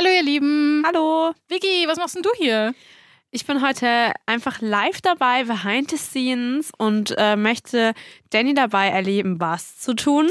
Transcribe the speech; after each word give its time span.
Hallo 0.00 0.12
ihr 0.16 0.22
Lieben. 0.22 0.82
Hallo. 0.86 1.34
Vicky, 1.48 1.86
was 1.86 1.98
machst 1.98 2.14
denn 2.16 2.22
du 2.22 2.30
hier? 2.38 2.74
Ich 3.32 3.44
bin 3.44 3.60
heute 3.60 4.14
einfach 4.24 4.62
live 4.62 5.02
dabei, 5.02 5.44
behind 5.44 5.90
the 5.90 5.98
scenes 5.98 6.72
und 6.78 7.14
äh, 7.18 7.36
möchte 7.36 7.92
Danny 8.30 8.54
dabei 8.54 8.88
erleben, 8.88 9.40
was 9.40 9.78
zu 9.78 9.92
tun. 9.92 10.30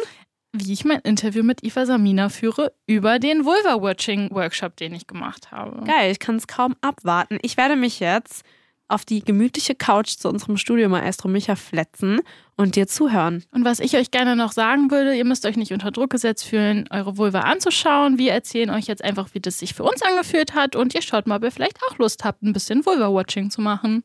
Wie 0.53 0.73
ich 0.73 0.85
mein 0.85 1.01
Interview 1.01 1.43
mit 1.43 1.63
Eva 1.63 1.85
Samina 1.85 2.29
führe 2.29 2.73
über 2.87 3.19
den 3.19 3.45
Vulva-Watching-Workshop, 3.45 4.75
den 4.75 4.95
ich 4.95 5.05
gemacht 5.05 5.51
habe. 5.51 5.83
Geil, 5.85 6.11
ich 6.11 6.17
kann 6.17 6.37
es 6.37 6.47
kaum 6.47 6.75
abwarten. 6.81 7.37
Ich 7.43 7.55
werde 7.55 7.75
mich 7.75 7.99
jetzt 7.99 8.43
auf 8.89 9.05
die 9.05 9.23
gemütliche 9.23 9.75
Couch 9.75 10.09
zu 10.17 10.27
unserem 10.27 10.57
Studiomaestro 10.57 11.29
Micha 11.29 11.55
fletzen 11.55 12.19
und 12.57 12.75
dir 12.75 12.87
zuhören. 12.87 13.45
Und 13.51 13.63
was 13.63 13.79
ich 13.79 13.95
euch 13.95 14.11
gerne 14.11 14.35
noch 14.35 14.51
sagen 14.51 14.91
würde, 14.91 15.15
ihr 15.15 15.23
müsst 15.23 15.45
euch 15.45 15.55
nicht 15.55 15.71
unter 15.71 15.91
Druck 15.91 16.09
gesetzt 16.09 16.45
fühlen, 16.45 16.87
eure 16.89 17.17
Vulva 17.17 17.41
anzuschauen. 17.41 18.17
Wir 18.17 18.33
erzählen 18.33 18.69
euch 18.71 18.85
jetzt 18.85 19.03
einfach, 19.03 19.29
wie 19.33 19.39
das 19.39 19.59
sich 19.59 19.73
für 19.73 19.83
uns 19.83 20.01
angefühlt 20.01 20.55
hat 20.55 20.75
und 20.75 20.93
ihr 20.93 21.01
schaut 21.01 21.27
mal, 21.27 21.37
ob 21.37 21.43
ihr 21.43 21.51
vielleicht 21.51 21.79
auch 21.89 21.97
Lust 21.99 22.25
habt, 22.25 22.43
ein 22.43 22.51
bisschen 22.51 22.85
Vulva-Watching 22.85 23.49
zu 23.49 23.61
machen. 23.61 24.03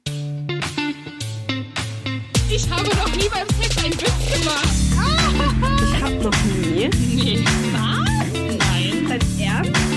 Ich 2.51 2.71
habe 2.71 2.89
noch 2.89 3.11
nie 3.17 3.29
beim 3.29 3.49
Sex 3.61 3.85
einen 3.85 3.95
Witz 3.95 4.43
gemacht. 4.43 4.69
Ich 5.83 6.03
hab 6.03 6.23
noch 6.23 6.45
nie. 6.45 6.89
Nee. 6.89 7.45
Was? 7.73 8.33
Nein. 8.59 9.11
Als 9.11 9.41
Ernst? 9.41 9.94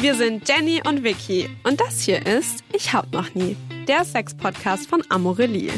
Wir 0.00 0.14
sind 0.14 0.48
Jenny 0.48 0.80
und 0.86 1.02
Vicky 1.02 1.50
und 1.64 1.80
das 1.80 2.02
hier 2.02 2.24
ist 2.24 2.62
Ich 2.72 2.92
hab 2.92 3.12
noch 3.12 3.34
nie, 3.34 3.56
der 3.88 4.04
Sex-Podcast 4.04 4.88
von 4.88 5.02
Amorelie. 5.08 5.72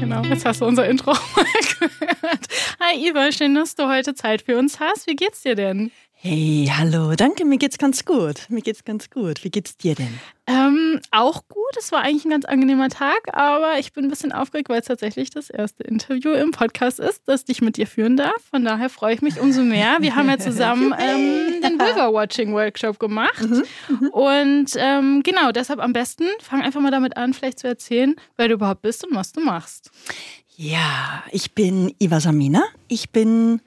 Genau, 0.00 0.22
jetzt 0.22 0.44
hast 0.44 0.60
du 0.60 0.64
unser 0.64 0.88
Intro 0.88 1.12
mal 1.36 1.44
gehört. 1.78 2.48
Hi 2.80 3.08
Eva, 3.08 3.30
schön, 3.30 3.54
dass 3.54 3.76
du 3.76 3.88
heute 3.88 4.16
Zeit 4.16 4.42
für 4.42 4.58
uns 4.58 4.80
hast. 4.80 5.06
Wie 5.06 5.14
geht's 5.14 5.42
dir 5.42 5.54
denn? 5.54 5.92
Hey, 6.26 6.72
hallo, 6.74 7.14
danke, 7.16 7.44
mir 7.44 7.58
geht's 7.58 7.76
ganz 7.76 8.06
gut. 8.06 8.46
Mir 8.48 8.62
geht's 8.62 8.82
ganz 8.82 9.10
gut. 9.10 9.44
Wie 9.44 9.50
geht's 9.50 9.76
dir 9.76 9.94
denn? 9.94 10.18
Ähm, 10.46 10.98
auch 11.10 11.46
gut. 11.48 11.76
Es 11.78 11.92
war 11.92 12.00
eigentlich 12.00 12.24
ein 12.24 12.30
ganz 12.30 12.46
angenehmer 12.46 12.88
Tag, 12.88 13.18
aber 13.34 13.78
ich 13.78 13.92
bin 13.92 14.06
ein 14.06 14.08
bisschen 14.08 14.32
aufgeregt, 14.32 14.70
weil 14.70 14.80
es 14.80 14.86
tatsächlich 14.86 15.28
das 15.28 15.50
erste 15.50 15.82
Interview 15.82 16.30
im 16.30 16.50
Podcast 16.50 16.98
ist, 16.98 17.24
das 17.26 17.44
ich 17.48 17.60
mit 17.60 17.76
dir 17.76 17.86
führen 17.86 18.16
darf. 18.16 18.42
Von 18.50 18.64
daher 18.64 18.88
freue 18.88 19.12
ich 19.14 19.20
mich 19.20 19.38
umso 19.38 19.60
mehr. 19.60 19.98
Wir 20.00 20.16
haben 20.16 20.30
ja 20.30 20.38
zusammen 20.38 20.94
ähm, 20.98 21.60
den 21.62 21.78
Vulva-Watching-Workshop 21.78 22.98
gemacht. 22.98 23.44
Mhm, 23.90 24.08
Und 24.08 24.70
ähm, 24.76 25.22
genau, 25.22 25.52
deshalb 25.52 25.78
am 25.78 25.92
besten, 25.92 26.24
fang 26.40 26.62
einfach 26.62 26.80
mal 26.80 26.90
damit 26.90 27.18
an, 27.18 27.34
vielleicht 27.34 27.58
zu 27.58 27.66
erzählen, 27.66 28.16
wer 28.38 28.48
du 28.48 28.54
überhaupt 28.54 28.80
bist 28.80 29.06
und 29.06 29.14
was 29.14 29.32
du 29.32 29.42
machst. 29.42 29.90
Ja, 30.56 31.22
ich 31.32 31.52
bin 31.52 31.94
Iva 31.98 32.18
Samina. 32.20 32.62
Ich 32.88 33.10
bin 33.10 33.60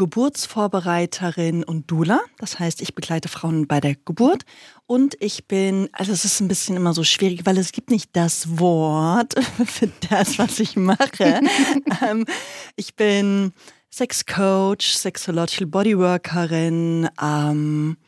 Geburtsvorbereiterin 0.00 1.62
und 1.62 1.90
Dula. 1.90 2.20
Das 2.38 2.58
heißt, 2.58 2.80
ich 2.80 2.94
begleite 2.94 3.28
Frauen 3.28 3.66
bei 3.66 3.80
der 3.82 3.96
Geburt. 3.96 4.44
Und 4.86 5.14
ich 5.20 5.46
bin, 5.46 5.90
also 5.92 6.10
es 6.10 6.24
ist 6.24 6.40
ein 6.40 6.48
bisschen 6.48 6.74
immer 6.74 6.94
so 6.94 7.04
schwierig, 7.04 7.44
weil 7.44 7.58
es 7.58 7.70
gibt 7.70 7.90
nicht 7.90 8.08
das 8.14 8.58
Wort 8.58 9.34
für 9.66 9.90
das, 10.08 10.38
was 10.38 10.58
ich 10.58 10.74
mache. 10.74 11.42
ähm, 12.02 12.24
ich 12.76 12.96
bin 12.96 13.52
Sexcoach, 13.92 14.96
Sexological 14.96 15.66
Bodyworkerin, 15.66 17.10
ähm, 17.22 17.98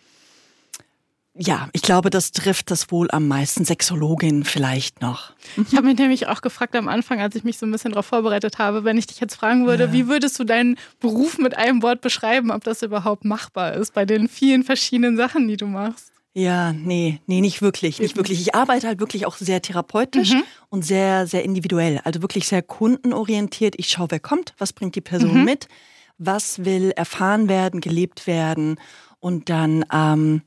ja, 1.35 1.69
ich 1.73 1.83
glaube, 1.83 2.11
das 2.11 2.33
trifft 2.33 2.71
das 2.71 2.91
wohl 2.91 3.11
am 3.11 3.27
meisten. 3.27 3.65
Sexologin 3.65 4.45
vielleicht 4.45 5.01
noch. 5.01 5.33
Ich 5.57 5.75
habe 5.77 5.87
mich 5.87 5.99
nämlich 5.99 6.27
auch 6.29 6.43
gefragt 6.43 6.77
am 6.77 6.89
Anfang, 6.89 7.21
als 7.21 7.35
ich 7.35 7.43
mich 7.45 7.57
so 7.59 7.65
ein 7.67 7.73
bisschen 7.73 7.93
darauf 7.93 8.07
vorbereitet 8.07 8.59
habe, 8.59 8.85
wenn 8.85 8.99
ich 8.99 9.07
dich 9.07 9.19
jetzt 9.21 9.35
fragen 9.37 9.67
würde, 9.67 9.85
Ja. 9.85 9.93
wie 9.93 10.09
würdest 10.09 10.39
du 10.39 10.45
deinen 10.45 10.77
Beruf 11.01 11.39
mit 11.39 11.57
einem 11.57 11.83
Wort 11.83 12.01
beschreiben, 12.03 12.51
ob 12.51 12.65
das 12.65 12.83
überhaupt 12.83 13.25
machbar 13.25 13.73
ist 13.75 13.95
bei 13.95 14.05
den 14.05 14.29
vielen 14.29 14.63
verschiedenen 14.63 15.17
Sachen, 15.17 15.49
die 15.49 15.57
du 15.57 15.67
machst? 15.67 16.13
Ja, 16.35 16.73
nee, 16.73 17.21
nee, 17.27 17.41
nicht 17.43 17.61
wirklich, 17.61 17.99
nicht 18.01 18.17
wirklich. 18.17 18.41
Ich 18.41 18.55
arbeite 18.55 18.87
halt 18.87 19.01
wirklich 19.01 19.27
auch 19.27 19.37
sehr 19.37 19.61
therapeutisch 19.61 20.35
und 20.71 20.83
sehr, 20.83 21.27
sehr 21.27 21.45
individuell. 21.45 22.01
Also 22.05 22.23
wirklich 22.23 22.49
sehr 22.49 22.63
kundenorientiert. 22.63 23.75
Ich 23.77 23.89
schaue, 23.89 24.07
wer 24.11 24.21
kommt, 24.21 24.55
was 24.59 24.73
bringt 24.73 24.95
die 24.95 25.03
Person 25.03 25.45
mit, 25.45 25.69
was 26.17 26.65
will 26.65 26.91
erfahren 26.93 27.49
werden, 27.51 27.81
gelebt 27.83 28.27
werden. 28.27 28.77
Und 29.21 29.51
dann 29.51 29.85
ähm, 29.93 30.41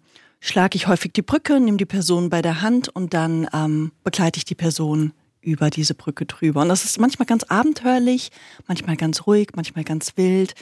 schlage 0.45 0.75
ich 0.75 0.88
häufig 0.88 1.11
die 1.13 1.23
Brücke, 1.23 1.59
nehme 1.59 1.78
die 1.78 1.85
Person 1.85 2.29
bei 2.29 2.41
der 2.41 2.61
Hand 2.61 2.88
und 2.89 3.13
dann 3.13 3.47
ähm, 3.51 3.91
begleite 4.03 4.38
ich 4.38 4.45
die 4.45 4.56
Person 4.56 5.11
über 5.41 5.69
diese 5.69 5.95
Brücke 5.95 6.25
drüber. 6.25 6.61
Und 6.61 6.69
das 6.69 6.85
ist 6.85 7.00
manchmal 7.00 7.25
ganz 7.25 7.44
abenteuerlich, 7.44 8.31
manchmal 8.67 8.95
ganz 8.95 9.25
ruhig, 9.25 9.50
manchmal 9.55 9.84
ganz 9.84 10.17
wild. 10.17 10.53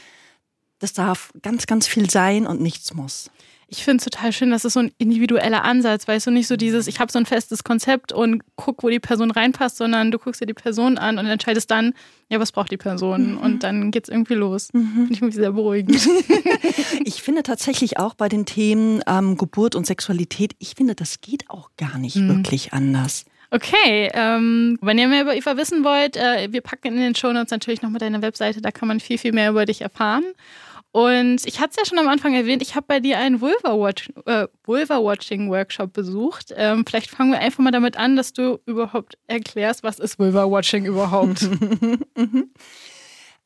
Das 0.79 0.93
darf 0.93 1.31
ganz, 1.41 1.65
ganz 1.65 1.87
viel 1.87 2.09
sein 2.09 2.47
und 2.47 2.61
nichts 2.61 2.93
muss. 2.93 3.29
Ich 3.73 3.83
finde 3.83 3.97
es 3.97 4.03
total 4.03 4.31
schön, 4.31 4.51
das 4.51 4.65
ist 4.65 4.73
so 4.73 4.81
ein 4.81 4.91
individueller 4.99 5.63
Ansatz, 5.63 6.07
weißt 6.07 6.27
du, 6.27 6.31
nicht 6.31 6.47
so 6.47 6.57
dieses, 6.57 6.85
ich 6.85 6.99
habe 6.99 7.11
so 7.11 7.17
ein 7.17 7.25
festes 7.25 7.63
Konzept 7.63 8.11
und 8.11 8.43
guck, 8.55 8.83
wo 8.83 8.89
die 8.89 8.99
Person 8.99 9.31
reinpasst, 9.31 9.77
sondern 9.77 10.11
du 10.11 10.19
guckst 10.19 10.41
dir 10.41 10.45
die 10.45 10.53
Person 10.53 10.99
an 10.99 11.17
und 11.17 11.25
entscheidest 11.25 11.71
dann, 11.71 11.95
ja, 12.29 12.39
was 12.39 12.51
braucht 12.51 12.69
die 12.69 12.77
Person? 12.77 13.35
Und 13.35 13.63
dann 13.63 13.89
geht's 13.89 14.09
irgendwie 14.09 14.35
los. 14.35 14.67
Finde 14.71 15.07
ich 15.09 15.21
irgendwie 15.21 15.37
sehr 15.37 15.51
beruhigend. 15.51 16.07
Ich 17.05 17.21
finde 17.21 17.43
tatsächlich 17.43 17.97
auch 17.97 18.13
bei 18.13 18.29
den 18.29 18.45
Themen 18.45 19.01
ähm, 19.07 19.37
Geburt 19.37 19.75
und 19.75 19.85
Sexualität, 19.85 20.55
ich 20.59 20.75
finde, 20.75 20.95
das 20.95 21.21
geht 21.21 21.49
auch 21.49 21.71
gar 21.77 21.97
nicht 21.97 22.15
wirklich 22.15 22.73
anders. 22.73 23.25
Okay, 23.51 24.09
ähm, 24.13 24.79
wenn 24.81 24.97
ihr 24.97 25.07
mehr 25.07 25.23
über 25.23 25.35
Eva 25.35 25.57
wissen 25.57 25.83
wollt, 25.83 26.15
äh, 26.15 26.47
wir 26.51 26.61
packen 26.61 26.87
in 26.87 26.97
den 26.97 27.15
Shownotes 27.15 27.51
natürlich 27.51 27.81
noch 27.81 27.89
mal 27.89 27.99
deine 27.99 28.21
Webseite, 28.21 28.61
da 28.61 28.71
kann 28.71 28.87
man 28.87 28.99
viel, 28.99 29.17
viel 29.17 29.31
mehr 29.31 29.49
über 29.49 29.65
dich 29.65 29.81
erfahren. 29.81 30.23
Und 30.93 31.47
ich 31.47 31.59
hatte 31.59 31.71
es 31.71 31.77
ja 31.77 31.85
schon 31.85 31.97
am 31.97 32.07
Anfang 32.07 32.35
erwähnt, 32.35 32.61
ich 32.61 32.75
habe 32.75 32.85
bei 32.87 32.99
dir 32.99 33.17
einen 33.17 33.41
Vulva-Watch- 33.41 34.13
äh, 34.27 34.47
Vulva-Watching-Workshop 34.63 35.91
besucht. 35.91 36.53
Ähm, 36.55 36.85
vielleicht 36.87 37.09
fangen 37.09 37.31
wir 37.31 37.39
einfach 37.39 37.63
mal 37.63 37.71
damit 37.71 37.97
an, 37.97 38.15
dass 38.15 38.31
du 38.31 38.59
überhaupt 38.67 39.17
erklärst, 39.25 39.81
was 39.81 39.97
ist 39.97 40.19
Vulva-Watching 40.19 40.85
überhaupt? 40.85 41.49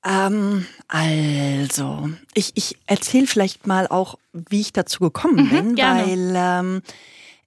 Ähm, 0.05 0.65
also, 0.87 2.09
ich, 2.33 2.51
ich 2.55 2.77
erzähle 2.85 3.27
vielleicht 3.27 3.67
mal 3.67 3.87
auch, 3.87 4.15
wie 4.31 4.61
ich 4.61 4.71
dazu 4.71 4.99
gekommen 4.99 5.49
bin, 5.49 5.75
gerne. 5.75 6.05
weil 6.05 6.33
ähm, 6.35 6.81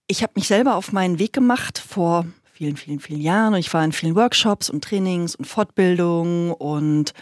ich 0.08 0.22
habe 0.22 0.32
mich 0.34 0.48
selber 0.48 0.74
auf 0.74 0.92
meinen 0.92 1.18
Weg 1.18 1.32
gemacht 1.32 1.78
vor 1.78 2.26
vielen, 2.52 2.76
vielen, 2.76 3.00
vielen 3.00 3.20
Jahren 3.20 3.54
und 3.54 3.60
ich 3.60 3.72
war 3.72 3.82
in 3.82 3.92
vielen 3.92 4.14
Workshops 4.14 4.68
und 4.68 4.84
Trainings 4.84 5.36
und 5.36 5.46
Fortbildungen 5.46 6.52
und 6.52 7.14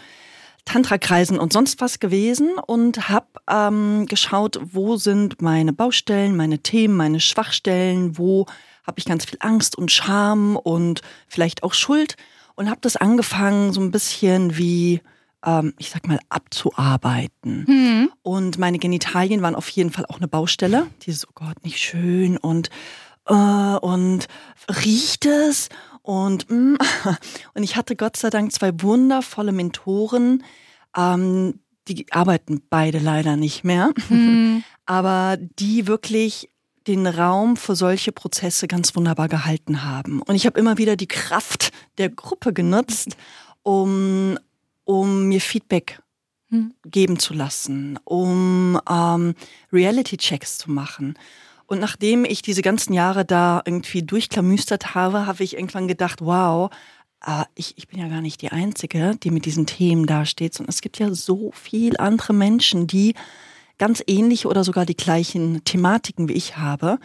Tantra-Kreisen 0.69 1.39
und 1.39 1.51
sonst 1.51 1.81
was 1.81 1.99
gewesen 1.99 2.51
und 2.67 3.09
habe 3.09 3.25
ähm, 3.49 4.05
geschaut, 4.05 4.59
wo 4.71 4.97
sind 4.97 5.41
meine 5.41 5.73
Baustellen, 5.73 6.37
meine 6.37 6.59
Themen, 6.59 6.95
meine 6.95 7.19
Schwachstellen, 7.19 8.19
wo 8.19 8.45
habe 8.85 8.99
ich 8.99 9.05
ganz 9.05 9.25
viel 9.25 9.39
Angst 9.41 9.75
und 9.75 9.91
Scham 9.91 10.55
und 10.55 11.01
vielleicht 11.27 11.63
auch 11.63 11.73
Schuld 11.73 12.17
und 12.53 12.69
habe 12.69 12.81
das 12.81 12.97
angefangen 12.97 13.73
so 13.73 13.81
ein 13.81 13.89
bisschen 13.89 14.57
wie, 14.57 15.01
ähm, 15.43 15.73
ich 15.79 15.89
sag 15.89 16.07
mal, 16.07 16.19
abzuarbeiten. 16.29 17.65
Hm. 17.65 18.11
Und 18.21 18.59
meine 18.59 18.77
Genitalien 18.77 19.41
waren 19.41 19.55
auf 19.55 19.69
jeden 19.69 19.89
Fall 19.89 20.05
auch 20.05 20.17
eine 20.17 20.27
Baustelle. 20.27 20.85
Dieses, 21.03 21.27
oh 21.27 21.31
Gott, 21.33 21.63
nicht 21.63 21.79
schön 21.79 22.37
und, 22.37 22.69
äh, 23.25 23.33
und 23.33 24.27
riecht 24.83 25.25
es? 25.25 25.69
Und, 26.01 26.49
mm. 26.49 26.77
und 27.53 27.63
ich 27.63 27.75
hatte 27.75 27.95
Gott 27.95 28.17
sei 28.17 28.29
Dank 28.29 28.51
zwei 28.51 28.71
wundervolle 28.81 29.51
Mentoren, 29.51 30.43
ähm, 30.95 31.59
die 31.87 32.05
arbeiten 32.11 32.61
beide 32.69 32.99
leider 32.99 33.35
nicht 33.35 33.63
mehr, 33.63 33.91
Hm. 34.07 34.63
aber 34.85 35.37
die 35.37 35.87
wirklich 35.87 36.49
den 36.87 37.05
Raum 37.05 37.57
für 37.57 37.75
solche 37.75 38.11
Prozesse 38.11 38.67
ganz 38.67 38.95
wunderbar 38.95 39.27
gehalten 39.27 39.83
haben. 39.83 40.21
Und 40.21 40.35
ich 40.35 40.45
habe 40.45 40.59
immer 40.59 40.77
wieder 40.77 40.95
die 40.95 41.07
Kraft 41.07 41.71
der 41.97 42.09
Gruppe 42.09 42.53
genutzt, 42.53 43.15
um, 43.63 44.37
um 44.85 45.27
mir 45.27 45.41
Feedback 45.41 46.01
Hm. 46.51 46.73
geben 46.83 47.19
zu 47.19 47.35
lassen, 47.35 47.99
um 48.05 48.79
ähm, 48.89 49.35
Reality-Checks 49.71 50.57
zu 50.57 50.71
machen. 50.71 51.13
Und 51.69 51.79
nachdem 51.79 52.25
ich 52.25 52.41
diese 52.41 52.63
ganzen 52.63 52.93
Jahre 52.93 53.25
da 53.25 53.61
irgendwie 53.63 54.01
durchklamüstert 54.01 54.95
habe, 54.95 55.27
habe 55.27 55.43
ich 55.43 55.53
irgendwann 55.53 55.87
gedacht, 55.87 56.19
wow, 56.19 56.71
äh, 57.23 57.43
ich, 57.53 57.77
ich 57.77 57.87
bin 57.87 57.99
ja 57.99 58.07
gar 58.07 58.21
nicht 58.21 58.41
die 58.41 58.51
Einzige, 58.51 59.15
die 59.21 59.29
mit 59.29 59.45
diesen 59.45 59.67
Themen 59.67 60.07
dasteht, 60.07 60.55
sondern 60.55 60.71
es 60.71 60.81
gibt 60.81 60.97
ja 60.97 61.13
so 61.13 61.51
viel 61.53 61.95
andere 61.97 62.33
Menschen, 62.33 62.87
die 62.87 63.13
ganz 63.77 64.03
ähnliche 64.07 64.47
oder 64.47 64.63
sogar 64.63 64.87
die 64.87 64.97
gleichen 64.97 65.63
Thematiken 65.63 66.27
wie 66.27 66.33
ich 66.33 66.57
habe. 66.57 66.97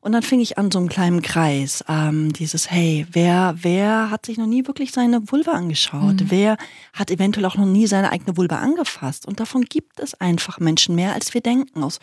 Und 0.00 0.12
dann 0.12 0.22
fing 0.22 0.38
ich 0.38 0.56
an, 0.56 0.70
so 0.70 0.78
einen 0.78 0.88
kleinen 0.88 1.22
Kreis, 1.22 1.84
ähm, 1.88 2.32
dieses, 2.32 2.70
hey, 2.70 3.08
wer, 3.10 3.56
wer 3.60 4.10
hat 4.10 4.26
sich 4.26 4.38
noch 4.38 4.46
nie 4.46 4.68
wirklich 4.68 4.92
seine 4.92 5.32
Vulva 5.32 5.50
angeschaut? 5.50 6.30
Wer 6.30 6.58
hat 6.92 7.10
eventuell 7.10 7.46
auch 7.46 7.56
noch 7.56 7.66
nie 7.66 7.88
seine 7.88 8.12
eigene 8.12 8.36
Vulva 8.36 8.60
angefasst? 8.60 9.26
Und 9.26 9.40
davon 9.40 9.62
gibt 9.62 9.98
es 9.98 10.14
einfach 10.14 10.60
Menschen 10.60 10.94
mehr, 10.94 11.12
als 11.12 11.34
wir 11.34 11.40
denken, 11.40 11.82
aus 11.82 11.98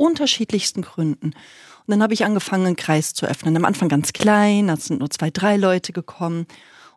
unterschiedlichsten 0.00 0.82
Gründen. 0.82 1.26
Und 1.26 1.88
dann 1.88 2.02
habe 2.02 2.14
ich 2.14 2.24
angefangen, 2.24 2.66
einen 2.66 2.76
Kreis 2.76 3.14
zu 3.14 3.26
öffnen. 3.26 3.56
Am 3.56 3.64
Anfang 3.64 3.88
ganz 3.88 4.12
klein, 4.12 4.68
da 4.68 4.76
sind 4.76 5.00
nur 5.00 5.10
zwei, 5.10 5.30
drei 5.30 5.56
Leute 5.56 5.92
gekommen 5.92 6.46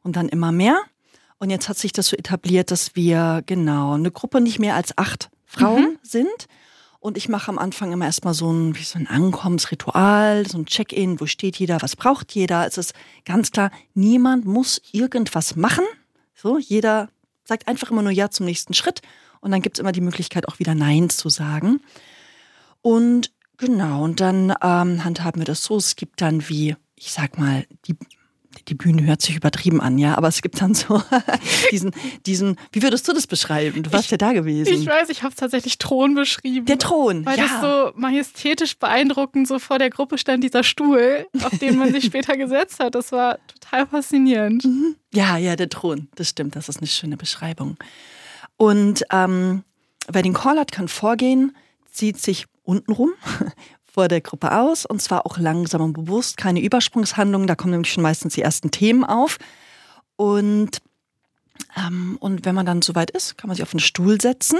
und 0.02 0.16
dann 0.16 0.30
immer 0.30 0.52
mehr. 0.52 0.80
Und 1.40 1.50
jetzt 1.50 1.68
hat 1.68 1.78
sich 1.78 1.92
das 1.92 2.08
so 2.08 2.16
etabliert, 2.16 2.72
dass 2.72 2.96
wir 2.96 3.44
genau 3.46 3.94
eine 3.96 4.12
Gruppe 4.12 4.40
nicht 4.40 4.60
mehr 4.60 4.76
als 4.76 4.98
acht 4.98 5.30
Frauen 5.46 6.00
sind. 6.04 6.48
Und 7.00 7.18
ich 7.18 7.28
mache 7.28 7.50
am 7.50 7.60
Anfang 7.60 7.92
immer 7.92 8.06
erstmal 8.06 8.34
so 8.34 8.50
ein, 8.50 8.78
wie 8.78 8.84
so 8.84 8.98
ein 8.98 9.08
Ankommensritual, 9.08 10.48
so 10.48 10.58
ein 10.58 10.66
Check-in, 10.66 11.20
wo 11.20 11.26
steht 11.26 11.58
jeder, 11.58 11.82
was 11.82 11.98
braucht 11.98 12.32
jeder. 12.32 12.66
Es 12.66 12.78
ist 12.78 12.94
ganz 13.26 13.52
klar, 13.52 13.72
niemand 13.94 14.46
muss 14.46 14.82
irgendwas 14.94 15.58
machen. 15.58 15.84
So, 16.34 16.58
jeder 16.58 17.10
sagt 17.44 17.68
einfach 17.68 17.92
immer 17.92 18.04
nur 18.04 18.12
Ja 18.14 18.30
zum 18.30 18.46
nächsten 18.46 18.74
Schritt. 18.74 19.02
Und 19.42 19.52
dann 19.52 19.62
gibt 19.62 19.78
es 19.78 19.82
immer 19.82 19.92
die 19.92 20.00
Möglichkeit, 20.00 20.48
auch 20.48 20.60
wieder 20.60 20.76
Nein 20.76 21.10
zu 21.10 21.28
sagen. 21.28 21.82
Und 22.84 23.32
genau, 23.58 24.04
und 24.04 24.20
dann 24.20 24.54
ähm, 24.62 25.04
handhaben 25.04 25.42
wir 25.42 25.46
das 25.46 25.64
so. 25.64 25.78
Es 25.78 25.96
gibt 25.96 26.22
dann 26.22 26.48
wie, 26.50 26.76
ich 26.96 27.14
sag 27.14 27.40
mal, 27.40 27.66
die, 27.88 27.96
die 28.68 28.76
Bühne 28.76 29.06
hört 29.06 29.22
sich 29.22 29.38
übertrieben 29.38 29.80
an, 29.80 29.98
ja, 29.98 30.16
aber 30.18 30.28
es 30.28 30.42
gibt 30.42 30.62
dann 30.62 30.74
so 30.74 31.02
diesen, 31.72 31.92
diesen, 32.26 32.58
wie 32.74 32.84
würdest 32.84 33.08
du 33.08 33.14
das 33.14 33.26
beschreiben? 33.26 33.84
Du 33.84 33.94
warst 33.94 34.12
ja 34.12 34.18
da 34.18 34.34
gewesen. 34.34 34.74
Ich 34.74 34.86
weiß, 34.86 35.08
ich 35.10 35.24
habe 35.24 35.32
es 35.32 35.38
tatsächlich 35.38 35.78
Thron 35.78 36.14
beschrieben. 36.14 36.66
Der 36.66 36.78
Thron, 36.78 37.26
Weil 37.26 37.38
ja. 37.38 37.46
das 37.46 37.62
so 37.62 37.92
majestätisch 37.96 38.78
beeindruckend 38.78 39.48
so 39.48 39.60
vor 39.60 39.80
der 39.80 39.90
Gruppe 39.90 40.18
stand, 40.18 40.44
dieser 40.44 40.64
Stuhl, 40.64 41.26
auf 41.42 41.58
den 41.58 41.78
man 41.78 41.94
sich 41.94 42.04
später 42.08 42.36
gesetzt 42.36 42.82
hat. 42.82 42.96
Das 42.96 43.14
war 43.14 43.40
total 43.48 43.88
faszinierend. 43.88 44.68
Ja, 45.14 45.38
ja, 45.38 45.56
der 45.56 45.70
Thron. 45.70 46.10
Das 46.16 46.28
stimmt, 46.28 46.58
das 46.58 46.68
ist 46.68 46.80
eine 46.80 46.88
schöne 46.88 47.16
Beschreibung. 47.16 47.78
Und 48.58 49.06
ähm, 49.10 49.64
wer 50.10 50.22
den 50.22 50.34
Call 50.34 50.60
hat, 50.60 50.74
kann 50.74 50.90
vorgehen, 50.90 51.56
zieht 51.94 52.20
sich 52.20 52.46
untenrum 52.64 53.14
vor 53.86 54.08
der 54.08 54.22
Gruppe 54.22 54.52
aus 54.58 54.86
und 54.86 55.02
zwar 55.02 55.26
auch 55.26 55.38
langsam 55.38 55.82
und 55.82 55.94
bewusst, 55.94 56.38
keine 56.38 56.62
Übersprungshandlungen, 56.62 57.48
da 57.48 57.56
kommen 57.56 57.72
nämlich 57.72 57.94
schon 57.94 58.04
meistens 58.04 58.34
die 58.34 58.42
ersten 58.42 58.72
Themen 58.72 59.04
auf. 59.04 59.38
Und, 60.16 60.80
ähm, 61.78 62.18
und 62.20 62.46
wenn 62.46 62.56
man 62.56 62.66
dann 62.66 62.82
soweit 62.82 63.12
ist, 63.12 63.38
kann 63.38 63.48
man 63.48 63.56
sich 63.56 63.64
auf 63.64 63.74
einen 63.74 63.80
Stuhl 63.80 64.20
setzen, 64.20 64.58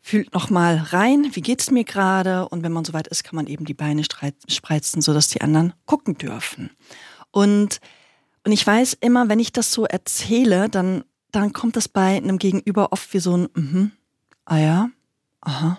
fühlt 0.00 0.34
nochmal 0.34 0.78
rein, 0.90 1.30
wie 1.32 1.40
geht's 1.40 1.70
mir 1.70 1.84
gerade 1.84 2.48
und 2.48 2.64
wenn 2.64 2.72
man 2.72 2.84
soweit 2.84 3.06
ist, 3.06 3.22
kann 3.22 3.36
man 3.36 3.46
eben 3.46 3.64
die 3.64 3.74
Beine 3.74 4.02
spreizen, 4.02 5.00
sodass 5.00 5.28
die 5.28 5.40
anderen 5.40 5.72
gucken 5.86 6.18
dürfen. 6.18 6.70
Und, 7.30 7.80
und 8.44 8.52
ich 8.52 8.66
weiß 8.66 8.98
immer, 9.00 9.28
wenn 9.28 9.38
ich 9.38 9.52
das 9.52 9.72
so 9.72 9.86
erzähle, 9.86 10.68
dann, 10.68 11.04
dann 11.30 11.52
kommt 11.52 11.76
das 11.76 11.88
bei 11.88 12.16
einem 12.16 12.38
Gegenüber 12.38 12.92
oft 12.92 13.14
wie 13.14 13.20
so 13.20 13.36
ein, 13.36 13.48
mhm, 13.54 13.92
ah 14.44 14.58
ja, 14.58 14.90
aha, 15.40 15.78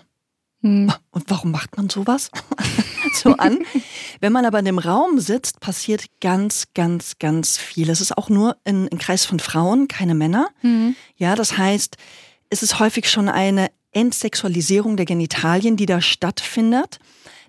Hm. 0.64 0.90
und 1.10 1.24
warum 1.28 1.50
macht 1.50 1.76
man 1.76 1.90
sowas? 1.90 2.30
so 3.22 3.36
an. 3.36 3.58
Wenn 4.20 4.32
man 4.32 4.46
aber 4.46 4.60
in 4.60 4.64
dem 4.64 4.78
Raum 4.78 5.20
sitzt, 5.20 5.60
passiert 5.60 6.06
ganz, 6.22 6.68
ganz, 6.72 7.18
ganz 7.18 7.58
viel. 7.58 7.90
Es 7.90 8.00
ist 8.00 8.16
auch 8.16 8.30
nur 8.30 8.56
ein, 8.64 8.88
ein 8.88 8.96
Kreis 8.96 9.26
von 9.26 9.40
Frauen, 9.40 9.88
keine 9.88 10.14
Männer. 10.14 10.48
Hm. 10.60 10.96
Ja, 11.16 11.34
das 11.34 11.58
heißt, 11.58 11.98
es 12.48 12.62
ist 12.62 12.78
häufig 12.78 13.10
schon 13.10 13.28
eine 13.28 13.70
Entsexualisierung 13.92 14.96
der 14.96 15.04
Genitalien, 15.04 15.76
die 15.76 15.84
da 15.84 16.00
stattfindet. 16.00 16.98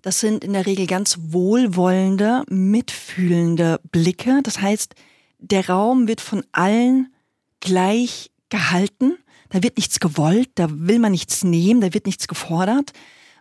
Das 0.01 0.19
sind 0.19 0.44
in 0.44 0.51
der 0.51 0.65
Regel 0.65 0.85
ganz 0.85 1.18
wohlwollende, 1.29 2.44
mitfühlende 2.50 3.79
Blicke. 3.91 4.41
Das 4.44 4.61
heißt, 4.61 4.94
der 5.39 5.69
Raum 5.69 6.09
wird 6.09 6.19
von 6.19 6.44
allen 6.51 7.13
gleich 7.61 8.29
gehalten. 8.50 9.18
Da 9.50 9.63
wird 9.63 9.77
nichts 9.77 10.00
gewollt, 10.00 10.50
da 10.56 10.68
will 10.69 11.00
man 11.00 11.12
nichts 11.12 11.44
nehmen, 11.44 11.81
da 11.81 11.94
wird 11.94 12.06
nichts 12.06 12.27
gefordert, 12.27 12.94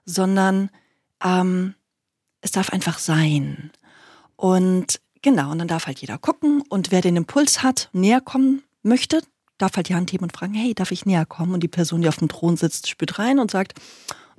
sondern 0.04 0.70
ähm, 1.22 1.74
es 2.40 2.52
darf 2.52 2.70
einfach 2.70 2.98
sein. 2.98 3.70
Und 4.36 5.00
genau, 5.22 5.50
und 5.50 5.58
dann 5.58 5.68
darf 5.68 5.86
halt 5.86 6.00
jeder 6.00 6.18
gucken 6.18 6.62
und 6.68 6.90
wer 6.90 7.00
den 7.00 7.16
Impuls 7.16 7.62
hat, 7.62 7.88
näher 7.92 8.20
kommen 8.20 8.62
möchte, 8.82 9.22
darf 9.58 9.76
halt 9.76 9.88
die 9.88 9.94
Hand 9.94 10.12
heben 10.12 10.24
und 10.24 10.36
fragen, 10.36 10.54
hey, 10.54 10.74
darf 10.74 10.90
ich 10.90 11.06
näher 11.06 11.26
kommen? 11.26 11.54
Und 11.54 11.62
die 11.62 11.68
Person, 11.68 12.02
die 12.02 12.08
auf 12.08 12.18
dem 12.18 12.28
Thron 12.28 12.56
sitzt, 12.56 12.88
spürt 12.88 13.18
rein 13.18 13.38
und 13.38 13.50
sagt, 13.50 13.74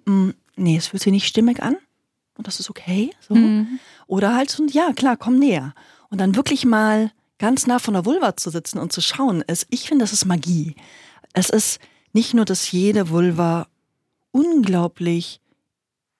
"Mm, 0.05 0.31
nee, 0.55 0.77
es 0.77 0.87
fühlt 0.87 1.01
sich 1.01 1.11
nicht 1.11 1.27
stimmig 1.27 1.63
an 1.63 1.77
und 2.37 2.47
das 2.47 2.59
ist 2.59 2.69
okay. 2.69 3.11
So. 3.27 3.33
Mhm. 3.33 3.79
Oder 4.07 4.35
halt 4.35 4.49
so, 4.49 4.65
ja, 4.65 4.93
klar, 4.93 5.17
komm 5.17 5.39
näher. 5.39 5.73
Und 6.09 6.19
dann 6.19 6.35
wirklich 6.35 6.65
mal 6.65 7.11
ganz 7.39 7.67
nah 7.67 7.79
von 7.79 7.93
der 7.93 8.05
Vulva 8.05 8.37
zu 8.37 8.49
sitzen 8.49 8.77
und 8.79 8.93
zu 8.93 9.01
schauen, 9.01 9.41
ist, 9.41 9.67
ich 9.69 9.87
finde, 9.87 10.03
das 10.03 10.13
ist 10.13 10.25
Magie. 10.25 10.75
Es 11.35 11.49
ist 11.49 11.79
nicht 12.13 12.33
nur, 12.33 12.45
dass 12.45 12.71
jede 12.71 13.09
Vulva 13.09 13.67
unglaublich 14.31 15.41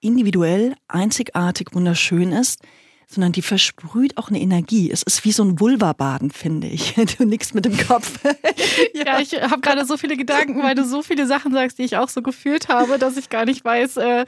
individuell, 0.02 0.76
einzigartig, 0.90 1.70
wunderschön 1.74 2.34
ist, 2.34 2.60
sondern 3.08 3.32
die 3.32 3.42
versprüht 3.42 4.18
auch 4.18 4.28
eine 4.30 4.42
Energie. 4.42 4.92
Es 4.92 5.04
ist 5.04 5.24
wie 5.24 5.32
so 5.32 5.44
ein 5.44 5.60
Vulva-Baden, 5.60 6.32
finde 6.32 6.68
ich. 6.68 6.96
Du 7.18 7.26
nix 7.26 7.54
mit 7.54 7.66
dem 7.66 7.78
Kopf. 7.78 8.20
Ja, 8.94 9.20
ich 9.20 9.34
habe 9.34 9.62
gerade 9.62 9.86
so 9.86 9.96
viele 9.96 10.18
Gedanken, 10.18 10.62
weil 10.62 10.76
du 10.76 10.84
so 10.84 11.02
viele 11.02 11.28
Sachen 11.28 11.54
sagst, 11.54 11.78
die 11.78 11.84
ich 11.84 11.96
auch 11.96 12.10
so 12.10 12.22
gefühlt 12.22 12.68
habe, 12.68 12.98
dass 12.98 13.16
ich 13.16 13.30
gar 13.30 13.46
nicht 13.46 13.64
weiß, 13.64 13.98
äh, 13.98 14.26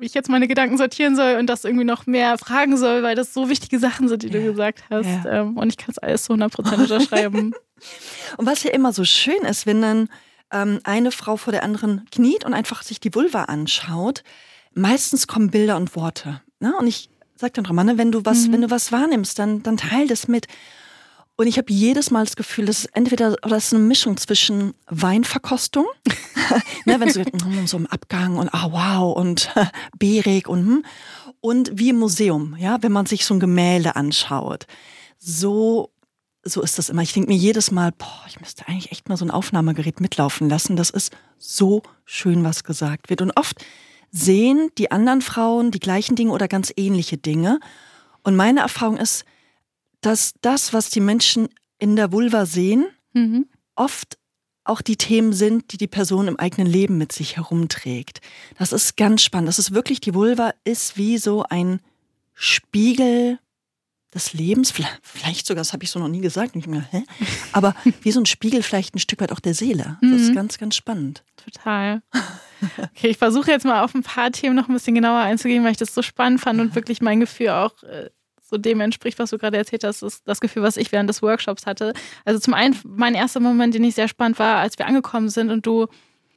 ich 0.00 0.14
jetzt 0.14 0.28
meine 0.28 0.46
Gedanken 0.48 0.78
sortieren 0.78 1.16
soll 1.16 1.36
und 1.38 1.46
das 1.46 1.64
irgendwie 1.64 1.84
noch 1.84 2.06
mehr 2.06 2.38
fragen 2.38 2.76
soll, 2.76 3.02
weil 3.02 3.14
das 3.16 3.34
so 3.34 3.48
wichtige 3.48 3.78
Sachen 3.78 4.08
sind, 4.08 4.22
die 4.22 4.30
du 4.30 4.38
Ja. 4.38 4.50
gesagt 4.50 4.84
hast. 4.90 5.06
Ja. 5.24 5.40
Ähm, 5.42 5.56
und 5.56 5.68
ich 5.68 5.76
kann 5.76 5.90
es 5.90 5.98
alles 5.98 6.24
zu 6.24 6.32
100% 6.34 6.74
unterschreiben. 6.82 7.52
Und 8.36 8.44
was 8.46 8.64
ja 8.64 8.72
immer 8.72 8.92
so 8.92 9.04
schön 9.04 9.40
ist, 9.48 9.64
wenn 9.66 9.80
dann 9.80 10.08
ähm, 10.52 10.80
eine 10.82 11.12
Frau 11.12 11.36
vor 11.36 11.52
der 11.52 11.62
anderen 11.62 12.04
kniet 12.10 12.44
und 12.44 12.52
einfach 12.52 12.82
sich 12.82 12.98
die 12.98 13.14
Vulva 13.14 13.44
anschaut, 13.44 14.24
meistens 14.74 15.28
kommen 15.28 15.50
Bilder 15.52 15.76
und 15.76 15.94
Worte. 15.94 16.40
Ne? 16.58 16.74
Und 16.76 16.88
ich 16.88 17.08
sag 17.36 17.54
dann 17.54 17.66
Romane, 17.66 17.96
wenn 17.96 18.10
du 18.10 18.24
was, 18.24 18.50
wenn 18.50 18.62
du 18.62 18.70
was 18.70 18.90
wahrnimmst, 18.90 19.38
dann, 19.38 19.62
dann 19.62 19.76
teil 19.76 20.08
das 20.08 20.26
mit. 20.26 20.46
Und 21.40 21.46
ich 21.46 21.56
habe 21.56 21.72
jedes 21.72 22.10
Mal 22.10 22.24
das 22.24 22.34
Gefühl, 22.34 22.66
das 22.66 22.80
ist 22.80 22.96
entweder 22.96 23.36
das 23.36 23.66
ist 23.66 23.74
eine 23.74 23.84
Mischung 23.84 24.16
zwischen 24.16 24.74
Weinverkostung, 24.88 25.86
ne, 26.84 26.98
wenn 26.98 27.10
so, 27.10 27.20
mm, 27.20 27.66
so 27.66 27.76
im 27.76 27.86
Abgang 27.86 28.38
und 28.38 28.52
ah 28.52 28.72
wow 28.72 29.16
und 29.16 29.54
beerig 30.00 30.48
und 30.48 30.58
hm, 30.58 30.84
und 31.40 31.70
wie 31.74 31.90
im 31.90 31.98
Museum, 32.00 32.56
ja, 32.58 32.78
wenn 32.82 32.90
man 32.90 33.06
sich 33.06 33.24
so 33.24 33.34
ein 33.34 33.40
Gemälde 33.40 33.94
anschaut. 33.94 34.66
So 35.16 35.92
so 36.42 36.60
ist 36.60 36.76
das 36.76 36.88
immer. 36.88 37.02
Ich 37.02 37.12
denke 37.12 37.30
mir 37.30 37.36
jedes 37.36 37.70
Mal, 37.70 37.92
boah, 37.92 38.24
ich 38.26 38.40
müsste 38.40 38.66
eigentlich 38.66 38.90
echt 38.90 39.08
mal 39.08 39.16
so 39.16 39.24
ein 39.24 39.30
Aufnahmegerät 39.30 40.00
mitlaufen 40.00 40.48
lassen. 40.48 40.74
Das 40.74 40.90
ist 40.90 41.16
so 41.38 41.82
schön, 42.04 42.42
was 42.42 42.64
gesagt 42.64 43.10
wird. 43.10 43.22
Und 43.22 43.30
oft 43.36 43.64
sehen 44.10 44.70
die 44.76 44.90
anderen 44.90 45.22
Frauen 45.22 45.70
die 45.70 45.78
gleichen 45.78 46.16
Dinge 46.16 46.32
oder 46.32 46.48
ganz 46.48 46.72
ähnliche 46.76 47.16
Dinge. 47.16 47.60
Und 48.24 48.34
meine 48.34 48.60
Erfahrung 48.60 48.96
ist, 48.96 49.24
dass 50.00 50.34
das, 50.40 50.72
was 50.72 50.90
die 50.90 51.00
Menschen 51.00 51.48
in 51.78 51.96
der 51.96 52.12
Vulva 52.12 52.46
sehen, 52.46 52.86
Mhm. 53.14 53.46
oft 53.74 54.18
auch 54.64 54.82
die 54.82 54.96
Themen 54.96 55.32
sind, 55.32 55.72
die 55.72 55.78
die 55.78 55.86
Person 55.86 56.28
im 56.28 56.38
eigenen 56.38 56.66
Leben 56.66 56.98
mit 56.98 57.10
sich 57.12 57.36
herumträgt. 57.36 58.20
Das 58.58 58.72
ist 58.72 58.96
ganz 58.98 59.22
spannend. 59.22 59.48
Das 59.48 59.58
ist 59.58 59.72
wirklich, 59.72 60.00
die 60.00 60.12
Vulva 60.14 60.52
ist 60.64 60.98
wie 60.98 61.16
so 61.16 61.42
ein 61.44 61.80
Spiegel 62.34 63.38
des 64.14 64.32
Lebens, 64.32 64.72
vielleicht- 65.02 65.46
sogar, 65.46 65.60
das 65.60 65.72
habe 65.74 65.84
ich 65.84 65.90
so 65.90 65.98
noch 65.98 66.08
nie 66.08 66.20
gesagt, 66.22 66.56
nicht 66.56 66.66
mehr, 66.66 66.84
aber 67.52 67.74
wie 68.02 68.10
so 68.10 68.20
ein 68.20 68.26
Spiegel 68.26 68.62
vielleicht 68.62 68.94
ein 68.94 68.98
Stück 69.00 69.20
weit 69.20 69.32
auch 69.32 69.40
der 69.40 69.52
Seele. 69.54 69.98
Das 70.00 70.20
ist 70.22 70.30
Mhm. 70.30 70.34
ganz, 70.34 70.56
ganz 70.58 70.76
spannend. 70.76 71.24
Total. 71.36 72.02
Okay, 72.78 73.08
ich 73.08 73.18
versuche 73.18 73.50
jetzt 73.50 73.64
mal 73.66 73.82
auf 73.84 73.94
ein 73.94 74.02
paar 74.02 74.30
Themen 74.32 74.56
noch 74.56 74.68
ein 74.68 74.72
bisschen 74.74 74.94
genauer 74.94 75.18
einzugehen, 75.20 75.62
weil 75.62 75.72
ich 75.72 75.76
das 75.76 75.94
so 75.94 76.00
spannend 76.02 76.40
fand 76.40 76.58
und 76.60 76.74
wirklich 76.74 77.02
mein 77.02 77.20
Gefühl 77.20 77.50
auch 77.50 77.82
äh, 77.82 78.08
so 78.48 78.56
dem 78.56 78.80
entspricht, 78.80 79.18
was 79.18 79.30
du 79.30 79.38
gerade 79.38 79.56
erzählt 79.56 79.84
hast, 79.84 80.02
ist 80.02 80.26
das 80.26 80.40
Gefühl, 80.40 80.62
was 80.62 80.76
ich 80.76 80.90
während 80.92 81.08
des 81.08 81.22
Workshops 81.22 81.66
hatte. 81.66 81.92
Also 82.24 82.40
zum 82.40 82.54
einen, 82.54 82.76
mein 82.84 83.14
erster 83.14 83.40
Moment, 83.40 83.74
den 83.74 83.84
ich 83.84 83.94
sehr 83.94 84.08
spannend 84.08 84.38
war, 84.38 84.56
als 84.56 84.78
wir 84.78 84.86
angekommen 84.86 85.28
sind 85.28 85.50
und 85.50 85.66
du 85.66 85.86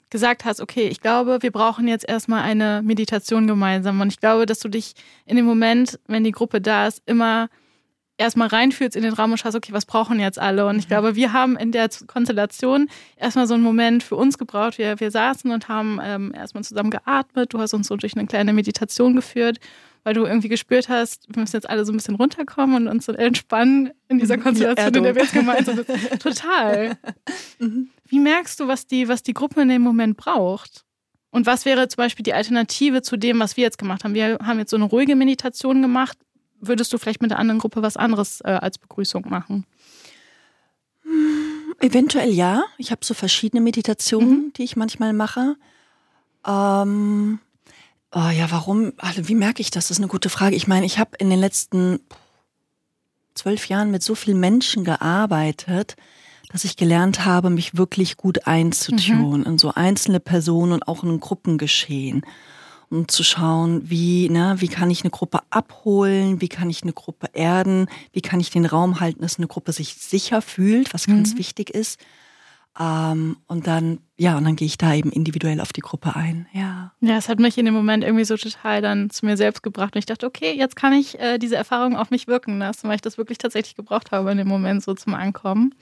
gesagt 0.10 0.44
hast, 0.44 0.60
okay, 0.60 0.88
ich 0.88 1.00
glaube, 1.00 1.40
wir 1.42 1.52
brauchen 1.52 1.88
jetzt 1.88 2.08
erstmal 2.08 2.44
eine 2.44 2.82
Meditation 2.84 3.48
gemeinsam. 3.48 4.02
Und 4.02 4.10
ich 4.10 4.20
glaube, 4.20 4.46
dass 4.46 4.60
du 4.60 4.68
dich 4.68 4.94
in 5.26 5.38
dem 5.38 5.46
Moment, 5.46 6.00
wenn 6.08 6.24
die 6.24 6.34
Gruppe 6.34 6.60
da 6.60 6.88
ist, 6.88 7.02
immer 7.06 7.48
erstmal 8.18 8.50
reinfühlst 8.50 8.96
in 8.96 9.04
den 9.04 9.14
Raum 9.14 9.32
und 9.32 9.38
schaust, 9.38 9.56
okay, 9.56 9.74
was 9.74 9.86
brauchen 9.86 10.20
jetzt 10.20 10.38
alle? 10.38 10.68
Und 10.68 10.78
ich 10.78 10.88
glaube, 10.88 11.16
wir 11.16 11.34
haben 11.34 11.58
in 11.58 11.72
der 11.72 11.90
Konstellation 12.08 12.88
erstmal 13.16 13.48
so 13.48 13.56
einen 13.56 13.64
Moment 13.64 14.04
für 14.04 14.16
uns 14.16 14.38
gebraucht. 14.38 14.78
Wir, 14.78 15.00
wir 15.00 15.12
saßen 15.12 15.50
und 15.50 15.68
haben 15.68 16.00
ähm, 16.04 16.34
erstmal 16.36 16.64
zusammen 16.64 16.92
geatmet. 16.92 17.54
Du 17.54 17.60
hast 17.60 17.74
uns 17.74 17.88
so 17.88 17.96
durch 17.96 18.16
eine 18.16 18.28
kleine 18.28 18.54
Meditation 18.54 19.16
geführt, 19.16 19.60
weil 20.04 20.14
du 20.14 20.26
irgendwie 20.26 20.50
gespürt 20.50 20.90
hast, 20.90 21.28
wir 21.30 21.40
müssen 21.40 21.56
jetzt 21.56 21.70
alle 21.70 21.86
so 21.86 21.92
ein 21.92 21.98
bisschen 21.98 22.16
runterkommen 22.16 22.76
und 22.76 22.88
uns 22.88 23.06
so 23.06 23.12
entspannen 23.12 23.92
in 24.08 24.20
dieser 24.20 24.38
Konstellation, 24.38 24.96
in 24.96 25.04
der 25.04 25.16
wir 25.16 25.22
jetzt 25.22 25.34
gemeinsam 25.34 25.76
sind. 25.76 25.88
Total. 26.20 26.98
Wie 28.06 28.20
merkst 28.20 28.60
du, 28.60 28.68
was 28.68 28.88
die, 28.88 29.08
was 29.08 29.24
die 29.24 29.34
Gruppe 29.34 29.62
in 29.62 29.70
dem 29.70 29.82
Moment 29.82 30.18
braucht? 30.18 30.86
Und 31.30 31.46
was 31.46 31.66
wäre 31.66 31.88
zum 31.88 31.98
Beispiel 31.98 32.24
die 32.24 32.34
Alternative 32.34 33.02
zu 33.02 33.16
dem, 33.16 33.40
was 33.40 33.56
wir 33.58 33.64
jetzt 33.64 33.78
gemacht 33.78 34.04
haben? 34.04 34.14
Wir 34.14 34.38
haben 34.44 34.60
jetzt 34.60 34.72
so 34.72 34.76
eine 34.76 34.86
ruhige 34.86 35.16
Meditation 35.16 35.82
gemacht. 35.82 36.18
Würdest 36.60 36.92
du 36.92 36.98
vielleicht 36.98 37.22
mit 37.22 37.32
der 37.32 37.40
anderen 37.40 37.60
Gruppe 37.60 37.82
was 37.82 37.96
anderes 37.96 38.42
äh, 38.42 38.50
als 38.50 38.78
Begrüßung 38.78 39.26
machen? 39.30 39.66
Eventuell 41.80 42.30
ja. 42.30 42.64
Ich 42.78 42.92
habe 42.92 43.06
so 43.06 43.14
verschiedene 43.14 43.62
Meditationen, 43.62 44.52
die 44.54 44.64
ich 44.64 44.76
manchmal 44.76 45.14
mache. 45.14 45.56
Ähm, 46.46 47.40
oh 48.14 48.30
ja, 48.30 48.52
warum? 48.52 48.94
Also, 48.98 49.28
wie 49.28 49.36
merke 49.36 49.62
ich 49.62 49.72
das? 49.72 49.86
Das 49.86 49.92
ist 49.92 50.00
eine 50.00 50.08
gute 50.08 50.30
Frage. 50.30 50.56
Ich 50.56 50.68
meine, 50.68 50.86
ich 50.86 51.00
habe 51.00 51.12
in 51.18 51.30
den 51.30 51.40
letzten 51.40 52.00
zwölf 53.36 53.68
Jahren 53.68 53.92
mit 53.92 54.04
so 54.04 54.16
vielen 54.16 54.40
Menschen 54.40 54.84
gearbeitet, 54.84 55.96
dass 56.52 56.66
ich 56.66 56.76
gelernt 56.76 57.26
habe, 57.26 57.50
mich 57.50 57.78
wirklich 57.78 58.18
gut 58.18 58.46
einzutun 58.46 59.44
in 59.44 59.58
so 59.58 59.74
einzelne 59.74 60.20
Personen 60.20 60.74
und 60.74 60.88
auch 60.88 61.04
in 61.04 61.20
Gruppengeschehen. 61.20 62.26
Um 62.90 63.08
zu 63.08 63.24
schauen, 63.24 63.90
wie, 63.90 64.28
ne, 64.28 64.56
wie 64.58 64.68
kann 64.68 64.90
ich 64.90 65.02
eine 65.04 65.12
Gruppe 65.12 65.40
abholen, 65.50 66.42
wie 66.42 66.50
kann 66.50 66.70
ich 66.70 66.84
eine 66.84 66.92
Gruppe 66.92 67.30
erden, 67.32 67.88
wie 68.12 68.20
kann 68.20 68.42
ich 68.42 68.50
den 68.50 68.66
Raum 68.66 69.00
halten, 69.00 69.22
dass 69.22 69.38
eine 69.38 69.48
Gruppe 69.48 69.72
sich 69.72 69.96
sicher 69.96 70.42
fühlt, 70.42 70.94
was 70.94 71.08
ganz 71.08 71.38
wichtig 71.38 71.70
ist. 71.70 72.02
Ähm, 72.80 73.38
und 73.48 73.68
dann, 73.68 74.00
ja, 74.18 74.38
und 74.38 74.46
dann 74.46 74.56
gehe 74.56 74.66
ich 74.66 74.78
da 74.78 74.94
eben 74.94 75.12
individuell 75.12 75.60
auf 75.60 75.74
die 75.74 75.82
Gruppe 75.82 76.16
ein. 76.16 76.48
Ja. 76.54 76.94
Ja, 77.02 77.18
es 77.18 77.28
hat 77.28 77.40
mich 77.40 77.58
in 77.58 77.66
dem 77.66 77.74
Moment 77.74 78.04
irgendwie 78.04 78.24
so 78.24 78.38
total 78.38 78.82
dann 78.82 79.10
zu 79.10 79.26
mir 79.26 79.36
selbst 79.36 79.62
gebracht. 79.62 79.96
Und 79.96 80.00
ich 80.00 80.06
dachte, 80.06 80.26
okay, 80.26 80.54
jetzt 80.54 80.76
kann 80.76 80.94
ich 80.94 81.20
äh, 81.20 81.38
diese 81.38 81.58
Erfahrung 81.58 81.98
auf 81.98 82.12
mich 82.12 82.28
wirken 82.28 82.60
lassen, 82.60 82.88
weil 82.88 82.96
ich 82.96 83.02
das 83.02 83.18
wirklich 83.18 83.38
tatsächlich 83.38 83.76
gebraucht 83.76 84.12
habe 84.12 84.32
in 84.32 84.38
dem 84.38 84.48
Moment 84.48 84.84
so 84.84 84.94
zum 84.94 85.14
Ankommen. 85.14 85.76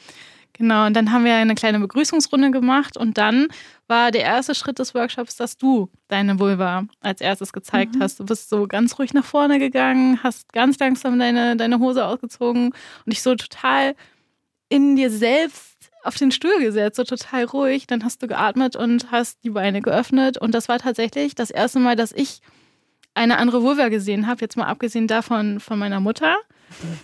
Genau, 0.53 0.87
und 0.87 0.93
dann 0.95 1.11
haben 1.11 1.23
wir 1.23 1.35
eine 1.35 1.55
kleine 1.55 1.79
Begrüßungsrunde 1.79 2.51
gemacht 2.51 2.97
und 2.97 3.17
dann 3.17 3.47
war 3.87 4.11
der 4.11 4.23
erste 4.23 4.55
Schritt 4.55 4.79
des 4.79 4.93
Workshops, 4.93 5.37
dass 5.37 5.57
du 5.57 5.89
deine 6.09 6.39
Vulva 6.39 6.85
als 6.99 7.21
erstes 7.21 7.53
gezeigt 7.53 7.95
hast. 7.99 8.19
Du 8.19 8.25
bist 8.25 8.49
so 8.49 8.67
ganz 8.67 8.99
ruhig 8.99 9.13
nach 9.13 9.23
vorne 9.23 9.59
gegangen, 9.59 10.21
hast 10.21 10.51
ganz 10.51 10.77
langsam 10.79 11.17
deine, 11.17 11.55
deine 11.55 11.79
Hose 11.79 12.05
ausgezogen 12.05 12.71
und 12.71 13.05
dich 13.05 13.21
so 13.21 13.35
total 13.35 13.95
in 14.69 14.95
dir 14.95 15.09
selbst 15.11 15.78
auf 16.03 16.15
den 16.15 16.31
Stuhl 16.31 16.59
gesetzt, 16.59 16.97
so 16.97 17.03
total 17.03 17.45
ruhig. 17.45 17.87
Dann 17.87 18.03
hast 18.03 18.21
du 18.21 18.27
geatmet 18.27 18.75
und 18.75 19.11
hast 19.11 19.43
die 19.43 19.49
Beine 19.49 19.81
geöffnet. 19.81 20.37
Und 20.37 20.53
das 20.53 20.69
war 20.69 20.79
tatsächlich 20.79 21.35
das 21.35 21.51
erste 21.51 21.79
Mal, 21.79 21.95
dass 21.95 22.11
ich 22.11 22.41
eine 23.13 23.37
andere 23.37 23.63
Vulva 23.63 23.89
gesehen 23.89 24.27
habe, 24.27 24.41
jetzt 24.41 24.55
mal 24.55 24.67
abgesehen 24.67 25.07
davon 25.07 25.59
von 25.59 25.77
meiner 25.77 25.99
Mutter. 25.99 26.37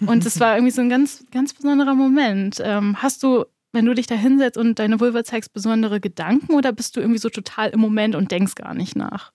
Und 0.05 0.25
es 0.25 0.39
war 0.39 0.55
irgendwie 0.55 0.71
so 0.71 0.81
ein 0.81 0.89
ganz, 0.89 1.25
ganz 1.31 1.53
besonderer 1.53 1.95
Moment. 1.95 2.61
Ähm, 2.63 3.01
hast 3.01 3.23
du, 3.23 3.45
wenn 3.73 3.85
du 3.85 3.93
dich 3.93 4.07
da 4.07 4.15
hinsetzt 4.15 4.57
und 4.57 4.79
deine 4.79 4.99
Vulva 4.99 5.23
zeigst, 5.23 5.53
besondere 5.53 5.99
Gedanken 5.99 6.53
oder 6.53 6.71
bist 6.71 6.95
du 6.95 7.01
irgendwie 7.01 7.19
so 7.19 7.29
total 7.29 7.69
im 7.69 7.79
Moment 7.79 8.15
und 8.15 8.31
denkst 8.31 8.55
gar 8.55 8.73
nicht 8.73 8.95
nach? 8.95 9.31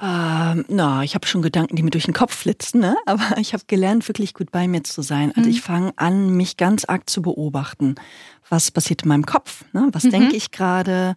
Ähm, 0.00 0.64
na, 0.68 1.04
ich 1.04 1.14
habe 1.14 1.26
schon 1.26 1.42
Gedanken, 1.42 1.76
die 1.76 1.82
mir 1.84 1.90
durch 1.90 2.06
den 2.06 2.14
Kopf 2.14 2.34
flitzen, 2.34 2.80
ne? 2.80 2.96
aber 3.06 3.38
ich 3.38 3.52
habe 3.52 3.64
gelernt, 3.66 4.08
wirklich 4.08 4.34
gut 4.34 4.50
bei 4.50 4.66
mir 4.66 4.82
zu 4.82 5.02
sein. 5.02 5.32
Also 5.36 5.48
ich 5.48 5.60
fange 5.60 5.92
an, 5.96 6.36
mich 6.36 6.56
ganz 6.56 6.84
arg 6.84 7.08
zu 7.08 7.22
beobachten. 7.22 7.94
Was 8.48 8.70
passiert 8.70 9.02
in 9.02 9.08
meinem 9.08 9.26
Kopf? 9.26 9.64
Ne? 9.72 9.88
Was 9.92 10.02
denke 10.02 10.36
ich 10.36 10.50
gerade? 10.50 11.14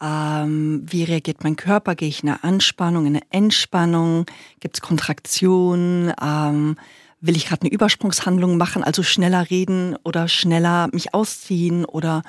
Ähm, 0.00 0.82
wie 0.86 1.04
reagiert 1.04 1.42
mein 1.42 1.56
Körper? 1.56 1.94
Gehe 1.94 2.08
ich 2.08 2.22
in 2.22 2.28
eine 2.28 2.44
Anspannung, 2.44 3.06
in 3.06 3.16
eine 3.16 3.24
Entspannung? 3.30 4.26
Gibt 4.60 4.76
es 4.76 4.82
Kontraktionen? 4.82 6.12
Ähm, 6.20 6.76
will 7.20 7.36
ich 7.36 7.46
gerade 7.46 7.62
eine 7.62 7.70
Übersprungshandlung 7.70 8.56
machen, 8.56 8.84
also 8.84 9.02
schneller 9.02 9.48
reden 9.48 9.96
oder 10.04 10.28
schneller 10.28 10.88
mich 10.92 11.14
ausziehen 11.14 11.84
oder 11.84 12.22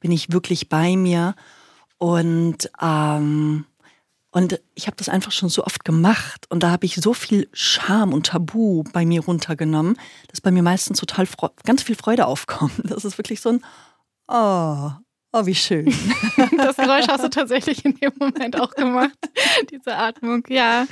bin 0.00 0.10
ich 0.10 0.32
wirklich 0.32 0.68
bei 0.68 0.96
mir? 0.96 1.36
Und 1.98 2.68
ähm, 2.80 3.66
und 4.32 4.60
ich 4.74 4.86
habe 4.86 4.96
das 4.96 5.08
einfach 5.08 5.30
schon 5.30 5.48
so 5.50 5.62
oft 5.64 5.84
gemacht 5.84 6.46
und 6.50 6.62
da 6.62 6.70
habe 6.70 6.86
ich 6.86 6.96
so 6.96 7.14
viel 7.14 7.48
Scham 7.52 8.12
und 8.12 8.26
Tabu 8.26 8.82
bei 8.92 9.04
mir 9.06 9.20
runtergenommen, 9.22 9.96
dass 10.28 10.40
bei 10.40 10.50
mir 10.50 10.62
meistens 10.62 10.98
total 10.98 11.28
ganz 11.64 11.82
viel 11.84 11.94
Freude 11.94 12.26
aufkommt. 12.26 12.72
Das 12.84 13.04
ist 13.04 13.18
wirklich 13.18 13.40
so 13.40 13.50
ein 13.50 13.64
Oh, 14.28 14.90
oh, 15.32 15.46
wie 15.46 15.54
schön. 15.54 15.86
Das 16.56 16.76
Geräusch 16.76 17.08
hast 17.08 17.22
du 17.24 17.28
tatsächlich 17.30 17.84
in 17.84 17.94
dem 17.96 18.12
Moment 18.18 18.58
auch 18.58 18.74
gemacht, 18.74 19.16
diese 19.70 19.96
Atmung. 19.96 20.44
Ja, 20.48 20.86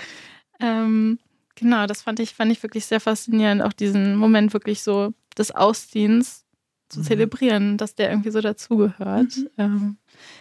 ähm, 0.61 1.18
genau, 1.54 1.87
das 1.87 2.02
fand 2.02 2.20
ich, 2.20 2.35
fand 2.35 2.52
ich 2.52 2.62
wirklich 2.62 2.85
sehr 2.85 3.00
faszinierend, 3.00 3.62
auch 3.62 3.73
diesen 3.73 4.16
Moment 4.16 4.52
wirklich 4.52 4.82
so 4.82 5.14
des 5.38 5.50
Ausziehens 5.52 6.44
zu 6.90 7.00
Mhm. 7.00 7.04
zelebrieren, 7.04 7.76
dass 7.78 7.94
der 7.94 8.11
irgendwie 8.11 8.32
so 8.32 8.40
dazugehört. 8.40 9.32
Ähm, 9.56 9.97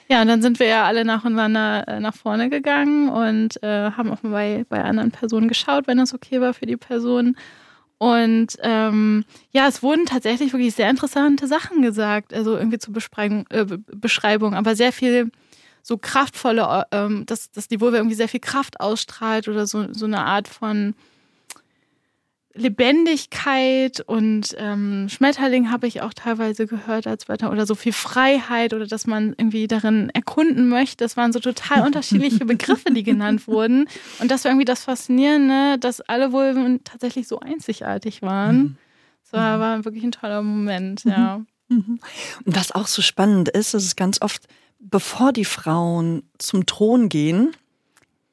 ja, 0.07 0.21
und 0.21 0.27
dann 0.27 0.41
sind 0.41 0.59
wir 0.59 0.67
ja 0.67 0.85
alle 0.85 1.05
nacheinander 1.05 1.87
äh, 1.87 1.99
nach 1.99 2.15
vorne 2.15 2.49
gegangen 2.49 3.09
und 3.09 3.61
äh, 3.63 3.91
haben 3.91 4.11
auch 4.11 4.23
mal 4.23 4.31
bei, 4.31 4.65
bei 4.69 4.83
anderen 4.83 5.11
Personen 5.11 5.47
geschaut, 5.47 5.87
wenn 5.87 5.97
das 5.97 6.13
okay 6.13 6.41
war 6.41 6.53
für 6.53 6.65
die 6.65 6.77
Person. 6.77 7.35
Und 7.97 8.55
ähm, 8.61 9.25
ja, 9.51 9.67
es 9.67 9.83
wurden 9.83 10.05
tatsächlich 10.05 10.53
wirklich 10.53 10.73
sehr 10.73 10.89
interessante 10.89 11.47
Sachen 11.47 11.81
gesagt, 11.81 12.33
also 12.33 12.55
irgendwie 12.55 12.79
zur 12.79 12.93
Beschreibung, 12.93 13.45
äh, 13.49 13.65
Be- 13.65 13.79
Beschreibung 13.93 14.55
aber 14.55 14.75
sehr 14.75 14.93
viel 14.93 15.31
so 15.81 15.97
kraftvolle, 15.97 16.85
äh, 16.91 16.97
ähm, 16.97 17.25
dass, 17.25 17.51
dass 17.51 17.67
die 17.67 17.81
Vulva 17.81 17.97
irgendwie 17.97 18.15
sehr 18.15 18.29
viel 18.29 18.39
Kraft 18.39 18.79
ausstrahlt 18.79 19.47
oder 19.47 19.67
so, 19.67 19.93
so 19.93 20.05
eine 20.05 20.25
Art 20.25 20.47
von 20.47 20.95
Lebendigkeit 22.59 24.01
und 24.01 24.55
ähm, 24.57 25.07
Schmetterling 25.09 25.71
habe 25.71 25.87
ich 25.87 26.01
auch 26.01 26.13
teilweise 26.13 26.67
gehört 26.67 27.07
als 27.07 27.29
weiter 27.29 27.51
oder 27.51 27.65
so 27.65 27.75
viel 27.75 27.93
Freiheit 27.93 28.73
oder 28.73 28.85
dass 28.85 29.07
man 29.07 29.29
irgendwie 29.37 29.67
darin 29.67 30.09
erkunden 30.11 30.67
möchte. 30.67 31.03
Das 31.03 31.17
waren 31.17 31.33
so 31.33 31.39
total 31.39 31.85
unterschiedliche 31.85 32.45
Begriffe, 32.45 32.91
die 32.93 33.03
genannt 33.03 33.47
wurden. 33.47 33.87
Und 34.19 34.29
das 34.29 34.43
war 34.43 34.51
irgendwie 34.51 34.65
das 34.65 34.83
Faszinierende, 34.83 35.77
dass 35.79 36.01
alle 36.01 36.31
Vulven 36.31 36.83
tatsächlich 36.83 37.27
so 37.27 37.39
einzigartig 37.39 38.21
waren. 38.21 38.77
Das 39.23 39.33
war, 39.33 39.59
war 39.59 39.85
wirklich 39.85 40.03
ein 40.03 40.11
toller 40.11 40.41
Moment, 40.41 41.03
ja. 41.05 41.41
Und 42.45 42.55
was 42.55 42.71
auch 42.71 42.87
so 42.87 43.01
spannend 43.01 43.49
ist, 43.49 43.73
ist 43.73 43.85
es 43.85 43.95
ganz 43.95 44.21
oft, 44.21 44.47
bevor 44.79 45.31
die 45.31 45.45
Frauen 45.45 46.23
zum 46.37 46.65
Thron 46.65 47.09
gehen, 47.09 47.51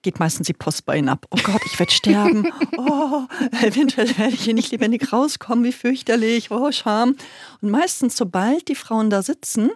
geht 0.07 0.21
meistens 0.21 0.47
die 0.47 0.53
Post 0.53 0.87
bei 0.87 0.99
ihnen 0.99 1.09
ab. 1.09 1.27
Oh 1.33 1.39
Gott, 1.43 1.61
ich 1.67 1.77
werde 1.81 1.93
sterben. 1.93 2.47
Oh, 2.79 3.27
eventuell 3.61 4.17
werde 4.17 4.35
ich 4.35 4.43
hier 4.43 4.55
nicht 4.55 4.71
lebendig 4.71 5.13
rauskommen. 5.13 5.65
Wie 5.65 5.73
fürchterlich. 5.73 6.53
Oh, 6.53 6.71
Scham. 6.71 7.17
Und 7.61 7.71
meistens, 7.71 8.17
sobald 8.17 8.69
die 8.69 8.77
Frauen 8.77 9.11
da 9.11 9.23
sitzen 9.23 9.71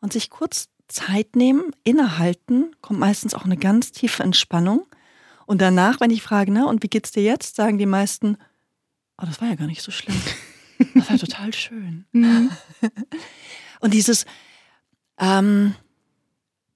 und 0.00 0.14
sich 0.14 0.30
kurz 0.30 0.70
Zeit 0.88 1.36
nehmen, 1.36 1.72
innehalten, 1.84 2.74
kommt 2.80 2.98
meistens 2.98 3.34
auch 3.34 3.44
eine 3.44 3.58
ganz 3.58 3.92
tiefe 3.92 4.22
Entspannung. 4.22 4.86
Und 5.44 5.60
danach, 5.60 6.00
wenn 6.00 6.10
ich 6.10 6.22
frage, 6.22 6.50
na, 6.50 6.64
und 6.64 6.82
wie 6.82 6.88
geht's 6.88 7.10
dir 7.10 7.22
jetzt, 7.22 7.56
sagen 7.56 7.76
die 7.76 7.84
meisten, 7.84 8.38
oh, 9.20 9.26
das 9.26 9.42
war 9.42 9.48
ja 9.48 9.54
gar 9.54 9.66
nicht 9.66 9.82
so 9.82 9.90
schlimm. 9.90 10.18
Das 10.94 11.10
war 11.10 11.18
total 11.18 11.52
schön. 11.52 12.06
Und 13.80 13.92
dieses 13.92 14.24
ähm, 15.18 15.74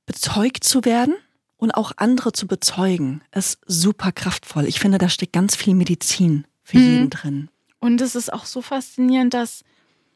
bezeugt 0.04 0.64
zu 0.64 0.84
werden 0.84 1.14
und 1.62 1.70
auch 1.70 1.92
andere 1.96 2.32
zu 2.32 2.48
bezeugen, 2.48 3.22
ist 3.32 3.60
super 3.66 4.10
kraftvoll. 4.10 4.64
Ich 4.66 4.80
finde, 4.80 4.98
da 4.98 5.08
steckt 5.08 5.32
ganz 5.32 5.54
viel 5.54 5.74
Medizin 5.74 6.44
für 6.64 6.76
Mhm. 6.78 6.82
jeden 6.90 7.10
drin. 7.10 7.48
Und 7.78 8.00
es 8.00 8.16
ist 8.16 8.32
auch 8.32 8.46
so 8.46 8.62
faszinierend, 8.62 9.32
dass, 9.32 9.62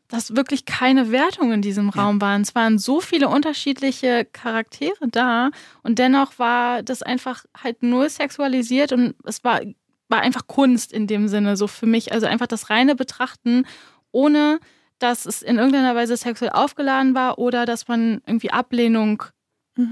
dass 0.08 0.34
wirklich 0.34 0.64
keine 0.64 1.12
Wertung 1.12 1.52
in 1.52 1.62
diesem 1.62 1.88
Raum 1.88 2.20
waren. 2.20 2.42
Es 2.42 2.56
waren 2.56 2.78
so 2.78 3.00
viele 3.00 3.28
unterschiedliche 3.28 4.24
Charaktere 4.24 5.06
da 5.08 5.50
und 5.84 6.00
dennoch 6.00 6.36
war 6.40 6.82
das 6.82 7.02
einfach 7.04 7.44
halt 7.56 7.80
null 7.80 8.10
sexualisiert 8.10 8.90
und 8.90 9.14
es 9.24 9.44
war, 9.44 9.60
war 10.08 10.20
einfach 10.22 10.48
Kunst 10.48 10.92
in 10.92 11.06
dem 11.06 11.28
Sinne, 11.28 11.56
so 11.56 11.68
für 11.68 11.86
mich. 11.86 12.10
Also 12.12 12.26
einfach 12.26 12.48
das 12.48 12.70
reine 12.70 12.96
Betrachten, 12.96 13.66
ohne 14.10 14.58
dass 14.98 15.26
es 15.26 15.42
in 15.42 15.58
irgendeiner 15.58 15.94
Weise 15.94 16.16
sexuell 16.16 16.50
aufgeladen 16.50 17.14
war 17.14 17.38
oder 17.38 17.66
dass 17.66 17.86
man 17.86 18.20
irgendwie 18.26 18.50
Ablehnung 18.50 19.22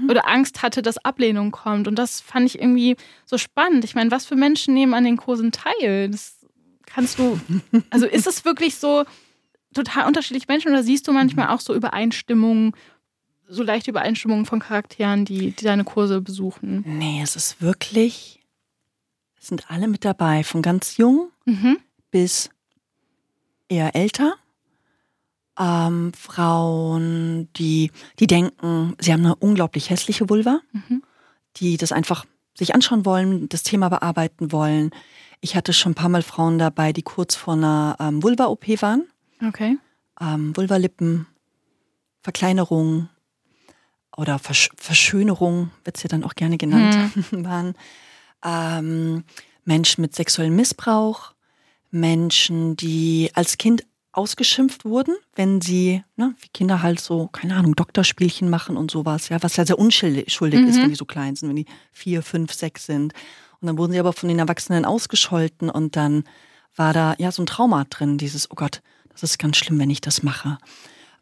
oder 0.09 0.27
Angst 0.27 0.63
hatte, 0.63 0.81
dass 0.81 0.97
Ablehnung 0.97 1.51
kommt. 1.51 1.87
Und 1.87 1.95
das 1.99 2.19
fand 2.19 2.47
ich 2.47 2.59
irgendwie 2.59 2.95
so 3.25 3.37
spannend. 3.37 3.83
Ich 3.83 3.93
meine, 3.93 4.09
was 4.09 4.25
für 4.25 4.35
Menschen 4.35 4.73
nehmen 4.73 4.95
an 4.95 5.03
den 5.03 5.15
Kursen 5.17 5.51
teil? 5.51 6.09
Das 6.09 6.43
kannst 6.87 7.19
du, 7.19 7.39
also 7.91 8.07
ist 8.07 8.25
es 8.25 8.45
wirklich 8.45 8.75
so 8.77 9.03
total 9.75 10.07
unterschiedliche 10.07 10.47
Menschen 10.47 10.71
oder 10.71 10.81
siehst 10.81 11.07
du 11.07 11.11
manchmal 11.11 11.49
auch 11.49 11.59
so 11.59 11.75
Übereinstimmungen, 11.75 12.71
so 13.47 13.61
leichte 13.61 13.91
Übereinstimmungen 13.91 14.45
von 14.47 14.59
Charakteren, 14.59 15.23
die, 15.25 15.51
die 15.51 15.63
deine 15.65 15.83
Kurse 15.83 16.19
besuchen? 16.21 16.83
Nee, 16.87 17.21
es 17.21 17.35
ist 17.35 17.61
wirklich, 17.61 18.41
es 19.39 19.47
sind 19.49 19.69
alle 19.69 19.87
mit 19.87 20.03
dabei, 20.03 20.43
von 20.43 20.61
ganz 20.63 20.97
jung 20.97 21.29
Mhm. 21.45 21.77
bis 22.09 22.49
eher 23.69 23.95
älter. 23.95 24.35
Ähm, 25.57 26.11
Frauen, 26.13 27.47
die, 27.55 27.91
die 28.19 28.27
denken, 28.27 28.95
sie 28.99 29.13
haben 29.13 29.23
eine 29.25 29.35
unglaublich 29.35 29.89
hässliche 29.89 30.29
Vulva, 30.29 30.59
Mhm. 30.73 31.01
die 31.57 31.77
das 31.77 31.91
einfach 31.91 32.25
sich 32.57 32.73
anschauen 32.75 33.05
wollen, 33.05 33.47
das 33.49 33.63
Thema 33.63 33.89
bearbeiten 33.89 34.51
wollen. 34.51 34.91
Ich 35.41 35.55
hatte 35.55 35.73
schon 35.73 35.91
ein 35.91 35.95
paar 35.95 36.09
Mal 36.09 36.23
Frauen 36.23 36.57
dabei, 36.57 36.91
die 36.93 37.03
kurz 37.03 37.35
vor 37.35 37.53
einer 37.53 37.95
ähm, 37.99 38.21
Vulva-OP 38.23 38.67
waren. 38.81 39.03
Okay. 39.45 39.77
Ähm, 40.19 40.55
Vulvalippen, 40.55 41.27
Verkleinerung 42.21 43.09
oder 44.17 44.39
Versch 44.39 44.69
Verschönerung, 44.77 45.71
wird 45.83 45.97
es 45.97 46.03
ja 46.03 46.09
dann 46.09 46.23
auch 46.23 46.35
gerne 46.35 46.57
genannt, 46.57 46.95
waren. 47.31 47.75
Ähm, 48.43 49.23
Menschen 49.65 50.01
mit 50.01 50.15
sexuellem 50.15 50.55
Missbrauch, 50.55 51.33
Menschen, 51.91 52.75
die 52.75 53.31
als 53.33 53.57
Kind 53.57 53.83
ausgeschimpft 54.17 54.85
wurden, 54.85 55.15
wenn 55.35 55.61
sie, 55.61 56.03
ne, 56.15 56.35
wie 56.39 56.47
Kinder 56.49 56.81
halt 56.81 56.99
so, 56.99 57.27
keine 57.27 57.55
Ahnung, 57.55 57.75
Doktorspielchen 57.75 58.49
machen 58.49 58.77
und 58.77 58.91
sowas, 58.91 59.29
ja, 59.29 59.41
was 59.43 59.55
ja 59.57 59.65
sehr 59.65 59.77
unschuldig 59.79 60.27
ist, 60.27 60.39
wenn 60.41 60.89
die 60.89 60.95
so 60.95 61.05
klein 61.05 61.35
sind, 61.35 61.49
wenn 61.49 61.55
die 61.57 61.65
vier, 61.91 62.21
fünf, 62.23 62.53
sechs 62.53 62.85
sind. 62.85 63.13
Und 63.61 63.67
dann 63.67 63.77
wurden 63.77 63.93
sie 63.93 63.99
aber 63.99 64.13
von 64.13 64.29
den 64.29 64.39
Erwachsenen 64.39 64.85
ausgescholten 64.85 65.69
und 65.69 65.95
dann 65.95 66.23
war 66.75 66.93
da 66.93 67.15
ja 67.17 67.31
so 67.31 67.41
ein 67.43 67.45
Trauma 67.45 67.85
drin, 67.85 68.17
dieses, 68.17 68.49
oh 68.51 68.55
Gott, 68.55 68.81
das 69.09 69.23
ist 69.23 69.39
ganz 69.39 69.57
schlimm, 69.57 69.79
wenn 69.79 69.89
ich 69.89 70.01
das 70.01 70.23
mache. 70.23 70.57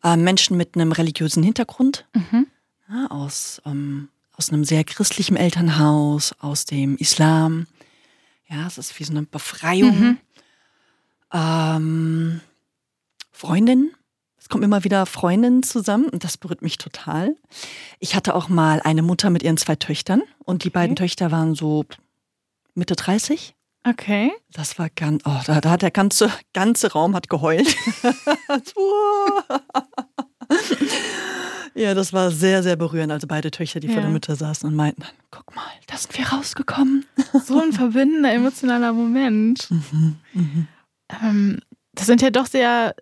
äh, 0.04 0.18
Menschen 0.18 0.58
mit 0.58 0.76
einem 0.76 0.92
religiösen 0.92 1.44
Hintergrund, 1.44 2.06
Mhm. 2.14 2.48
ja, 2.90 3.08
aus, 3.10 3.62
ähm, 3.66 4.10
aus 4.36 4.50
einem 4.52 4.66
sehr 4.66 4.84
christlichen 4.84 5.38
Elternhaus, 5.38 6.34
aus 6.40 6.66
dem 6.66 6.98
Islam. 6.98 7.68
Ja, 8.50 8.68
es 8.68 8.78
ist 8.78 9.00
wie 9.00 9.04
so 9.06 9.12
eine 9.14 9.24
Befreiung. 9.24 10.00
Mhm. 10.00 10.18
Ähm, 11.32 12.42
Freundinnen. 13.34 13.92
Es 14.38 14.48
kommen 14.50 14.64
immer 14.64 14.84
wieder 14.84 15.06
Freundinnen 15.06 15.64
zusammen 15.64 16.06
und 16.10 16.24
das 16.24 16.38
berührt 16.38 16.62
mich 16.62 16.78
total. 16.78 17.36
Ich 18.00 18.16
hatte 18.16 18.36
auch 18.36 18.48
mal 18.50 18.82
eine 18.82 19.02
Mutter 19.02 19.30
mit 19.30 19.42
ihren 19.44 19.58
zwei 19.58 19.76
Töchtern 19.76 20.22
und 20.46 20.64
die 20.64 20.70
beiden 20.70 20.96
Töchter 20.96 21.32
waren 21.32 21.56
so 21.56 21.86
Mitte 22.76 22.96
30. 22.96 23.56
Okay. 23.86 24.32
Das 24.52 24.80
war 24.80 24.90
ganz, 24.90 25.24
oh, 25.26 25.40
da, 25.46 25.60
da 25.62 25.72
hat 25.72 25.82
der 25.82 25.92
ganze, 25.92 26.32
ganze 26.54 26.92
Raum 26.94 27.16
hat 27.16 27.28
geheult. 27.30 27.76
ja, 31.76 31.94
das 31.94 32.14
war 32.14 32.32
sehr, 32.32 32.64
sehr 32.64 32.76
berührend. 32.76 33.12
Also 33.12 33.28
beide 33.28 33.52
Töchter, 33.52 33.80
die 33.80 33.88
vor 33.88 33.98
Ja. 33.98 34.02
der 34.04 34.10
Mutter 34.12 34.36
saßen 34.36 34.70
und 34.70 34.76
meinten, 34.76 35.04
guck 35.32 35.56
mal, 35.56 35.66
da 35.88 35.98
sind 35.98 36.18
wir 36.18 36.28
rausgekommen. 36.28 37.06
So 37.46 37.60
ein 37.62 37.74
verbindender, 37.74 38.32
emotionaler 38.34 38.94
Moment. 38.94 39.70
Mhm, 39.72 40.68
Ähm, 41.22 41.60
das 41.94 42.06
sind 42.08 42.22
ja 42.22 42.30
doch 42.30 42.46
sehr 42.46 42.96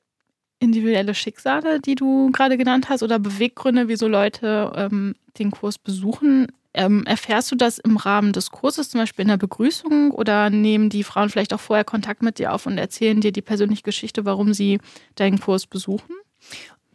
individuelle 0.62 1.14
Schicksale, 1.14 1.82
die 1.82 1.96
du 1.96 2.32
gerade 2.32 2.58
genannt 2.58 2.88
hast, 2.88 3.04
oder 3.04 3.20
Beweggründe, 3.20 3.88
wieso 3.90 4.08
Leute 4.08 4.72
ähm, 4.76 5.16
den 5.38 5.52
Kurs 5.52 5.78
besuchen. 5.78 6.48
Ähm, 6.74 7.04
erfährst 7.06 7.52
du 7.52 7.56
das 7.56 7.80
im 7.80 7.98
Rahmen 7.98 8.32
des 8.32 8.52
Kurses, 8.52 8.90
zum 8.90 9.02
Beispiel 9.02 9.24
in 9.24 9.30
der 9.30 9.38
Begrüßung, 9.38 10.12
oder 10.12 10.50
nehmen 10.50 10.90
die 10.90 11.04
Frauen 11.04 11.30
vielleicht 11.30 11.54
auch 11.54 11.60
vorher 11.60 11.84
Kontakt 11.84 12.22
mit 12.24 12.40
dir 12.40 12.54
auf 12.54 12.66
und 12.66 12.78
erzählen 12.78 13.20
dir 13.20 13.34
die 13.34 13.42
persönliche 13.42 13.84
Geschichte, 13.84 14.24
warum 14.24 14.54
sie 14.54 14.80
deinen 15.16 15.40
Kurs 15.40 15.68
besuchen? 15.68 16.16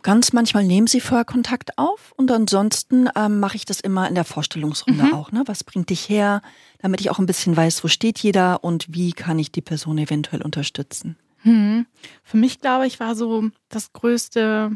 Ganz 0.02 0.32
manchmal 0.32 0.64
nehmen 0.64 0.86
sie 0.86 1.00
vorher 1.00 1.24
Kontakt 1.24 1.76
auf 1.78 2.12
und 2.16 2.30
ansonsten 2.30 3.08
ähm, 3.16 3.40
mache 3.40 3.56
ich 3.56 3.64
das 3.64 3.80
immer 3.80 4.08
in 4.08 4.14
der 4.14 4.24
Vorstellungsrunde 4.24 5.02
Mhm. 5.06 5.12
auch. 5.12 5.32
Ne? 5.32 5.42
Was 5.46 5.64
bringt 5.64 5.90
dich 5.90 6.08
her, 6.08 6.42
damit 6.78 7.00
ich 7.00 7.10
auch 7.10 7.18
ein 7.18 7.26
bisschen 7.26 7.56
weiß, 7.56 7.82
wo 7.82 7.88
steht 7.88 8.20
jeder 8.20 8.62
und 8.62 8.86
wie 8.88 9.12
kann 9.12 9.38
ich 9.38 9.50
die 9.50 9.62
Person 9.62 9.98
eventuell 9.98 10.42
unterstützen. 10.42 11.16
Hm. 11.46 11.86
Für 12.24 12.36
mich, 12.38 12.60
glaube 12.60 12.88
ich, 12.88 12.98
war 12.98 13.14
so 13.14 13.50
das 13.68 13.92
größte 13.92 14.72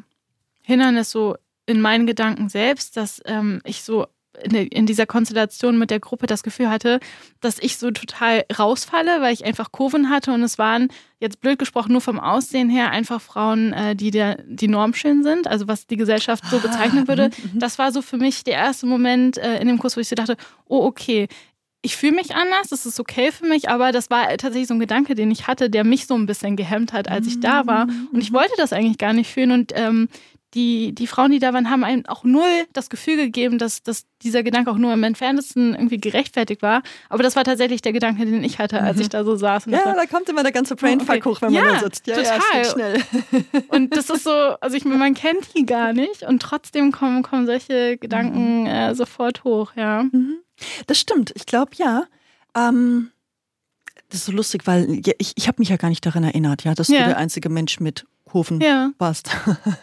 Hindernis 0.62 1.10
so 1.10 1.34
in 1.66 1.80
meinen 1.80 2.06
Gedanken 2.06 2.48
selbst, 2.48 2.96
dass 2.96 3.20
ähm, 3.26 3.60
ich 3.64 3.82
so 3.82 4.06
in, 4.44 4.54
in 4.54 4.86
dieser 4.86 5.06
Konstellation 5.06 5.80
mit 5.80 5.90
der 5.90 5.98
Gruppe 5.98 6.28
das 6.28 6.44
Gefühl 6.44 6.70
hatte, 6.70 7.00
dass 7.40 7.58
ich 7.58 7.76
so 7.76 7.90
total 7.90 8.44
rausfalle, 8.56 9.20
weil 9.20 9.34
ich 9.34 9.44
einfach 9.44 9.72
Kurven 9.72 10.10
hatte 10.10 10.32
und 10.32 10.44
es 10.44 10.58
waren 10.58 10.88
jetzt 11.18 11.40
blöd 11.40 11.58
gesprochen 11.58 11.90
nur 11.90 12.00
vom 12.00 12.20
Aussehen 12.20 12.70
her 12.70 12.92
einfach 12.92 13.20
Frauen, 13.20 13.72
äh, 13.72 13.96
die 13.96 14.12
der, 14.12 14.40
die 14.46 14.68
normschön 14.68 15.24
sind, 15.24 15.48
also 15.48 15.66
was 15.66 15.88
die 15.88 15.96
Gesellschaft 15.96 16.44
so 16.46 16.60
bezeichnen 16.60 17.08
würde. 17.08 17.30
Das 17.54 17.80
war 17.80 17.90
so 17.90 18.00
für 18.00 18.16
mich 18.16 18.44
der 18.44 18.54
erste 18.54 18.86
Moment 18.86 19.38
äh, 19.38 19.60
in 19.60 19.66
dem 19.66 19.78
Kurs, 19.78 19.96
wo 19.96 20.00
ich 20.00 20.08
so 20.08 20.14
dachte, 20.14 20.36
oh 20.66 20.84
okay, 20.84 21.26
ich 21.82 21.96
fühle 21.96 22.12
mich 22.12 22.34
anders, 22.34 22.68
das 22.68 22.84
ist 22.84 23.00
okay 23.00 23.32
für 23.32 23.46
mich, 23.46 23.68
aber 23.70 23.90
das 23.92 24.10
war 24.10 24.28
tatsächlich 24.36 24.68
so 24.68 24.74
ein 24.74 24.80
Gedanke, 24.80 25.14
den 25.14 25.30
ich 25.30 25.46
hatte, 25.46 25.70
der 25.70 25.84
mich 25.84 26.06
so 26.06 26.14
ein 26.14 26.26
bisschen 26.26 26.56
gehemmt 26.56 26.92
hat, 26.92 27.08
als 27.08 27.26
ich 27.26 27.40
da 27.40 27.66
war. 27.66 27.86
Und 28.12 28.20
ich 28.20 28.32
wollte 28.32 28.52
das 28.58 28.72
eigentlich 28.72 28.98
gar 28.98 29.14
nicht 29.14 29.32
fühlen. 29.32 29.50
Und 29.50 29.72
ähm, 29.74 30.08
die, 30.54 30.92
die 30.94 31.06
Frauen, 31.06 31.30
die 31.30 31.38
da 31.38 31.54
waren, 31.54 31.70
haben 31.70 31.84
einem 31.84 32.04
auch 32.06 32.24
null 32.24 32.66
das 32.72 32.90
Gefühl 32.90 33.16
gegeben, 33.16 33.58
dass, 33.58 33.82
dass 33.82 34.04
dieser 34.22 34.42
Gedanke 34.42 34.70
auch 34.70 34.76
nur 34.76 34.92
im 34.92 35.02
entferntesten 35.04 35.74
irgendwie 35.74 35.98
gerechtfertigt 35.98 36.60
war. 36.60 36.82
Aber 37.08 37.22
das 37.22 37.36
war 37.36 37.44
tatsächlich 37.44 37.82
der 37.82 37.92
Gedanke, 37.92 38.26
den 38.26 38.42
ich 38.42 38.58
hatte, 38.58 38.80
als 38.82 38.98
ich 38.98 39.08
da 39.08 39.24
so 39.24 39.36
saß. 39.36 39.66
Und, 39.66 39.72
das 39.72 39.84
war, 39.84 39.94
da 39.94 40.06
kommt 40.06 40.28
immer 40.28 40.42
der 40.42 40.52
ganze 40.52 40.74
Brainfuck 40.74 41.24
hoch, 41.24 41.40
wenn 41.40 41.52
man 41.52 41.64
Ja, 41.64 41.72
da 41.74 41.78
sitzt. 41.78 42.06
Ja, 42.06 42.16
total. 42.16 42.38
es 42.38 42.52
geht 42.52 42.72
schnell. 42.72 43.02
und 43.68 43.96
das 43.96 44.10
ist 44.10 44.24
so, 44.24 44.30
also 44.30 44.76
ich 44.76 44.84
meine, 44.84 44.98
man 44.98 45.14
kennt 45.14 45.54
die 45.56 45.64
gar 45.64 45.92
nicht 45.92 46.24
und 46.24 46.42
trotzdem 46.42 46.90
kommen, 46.90 47.22
kommen 47.22 47.46
solche 47.46 47.96
Gedanken 47.96 48.66
äh, 48.66 48.94
sofort 48.94 49.44
hoch, 49.44 49.72
ja. 49.76 50.04
Das 50.86 50.98
stimmt, 50.98 51.32
ich 51.34 51.46
glaube 51.46 51.72
ja. 51.76 52.04
Ähm, 52.56 53.10
das 54.08 54.20
ist 54.20 54.26
so 54.26 54.32
lustig, 54.32 54.66
weil 54.66 55.00
ich, 55.18 55.32
ich 55.36 55.46
habe 55.48 55.56
mich 55.60 55.68
ja 55.68 55.76
gar 55.76 55.88
nicht 55.88 56.04
daran 56.04 56.24
erinnert, 56.24 56.64
ja, 56.64 56.74
dass 56.74 56.88
Ja. 56.88 57.00
du 57.00 57.04
der 57.06 57.16
einzige 57.18 57.48
Mensch 57.48 57.78
mit 57.80 58.06
Kurven 58.24 58.60
Ja. 58.60 58.90
warst. 58.98 59.30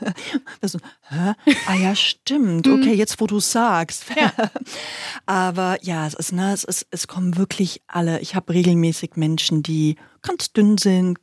so, 0.62 0.80
hä? 1.10 1.34
Ah 1.68 1.76
ja, 1.76 1.96
stimmt. 1.96 2.68
Okay, 2.68 2.94
jetzt 2.94 3.20
wo 3.22 3.28
du 3.28 3.40
sagst. 3.40 4.06
Ja. 4.16 4.32
Aber 5.26 5.78
ja, 5.84 6.08
es 6.08 6.14
ist, 6.14 6.32
ne, 6.34 6.54
es 6.54 6.64
ist, 6.64 6.88
es 6.92 7.08
kommen 7.08 7.38
wirklich 7.38 7.82
alle. 7.88 8.20
Ich 8.20 8.36
habe 8.36 8.54
regelmäßig 8.54 9.12
Menschen, 9.16 9.64
die 9.64 9.96
ganz 10.22 10.52
dünn 10.54 10.78
sind, 10.78 11.20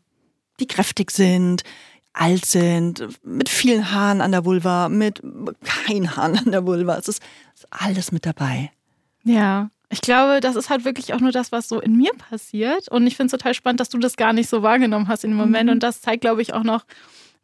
die 0.61 0.67
kräftig 0.67 1.11
sind, 1.11 1.63
alt 2.13 2.45
sind, 2.47 3.07
mit 3.25 3.49
vielen 3.49 3.91
Haaren 3.91 4.21
an 4.21 4.33
der 4.33 4.45
Vulva, 4.45 4.89
mit 4.89 5.21
kein 5.65 6.17
Haaren 6.17 6.39
an 6.39 6.53
der 6.53 6.65
Vulva. 6.67 6.97
Es 6.97 7.09
ist, 7.09 7.23
es 7.55 7.61
ist 7.65 7.67
alles 7.71 8.13
mit 8.13 8.25
dabei. 8.27 8.71
Ja, 9.25 9.71
ich 9.91 10.01
glaube, 10.01 10.41
das 10.41 10.57
ist 10.57 10.71
halt 10.71 10.85
wirklich 10.85 11.15
auch 11.15 11.21
nur 11.21 11.33
das, 11.33 11.53
was 11.53 11.69
so 11.69 11.81
in 11.81 11.97
mir 11.97 12.13
passiert. 12.15 12.89
Und 12.89 13.07
ich 13.07 13.17
finde 13.17 13.27
es 13.27 13.41
total 13.41 13.55
spannend, 13.55 13.81
dass 13.81 13.91
du 13.91 13.99
das 13.99 14.17
gar 14.17 14.33
nicht 14.33 14.49
so 14.49 14.63
wahrgenommen 14.63 15.09
hast 15.09 15.25
in 15.25 15.31
dem 15.31 15.37
Moment. 15.37 15.71
Und 15.71 15.83
das 15.83 16.01
zeigt, 16.01 16.23
glaube 16.23 16.43
ich, 16.43 16.53
auch 16.53 16.65
noch, 16.65 16.85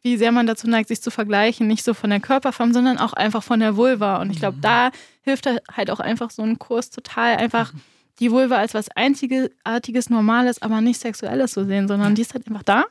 wie 0.01 0.17
sehr 0.17 0.31
man 0.31 0.47
dazu 0.47 0.67
neigt, 0.67 0.89
sich 0.89 1.01
zu 1.01 1.11
vergleichen. 1.11 1.67
Nicht 1.67 1.83
so 1.83 1.93
von 1.93 2.09
der 2.09 2.19
Körperform, 2.19 2.73
sondern 2.73 2.97
auch 2.97 3.13
einfach 3.13 3.43
von 3.43 3.59
der 3.59 3.77
Vulva. 3.77 4.21
Und 4.21 4.31
ich 4.31 4.39
glaube, 4.39 4.57
da 4.59 4.91
hilft 5.21 5.45
halt 5.45 5.91
auch 5.91 5.99
einfach 5.99 6.29
so 6.29 6.41
ein 6.41 6.59
Kurs 6.59 6.89
total 6.89 7.37
einfach 7.37 7.73
die 8.19 8.31
Vulva 8.31 8.57
als 8.57 8.73
was 8.73 8.89
Einzigartiges, 8.89 10.09
Normales, 10.09 10.61
aber 10.61 10.81
nicht 10.81 10.99
Sexuelles 10.99 11.53
zu 11.53 11.65
sehen, 11.65 11.87
sondern 11.87 12.15
die 12.15 12.21
ist 12.21 12.33
halt 12.33 12.47
einfach 12.47 12.63
da. 12.63 12.85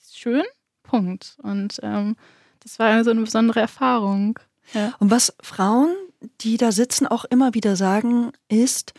Ist 0.00 0.18
schön, 0.18 0.44
Punkt. 0.82 1.36
Und 1.42 1.78
ähm, 1.82 2.16
das 2.60 2.78
war 2.78 3.04
so 3.04 3.10
eine 3.10 3.20
besondere 3.20 3.60
Erfahrung. 3.60 4.38
Ja. 4.72 4.94
Und 4.98 5.10
was 5.10 5.34
Frauen, 5.42 5.94
die 6.40 6.56
da 6.56 6.72
sitzen, 6.72 7.06
auch 7.06 7.24
immer 7.24 7.54
wieder 7.54 7.76
sagen, 7.76 8.32
ist, 8.48 8.94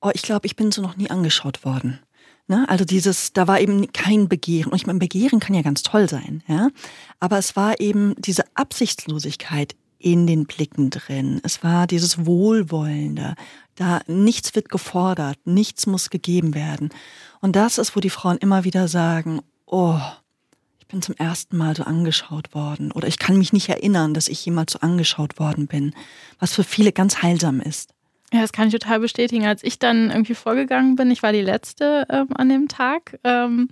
oh, 0.00 0.10
ich 0.14 0.22
glaube, 0.22 0.46
ich 0.46 0.56
bin 0.56 0.72
so 0.72 0.82
noch 0.82 0.96
nie 0.96 1.10
angeschaut 1.10 1.64
worden. 1.64 2.00
Ne? 2.48 2.68
Also 2.68 2.84
dieses, 2.84 3.32
da 3.32 3.46
war 3.46 3.60
eben 3.60 3.92
kein 3.92 4.28
Begehren. 4.28 4.72
Und 4.72 4.76
ich 4.76 4.86
meine, 4.86 4.98
Begehren 4.98 5.40
kann 5.40 5.54
ja 5.54 5.62
ganz 5.62 5.82
toll 5.82 6.08
sein, 6.08 6.42
ja. 6.48 6.68
Aber 7.20 7.38
es 7.38 7.56
war 7.56 7.80
eben 7.80 8.14
diese 8.18 8.44
Absichtslosigkeit 8.54 9.76
in 9.98 10.26
den 10.26 10.46
Blicken 10.46 10.90
drin. 10.90 11.40
Es 11.44 11.62
war 11.62 11.86
dieses 11.86 12.26
Wohlwollende. 12.26 13.36
Da 13.76 14.00
nichts 14.06 14.54
wird 14.54 14.68
gefordert, 14.68 15.38
nichts 15.44 15.86
muss 15.86 16.10
gegeben 16.10 16.54
werden. 16.54 16.90
Und 17.40 17.56
das 17.56 17.78
ist, 17.78 17.96
wo 17.96 18.00
die 18.00 18.10
Frauen 18.10 18.38
immer 18.38 18.64
wieder 18.64 18.88
sagen, 18.88 19.40
oh, 19.66 19.98
bin 20.92 21.02
zum 21.02 21.16
ersten 21.16 21.56
Mal 21.56 21.74
so 21.74 21.82
angeschaut 21.82 22.54
worden 22.54 22.92
oder 22.92 23.08
ich 23.08 23.18
kann 23.18 23.36
mich 23.36 23.52
nicht 23.52 23.68
erinnern, 23.68 24.14
dass 24.14 24.28
ich 24.28 24.44
jemals 24.44 24.72
so 24.72 24.80
angeschaut 24.80 25.38
worden 25.40 25.66
bin, 25.66 25.94
was 26.38 26.52
für 26.54 26.62
viele 26.62 26.92
ganz 26.92 27.22
heilsam 27.22 27.60
ist. 27.60 27.94
Ja, 28.32 28.40
das 28.40 28.52
kann 28.52 28.68
ich 28.68 28.72
total 28.72 29.00
bestätigen. 29.00 29.44
Als 29.46 29.64
ich 29.64 29.78
dann 29.78 30.10
irgendwie 30.10 30.34
vorgegangen 30.34 30.94
bin, 30.96 31.10
ich 31.10 31.22
war 31.22 31.32
die 31.32 31.42
Letzte 31.42 32.06
ähm, 32.08 32.28
an 32.34 32.48
dem 32.48 32.68
Tag, 32.68 33.18
ähm, 33.24 33.68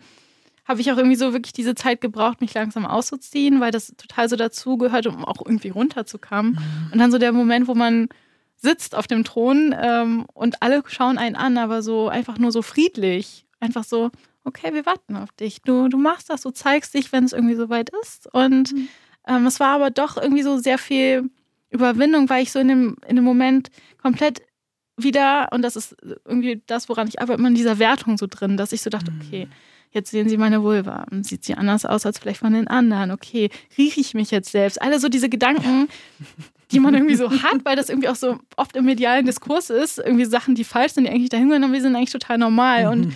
habe 0.67 0.81
ich 0.81 0.91
auch 0.93 0.97
irgendwie 0.97 1.17
so 1.17 1.33
wirklich 1.33 1.53
diese 1.53 1.75
Zeit 1.75 2.01
gebraucht, 2.01 2.41
mich 2.41 2.55
langsam 2.55 2.87
auszuziehen, 2.87 3.61
weil 3.61 3.71
das 3.71 3.95
total 3.97 4.29
so 4.29 4.37
dazugehört, 4.37 5.07
um 5.07 5.25
auch 5.25 5.45
irgendwie 5.45 5.71
runterzukommen. 5.71 6.59
Und 6.93 6.99
dann 6.99 7.11
so 7.11 7.19
der 7.19 7.33
Moment, 7.33 7.69
wo 7.69 7.75
man 7.75 8.09
sitzt 8.57 8.95
auf 8.95 9.07
dem 9.07 9.25
Thron 9.25 9.75
ähm, 9.79 10.27
und 10.33 10.63
alle 10.63 10.83
schauen 10.87 11.19
einen 11.19 11.37
an, 11.37 11.59
aber 11.59 11.83
so 11.83 12.09
einfach 12.09 12.39
nur 12.39 12.53
so 12.53 12.63
friedlich. 12.63 13.47
Einfach 13.59 13.85
so, 13.85 14.11
okay, 14.51 14.75
wir 14.75 14.85
warten 14.85 15.17
auf 15.17 15.31
dich. 15.33 15.63
Du, 15.63 15.89
du 15.89 15.97
machst 15.97 16.29
das, 16.29 16.43
du 16.43 16.51
zeigst 16.51 16.95
dich, 16.95 17.13
wenn 17.13 17.25
es 17.25 17.33
irgendwie 17.33 17.55
soweit 17.55 17.91
ist. 18.03 18.29
Und 18.33 18.75
ähm, 19.27 19.47
es 19.47 19.61
war 19.61 19.69
aber 19.69 19.91
doch 19.91 20.17
irgendwie 20.17 20.43
so 20.43 20.59
sehr 20.59 20.77
viel 20.77 21.31
Überwindung, 21.71 22.29
weil 22.29 22.43
ich 22.43 22.53
so 22.53 22.59
in 22.59 22.69
dem, 22.69 22.97
in 23.07 23.17
dem 23.17 23.25
Moment 23.25 23.71
komplett 24.03 24.43
wieder, 24.97 25.49
und 25.53 25.63
das 25.63 25.77
ist 25.77 25.97
irgendwie 26.27 26.63
das, 26.67 26.89
woran 26.89 27.09
ich 27.09 27.21
arbeite, 27.21 27.39
immer 27.39 27.49
in 27.49 27.55
dieser 27.55 27.79
Wertung 27.79 28.19
so 28.19 28.27
drin, 28.29 28.57
dass 28.57 28.73
ich 28.73 28.83
so 28.83 28.91
dachte, 28.91 29.13
okay, 29.19 29.49
jetzt 29.93 30.11
sehen 30.11 30.29
sie 30.29 30.37
meine 30.37 30.63
Vulva. 30.63 31.07
Sieht 31.23 31.45
sie 31.45 31.55
anders 31.55 31.87
aus 31.87 32.05
als 32.05 32.19
vielleicht 32.19 32.41
von 32.41 32.53
den 32.53 32.69
anderen? 32.69 33.13
Okay, 33.13 33.51
rieche 33.79 34.01
ich 34.01 34.15
mich 34.15 34.31
jetzt 34.31 34.51
selbst? 34.51 34.83
Alle 34.83 34.99
so 34.99 35.09
diese 35.09 35.29
Gedanken, 35.29 35.89
die 36.71 36.81
man 36.81 36.95
irgendwie 36.95 37.17
so 37.17 37.31
hat, 37.31 37.65
weil 37.65 37.77
das 37.77 37.89
irgendwie 37.89 38.09
auch 38.09 38.17
so 38.17 38.39
oft 38.57 38.77
im 38.77 38.85
medialen 38.85 39.27
Diskurs 39.27 39.71
ist, 39.71 39.99
irgendwie 39.99 40.25
Sachen, 40.25 40.55
die 40.55 40.65
falsch 40.65 40.93
sind, 40.93 41.05
die 41.05 41.11
eigentlich 41.11 41.31
dahin 41.31 41.47
gehören, 41.47 41.65
aber 41.65 41.73
wir 41.73 41.81
sind 41.81 41.97
eigentlich 41.97 42.13
total 42.13 42.39
normal. 42.39 42.89
Und 42.89 43.13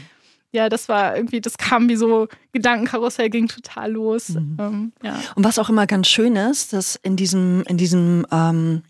ja, 0.55 0.69
das 0.69 0.89
war 0.89 1.17
irgendwie, 1.17 1.41
das 1.41 1.59
kam 1.59 1.89
wie 1.89 1.97
so 1.97 2.29
Gedankenkarussell, 2.53 3.29
ging 3.29 3.49
total 3.49 3.91
los. 3.91 4.31
Ähm, 4.31 4.93
ja. 5.03 5.19
Und 5.35 5.43
was 5.43 5.59
auch 5.59 5.69
immer 5.69 5.89
ganz 5.89 6.07
schön 6.07 6.37
ist, 6.37 6.73
dass 6.73 6.95
in 6.95 7.17
diesem, 7.17 7.65
in 7.67 7.77
diesem 7.77 8.25
ähm, 8.31 8.83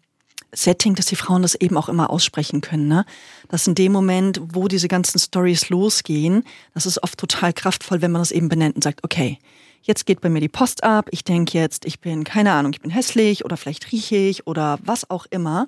Setting, 0.53 0.94
dass 0.94 1.07
die 1.07 1.16
Frauen 1.16 1.40
das 1.40 1.55
eben 1.55 1.79
auch 1.79 1.88
immer 1.88 2.11
aussprechen 2.11 2.61
können. 2.61 2.87
Ne? 2.87 3.07
Dass 3.48 3.66
in 3.66 3.74
dem 3.74 3.92
Moment, 3.92 4.42
wo 4.53 4.68
diese 4.68 4.88
ganzen 4.88 5.18
Stories 5.18 5.70
losgehen, 5.70 6.44
das 6.74 6.85
ist 6.85 7.03
oft 7.03 7.18
total 7.18 7.55
kraftvoll, 7.55 8.03
wenn 8.03 8.12
man 8.12 8.20
das 8.20 8.31
eben 8.31 8.50
benennt 8.50 8.77
und 8.77 8.85
sagt, 8.85 9.03
okay, 9.03 9.38
jetzt 9.81 10.05
geht 10.05 10.20
bei 10.20 10.29
mir 10.29 10.40
die 10.40 10.50
Post 10.50 10.85
ab, 10.85 11.09
ich 11.12 11.24
denke 11.24 11.57
jetzt, 11.57 11.87
ich 11.87 11.98
bin, 11.98 12.24
keine 12.24 12.53
Ahnung, 12.53 12.74
ich 12.74 12.81
bin 12.83 12.90
hässlich 12.90 13.42
oder 13.42 13.57
vielleicht 13.57 13.90
rieche 13.90 14.16
ich 14.16 14.46
oder 14.46 14.79
was 14.85 15.09
auch 15.11 15.24
immer. 15.31 15.66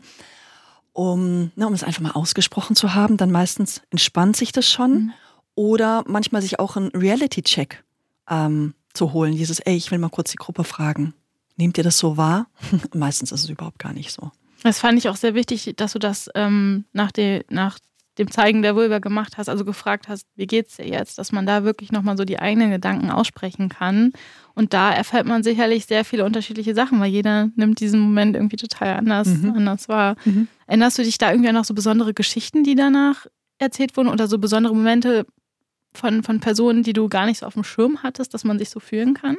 Um, 0.92 1.52
ne, 1.56 1.66
um 1.66 1.74
es 1.74 1.84
einfach 1.84 2.00
mal 2.00 2.12
ausgesprochen 2.12 2.74
zu 2.74 2.94
haben, 2.94 3.18
dann 3.18 3.30
meistens 3.30 3.82
entspannt 3.90 4.36
sich 4.36 4.52
das 4.52 4.70
schon. 4.70 5.12
Oder 5.56 6.04
manchmal 6.06 6.42
sich 6.42 6.60
auch 6.60 6.76
einen 6.76 6.88
Reality-Check 6.90 7.82
ähm, 8.30 8.74
zu 8.94 9.12
holen. 9.12 9.34
Dieses, 9.36 9.58
ey, 9.58 9.74
ich 9.76 9.90
will 9.90 9.98
mal 9.98 10.10
kurz 10.10 10.30
die 10.30 10.36
Gruppe 10.36 10.62
fragen. 10.64 11.14
Nehmt 11.56 11.76
ihr 11.78 11.84
das 11.84 11.98
so 11.98 12.16
wahr? 12.16 12.46
Meistens 12.94 13.32
ist 13.32 13.42
es 13.44 13.48
überhaupt 13.50 13.78
gar 13.80 13.92
nicht 13.92 14.12
so. 14.12 14.30
Das 14.62 14.78
fand 14.78 14.98
ich 14.98 15.08
auch 15.08 15.16
sehr 15.16 15.34
wichtig, 15.34 15.72
dass 15.76 15.92
du 15.94 15.98
das 15.98 16.28
ähm, 16.34 16.84
nach, 16.92 17.10
de, 17.10 17.44
nach 17.50 17.78
dem 18.18 18.30
Zeigen 18.30 18.62
der 18.62 18.74
Vulva 18.76 18.98
gemacht 18.98 19.36
hast, 19.38 19.48
also 19.48 19.64
gefragt 19.64 20.08
hast, 20.08 20.26
wie 20.36 20.46
geht's 20.46 20.76
dir 20.76 20.86
jetzt, 20.88 21.18
dass 21.18 21.32
man 21.32 21.46
da 21.46 21.64
wirklich 21.64 21.92
nochmal 21.92 22.16
so 22.16 22.24
die 22.24 22.38
eigenen 22.38 22.70
Gedanken 22.70 23.10
aussprechen 23.10 23.68
kann. 23.68 24.12
Und 24.54 24.72
da 24.74 24.90
erfährt 24.92 25.26
man 25.26 25.42
sicherlich 25.42 25.86
sehr 25.86 26.04
viele 26.04 26.24
unterschiedliche 26.24 26.74
Sachen, 26.74 26.98
weil 27.00 27.10
jeder 27.10 27.48
nimmt 27.56 27.80
diesen 27.80 28.00
Moment 28.00 28.34
irgendwie 28.36 28.56
total 28.56 28.96
anders, 28.96 29.28
Mhm. 29.28 29.52
anders 29.54 29.88
wahr. 29.88 30.16
Mhm. 30.24 30.48
Erinnerst 30.66 30.98
du 30.98 31.02
dich 31.02 31.16
da 31.18 31.30
irgendwie 31.30 31.48
an 31.50 31.54
noch 31.54 31.64
so 31.66 31.74
besondere 31.74 32.12
Geschichten, 32.14 32.64
die 32.64 32.74
danach 32.74 33.26
erzählt 33.58 33.96
wurden 33.96 34.08
oder 34.08 34.28
so 34.28 34.38
besondere 34.38 34.74
Momente 34.74 35.26
von, 35.96 36.22
von 36.22 36.40
Personen, 36.40 36.82
die 36.82 36.92
du 36.92 37.08
gar 37.08 37.26
nicht 37.26 37.38
so 37.40 37.46
auf 37.46 37.54
dem 37.54 37.64
Schirm 37.64 38.02
hattest, 38.02 38.34
dass 38.34 38.44
man 38.44 38.58
sich 38.58 38.70
so 38.70 38.80
fühlen 38.80 39.14
kann? 39.14 39.36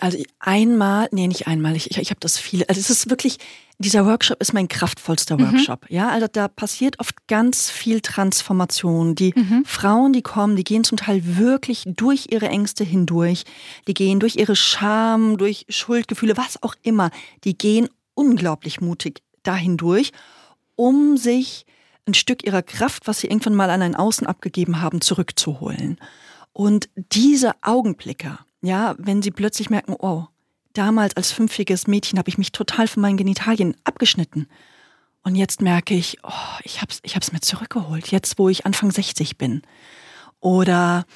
Also 0.00 0.18
einmal, 0.38 1.08
nee, 1.12 1.26
nicht 1.26 1.46
einmal, 1.46 1.74
ich, 1.76 1.90
ich, 1.90 1.96
ich 1.96 2.10
habe 2.10 2.20
das 2.20 2.36
viele. 2.36 2.68
Also 2.68 2.78
es 2.78 2.90
ist 2.90 3.08
wirklich, 3.08 3.38
dieser 3.78 4.04
Workshop 4.04 4.38
ist 4.42 4.52
mein 4.52 4.68
kraftvollster 4.68 5.38
Mhm. 5.38 5.44
Workshop. 5.50 5.86
Ja, 5.88 6.10
also 6.10 6.26
da 6.30 6.46
passiert 6.48 7.00
oft 7.00 7.26
ganz 7.26 7.70
viel 7.70 8.02
Transformation. 8.02 9.14
Die 9.14 9.32
Mhm. 9.34 9.64
Frauen, 9.64 10.12
die 10.12 10.20
kommen, 10.20 10.56
die 10.56 10.64
gehen 10.64 10.84
zum 10.84 10.98
Teil 10.98 11.22
wirklich 11.38 11.84
durch 11.86 12.26
ihre 12.30 12.50
Ängste 12.50 12.84
hindurch. 12.84 13.44
Die 13.88 13.94
gehen 13.94 14.20
durch 14.20 14.36
ihre 14.36 14.56
Scham, 14.56 15.38
durch 15.38 15.64
Schuldgefühle, 15.70 16.36
was 16.36 16.62
auch 16.62 16.74
immer. 16.82 17.10
Die 17.44 17.56
gehen 17.56 17.88
unglaublich 18.12 18.82
mutig 18.82 19.22
dahin 19.42 19.78
durch, 19.78 20.12
um 20.76 21.16
sich 21.16 21.64
ein 22.06 22.14
Stück 22.14 22.44
ihrer 22.44 22.62
Kraft, 22.62 23.06
was 23.06 23.20
sie 23.20 23.28
irgendwann 23.28 23.54
mal 23.54 23.70
an 23.70 23.82
ein 23.82 23.94
Außen 23.94 24.26
abgegeben 24.26 24.80
haben, 24.80 25.00
zurückzuholen. 25.00 25.98
Und 26.52 26.88
diese 26.96 27.52
Augenblicke, 27.62 28.38
ja, 28.60 28.94
wenn 28.98 29.22
sie 29.22 29.30
plötzlich 29.30 29.70
merken, 29.70 29.94
oh, 29.98 30.26
damals 30.72 31.16
als 31.16 31.32
fünfjähriges 31.32 31.86
Mädchen 31.86 32.18
habe 32.18 32.28
ich 32.28 32.38
mich 32.38 32.52
total 32.52 32.88
von 32.88 33.02
meinen 33.02 33.16
Genitalien 33.16 33.76
abgeschnitten. 33.84 34.48
Und 35.22 35.36
jetzt 35.36 35.62
merke 35.62 35.94
ich, 35.94 36.18
oh, 36.24 36.58
ich 36.64 36.82
hab's, 36.82 36.98
ich 37.02 37.14
hab's 37.14 37.32
mir 37.32 37.40
zurückgeholt, 37.40 38.10
jetzt 38.10 38.38
wo 38.38 38.48
ich 38.48 38.66
Anfang 38.66 38.90
60 38.90 39.38
bin. 39.38 39.62
Oder 40.40 41.06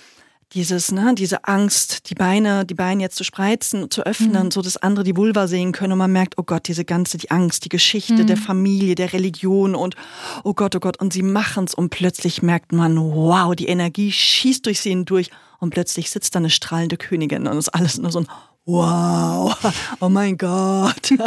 dieses, 0.52 0.92
ne, 0.92 1.14
diese 1.16 1.44
Angst, 1.44 2.08
die 2.08 2.14
Beine, 2.14 2.64
die 2.64 2.74
Beine 2.74 3.02
jetzt 3.02 3.16
zu 3.16 3.24
spreizen, 3.24 3.90
zu 3.90 4.06
öffnen, 4.06 4.50
so 4.50 4.62
dass 4.62 4.76
andere 4.76 5.04
die 5.04 5.16
Vulva 5.16 5.48
sehen 5.48 5.72
können 5.72 5.92
und 5.92 5.98
man 5.98 6.12
merkt, 6.12 6.38
oh 6.38 6.44
Gott, 6.44 6.68
diese 6.68 6.84
ganze, 6.84 7.18
die 7.18 7.30
Angst, 7.30 7.64
die 7.64 7.68
Geschichte 7.68 8.24
der 8.24 8.36
Familie, 8.36 8.94
der 8.94 9.12
Religion 9.12 9.74
und 9.74 9.96
oh 10.44 10.54
Gott, 10.54 10.76
oh 10.76 10.80
Gott, 10.80 11.00
und 11.00 11.12
sie 11.12 11.22
machen's 11.22 11.74
und 11.74 11.90
plötzlich 11.90 12.42
merkt 12.42 12.72
man, 12.72 12.96
wow, 12.96 13.56
die 13.56 13.66
Energie 13.66 14.12
schießt 14.12 14.64
durch 14.66 14.80
sie 14.80 14.90
hindurch 14.90 15.30
und 15.58 15.70
plötzlich 15.70 16.10
sitzt 16.10 16.34
da 16.34 16.38
eine 16.38 16.50
strahlende 16.50 16.96
Königin 16.96 17.48
und 17.48 17.58
ist 17.58 17.70
alles 17.70 17.98
nur 17.98 18.12
so 18.12 18.20
ein 18.20 18.28
Wow, 18.66 19.56
oh 20.00 20.08
mein 20.08 20.36
Gott. 20.36 21.10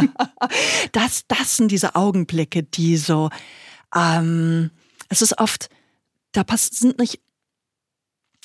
Das, 0.92 1.26
das 1.28 1.58
sind 1.58 1.72
diese 1.72 1.96
Augenblicke, 1.96 2.64
die 2.64 2.98
so, 2.98 3.30
ähm, 3.96 4.72
es 5.08 5.22
ist 5.22 5.38
oft, 5.38 5.70
da 6.32 6.44
pass, 6.44 6.68
sind 6.68 6.98
nicht 6.98 7.22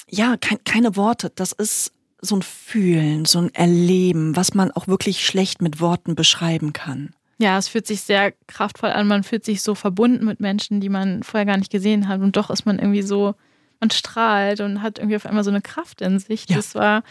ja, 0.09 0.37
kein, 0.37 0.63
keine 0.65 0.97
Worte. 0.97 1.33
Das 1.35 1.53
ist 1.53 1.93
so 2.21 2.37
ein 2.37 2.43
Fühlen, 2.43 3.25
so 3.25 3.39
ein 3.39 3.55
Erleben, 3.55 4.37
was 4.37 4.55
man 4.55 4.71
auch 4.71 4.89
wirklich 4.89 5.25
schlecht 5.25 5.63
mit 5.63 5.81
Worten 5.81 6.15
beschreiben 6.15 6.73
kann. 6.73 7.15
Ja, 7.39 7.59
es 7.59 7.69
fühlt 7.69 7.87
sich 7.87 8.03
sehr 8.03 8.33
kraftvoll 8.47 8.91
an. 8.91 9.09
Man 9.09 9.25
fühlt 9.25 9.45
sich 9.45 9.63
so 9.63 9.75
verbunden 9.75 10.25
mit 10.25 10.41
Menschen, 10.41 10.81
die 10.81 10.89
man 10.89 11.23
vorher 11.23 11.47
gar 11.47 11.57
nicht 11.57 11.71
gesehen 11.71 12.09
hat. 12.09 12.21
Und 12.21 12.37
doch 12.37 12.51
ist 12.51 12.65
man 12.65 12.79
irgendwie 12.79 13.03
so, 13.03 13.35
man 13.81 13.91
strahlt 13.91 14.61
und 14.61 14.83
hat 14.83 14.99
irgendwie 14.99 15.17
auf 15.17 15.27
einmal 15.27 15.45
so 15.45 15.51
eine 15.51 15.61
Kraft 15.61 16.01
in 16.01 16.19
sich. 16.19 16.49
Ja. 16.49 16.57
Das 16.57 16.75
war, 16.75 17.03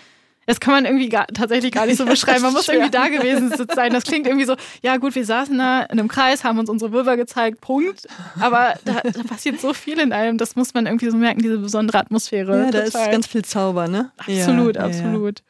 das 0.46 0.60
kann 0.60 0.74
man 0.74 0.86
irgendwie 0.86 1.10
gar, 1.10 1.28
tatsächlich 1.28 1.72
gar 1.72 1.86
nicht 1.86 1.98
so 1.98 2.06
beschreiben. 2.14 2.42
Man 2.42 2.54
muss 2.54 2.68
irgendwie 2.68 2.92
da 2.92 3.08
gewesen 3.08 3.54
sein. 3.74 3.94
Das 3.94 4.04
klingt 4.04 4.28
irgendwie 4.28 4.46
so, 4.46 4.56
ja 4.82 4.98
gut, 4.98 5.16
wir 5.16 5.26
saßen 5.26 5.58
da 5.58 5.84
in 5.84 6.00
einem 6.00 6.08
Kreis, 6.08 6.44
haben 6.44 6.60
uns 6.60 6.70
unsere 6.70 6.92
Vulva 6.92 7.16
gezeigt, 7.16 7.62
Punkt. 7.62 8.08
Aber 8.40 8.76
da, 8.86 9.02
da 9.02 9.24
passiert 9.24 9.60
so 9.60 9.74
viel 9.74 10.00
in 10.00 10.12
einem, 10.12 10.38
das 10.38 10.56
muss 10.56 10.74
man 10.74 10.86
irgendwie 10.86 11.10
so 11.10 11.18
merken, 11.18 11.42
diese 11.42 11.58
besondere 11.58 12.00
Atmosphäre. 12.00 12.66
Ja, 12.66 12.72
da 12.72 12.80
ist 12.80 12.94
ganz 12.94 13.28
viel 13.28 13.46
Zauber, 13.46 13.88
ne? 13.88 14.12
Absolut, 14.18 14.76
Ja, 14.76 14.88
ja, 14.88 14.90
ja. 14.90 14.98
absolut. 15.00 15.44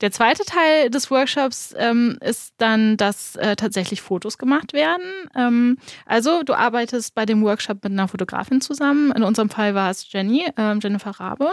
Der 0.00 0.10
zweite 0.10 0.44
Teil 0.44 0.90
des 0.90 1.10
Workshops 1.10 1.74
ähm, 1.78 2.18
ist 2.20 2.54
dann, 2.58 2.96
dass 2.96 3.36
äh, 3.36 3.54
tatsächlich 3.54 4.02
Fotos 4.02 4.36
gemacht 4.36 4.72
werden. 4.72 5.04
Ähm, 5.36 5.78
also 6.06 6.42
du 6.42 6.54
arbeitest 6.54 7.14
bei 7.14 7.24
dem 7.24 7.42
Workshop 7.44 7.84
mit 7.84 7.92
einer 7.92 8.08
Fotografin 8.08 8.60
zusammen. 8.60 9.12
In 9.12 9.22
unserem 9.22 9.48
Fall 9.48 9.74
war 9.74 9.90
es 9.90 10.10
Jenny, 10.10 10.44
ähm, 10.56 10.80
Jennifer 10.82 11.10
Rabe. 11.12 11.52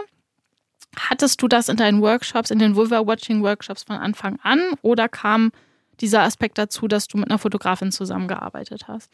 Hattest 0.97 1.41
du 1.41 1.47
das 1.47 1.69
in 1.69 1.77
deinen 1.77 2.01
Workshops, 2.01 2.51
in 2.51 2.59
den 2.59 2.75
Vulva-Watching-Workshops 2.75 3.83
von 3.83 3.95
Anfang 3.97 4.39
an 4.41 4.59
oder 4.81 5.07
kam 5.07 5.51
dieser 6.01 6.21
Aspekt 6.21 6.57
dazu, 6.57 6.87
dass 6.87 7.07
du 7.07 7.17
mit 7.17 7.29
einer 7.29 7.39
Fotografin 7.39 7.91
zusammengearbeitet 7.91 8.87
hast? 8.87 9.11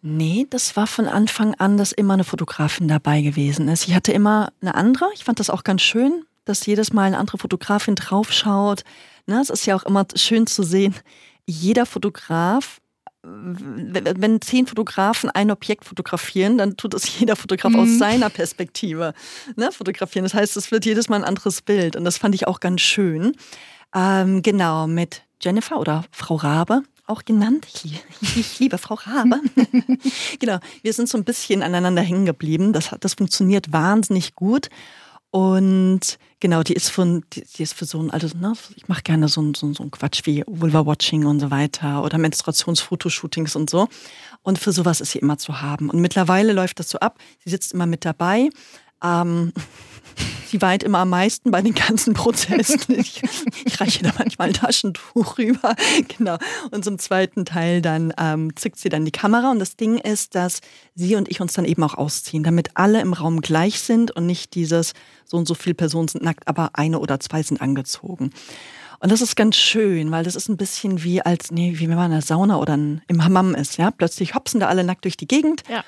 Nee, 0.00 0.48
das 0.50 0.76
war 0.76 0.88
von 0.88 1.06
Anfang 1.06 1.54
an, 1.54 1.76
dass 1.76 1.92
immer 1.92 2.14
eine 2.14 2.24
Fotografin 2.24 2.88
dabei 2.88 3.22
gewesen 3.22 3.68
ist. 3.68 3.86
Ich 3.86 3.94
hatte 3.94 4.12
immer 4.12 4.52
eine 4.60 4.74
andere. 4.74 5.06
Ich 5.14 5.22
fand 5.22 5.38
das 5.38 5.48
auch 5.48 5.62
ganz 5.62 5.82
schön, 5.82 6.24
dass 6.44 6.66
jedes 6.66 6.92
Mal 6.92 7.04
eine 7.04 7.18
andere 7.18 7.38
Fotografin 7.38 7.94
draufschaut. 7.94 8.82
Ne, 9.26 9.40
es 9.40 9.50
ist 9.50 9.64
ja 9.66 9.76
auch 9.76 9.84
immer 9.84 10.04
schön 10.16 10.48
zu 10.48 10.64
sehen, 10.64 10.96
jeder 11.46 11.86
Fotograf, 11.86 12.80
wenn 13.24 14.40
zehn 14.40 14.66
Fotografen 14.66 15.30
ein 15.30 15.50
Objekt 15.50 15.84
fotografieren, 15.84 16.58
dann 16.58 16.76
tut 16.76 16.94
es 16.94 17.18
jeder 17.20 17.36
Fotograf 17.36 17.74
aus 17.74 17.88
Mhm. 17.88 17.98
seiner 17.98 18.30
Perspektive 18.30 19.14
ne, 19.56 19.70
fotografieren. 19.72 20.24
Das 20.24 20.34
heißt, 20.34 20.56
es 20.56 20.70
wird 20.70 20.84
jedes 20.84 21.08
Mal 21.08 21.16
ein 21.16 21.24
anderes 21.24 21.62
Bild. 21.62 21.94
Und 21.96 22.04
das 22.04 22.18
fand 22.18 22.34
ich 22.34 22.46
auch 22.46 22.60
ganz 22.60 22.80
schön. 22.80 23.36
Ähm, 23.94 24.42
genau, 24.42 24.86
mit 24.86 25.22
Jennifer 25.40 25.78
oder 25.78 26.04
Frau 26.10 26.36
Rabe 26.36 26.82
auch 27.06 27.24
genannt. 27.24 27.66
Ich, 27.84 28.02
ich 28.36 28.58
liebe 28.58 28.78
Frau 28.78 28.94
Rabe. 28.94 29.40
genau, 30.40 30.58
wir 30.82 30.92
sind 30.92 31.08
so 31.08 31.18
ein 31.18 31.24
bisschen 31.24 31.62
aneinander 31.62 32.02
hängen 32.02 32.26
geblieben. 32.26 32.72
Das, 32.72 32.90
hat- 32.90 33.04
das 33.04 33.14
funktioniert 33.14 33.72
wahnsinnig 33.72 34.34
gut. 34.34 34.68
Und 35.32 36.18
genau, 36.40 36.62
die 36.62 36.74
ist 36.74 36.90
von, 36.90 37.24
die, 37.32 37.42
die 37.56 37.62
ist 37.62 37.72
für 37.72 37.86
so 37.86 37.98
ein, 38.02 38.10
also 38.10 38.28
ne, 38.36 38.52
ich 38.76 38.86
mache 38.86 39.00
gerne 39.00 39.28
so 39.28 39.42
so, 39.54 39.72
so 39.72 39.82
ein 39.82 39.90
Quatsch 39.90 40.26
wie 40.26 40.44
Vulva-Watching 40.46 41.24
und 41.24 41.40
so 41.40 41.50
weiter 41.50 42.04
oder 42.04 42.18
Menstruationsfotoshootings 42.18 43.56
und 43.56 43.70
so. 43.70 43.88
Und 44.42 44.58
für 44.58 44.72
sowas 44.72 45.00
ist 45.00 45.12
sie 45.12 45.20
immer 45.20 45.38
zu 45.38 45.62
haben. 45.62 45.88
Und 45.88 46.02
mittlerweile 46.02 46.52
läuft 46.52 46.80
das 46.80 46.90
so 46.90 46.98
ab. 46.98 47.18
Sie 47.42 47.48
sitzt 47.48 47.72
immer 47.72 47.86
mit 47.86 48.04
dabei. 48.04 48.50
Ähm, 49.02 49.54
sie 50.52 50.60
weint 50.60 50.82
immer 50.82 50.98
am 50.98 51.08
meisten 51.08 51.50
bei 51.50 51.62
den 51.62 51.74
ganzen 51.74 52.14
Prozessen. 52.14 52.80
Ich, 53.02 53.22
ich 53.64 53.80
reiche 53.80 54.02
da 54.02 54.12
manchmal 54.18 54.48
ein 54.48 54.54
Taschentuch 54.54 55.38
rüber. 55.38 55.74
Genau. 56.16 56.36
Und 56.70 56.84
zum 56.84 56.98
zweiten 56.98 57.44
Teil 57.44 57.80
dann 57.80 58.12
ähm, 58.18 58.54
zückt 58.54 58.78
sie 58.78 58.90
dann 58.90 59.04
die 59.04 59.10
Kamera. 59.10 59.50
Und 59.50 59.58
das 59.58 59.76
Ding 59.76 59.98
ist, 59.98 60.34
dass 60.34 60.60
sie 60.94 61.16
und 61.16 61.30
ich 61.30 61.40
uns 61.40 61.54
dann 61.54 61.64
eben 61.64 61.82
auch 61.82 61.94
ausziehen, 61.94 62.42
damit 62.42 62.70
alle 62.74 63.00
im 63.00 63.14
Raum 63.14 63.40
gleich 63.40 63.80
sind 63.80 64.10
und 64.10 64.26
nicht 64.26 64.54
dieses 64.54 64.92
so 65.24 65.38
und 65.38 65.48
so 65.48 65.54
viele 65.54 65.74
Personen 65.74 66.08
sind 66.08 66.22
nackt, 66.22 66.46
aber 66.46 66.70
eine 66.74 66.98
oder 66.98 67.18
zwei 67.18 67.42
sind 67.42 67.60
angezogen. 67.60 68.30
Und 69.00 69.10
das 69.10 69.22
ist 69.22 69.34
ganz 69.34 69.56
schön, 69.56 70.10
weil 70.10 70.22
das 70.22 70.36
ist 70.36 70.48
ein 70.48 70.58
bisschen 70.58 71.02
wie 71.02 71.22
als, 71.22 71.50
nee, 71.50 71.72
wie 71.76 71.88
wenn 71.88 71.96
man 71.96 72.06
in 72.06 72.18
der 72.18 72.22
Sauna 72.22 72.58
oder 72.58 72.74
im 72.74 73.24
Hammam 73.24 73.54
ist, 73.54 73.78
ja. 73.78 73.90
Plötzlich 73.90 74.34
hopsen 74.34 74.60
da 74.60 74.68
alle 74.68 74.84
nackt 74.84 75.04
durch 75.04 75.16
die 75.16 75.26
Gegend. 75.26 75.62
Ja. 75.68 75.82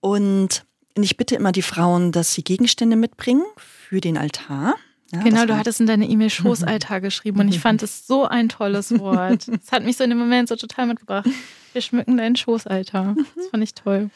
Und 0.00 0.64
ich 0.96 1.16
bitte 1.16 1.34
immer 1.34 1.52
die 1.52 1.62
Frauen, 1.62 2.12
dass 2.12 2.34
sie 2.34 2.42
Gegenstände 2.42 2.96
mitbringen 2.96 3.44
für 3.56 4.00
den 4.00 4.18
Altar. 4.18 4.74
Ja, 5.12 5.22
Genau, 5.22 5.44
du 5.44 5.56
hattest 5.56 5.80
in 5.80 5.86
deine 5.86 6.08
E-Mail 6.08 6.30
Schoßaltar 6.30 7.00
geschrieben 7.00 7.40
und 7.40 7.48
ich 7.48 7.60
fand 7.60 7.82
es 7.82 8.06
so 8.06 8.26
ein 8.26 8.48
tolles 8.48 8.90
Wort. 8.98 9.48
Es 9.48 9.72
hat 9.72 9.84
mich 9.84 9.96
so 9.96 10.04
in 10.04 10.10
dem 10.10 10.18
Moment 10.18 10.48
so 10.48 10.56
total 10.56 10.86
mitgebracht. 10.86 11.28
Wir 11.72 11.82
schmücken 11.82 12.16
deinen 12.16 12.36
Schoßaltar. 12.36 13.16
Das 13.36 13.46
fand 13.48 13.62
ich 13.62 13.74
toll. 13.74 14.10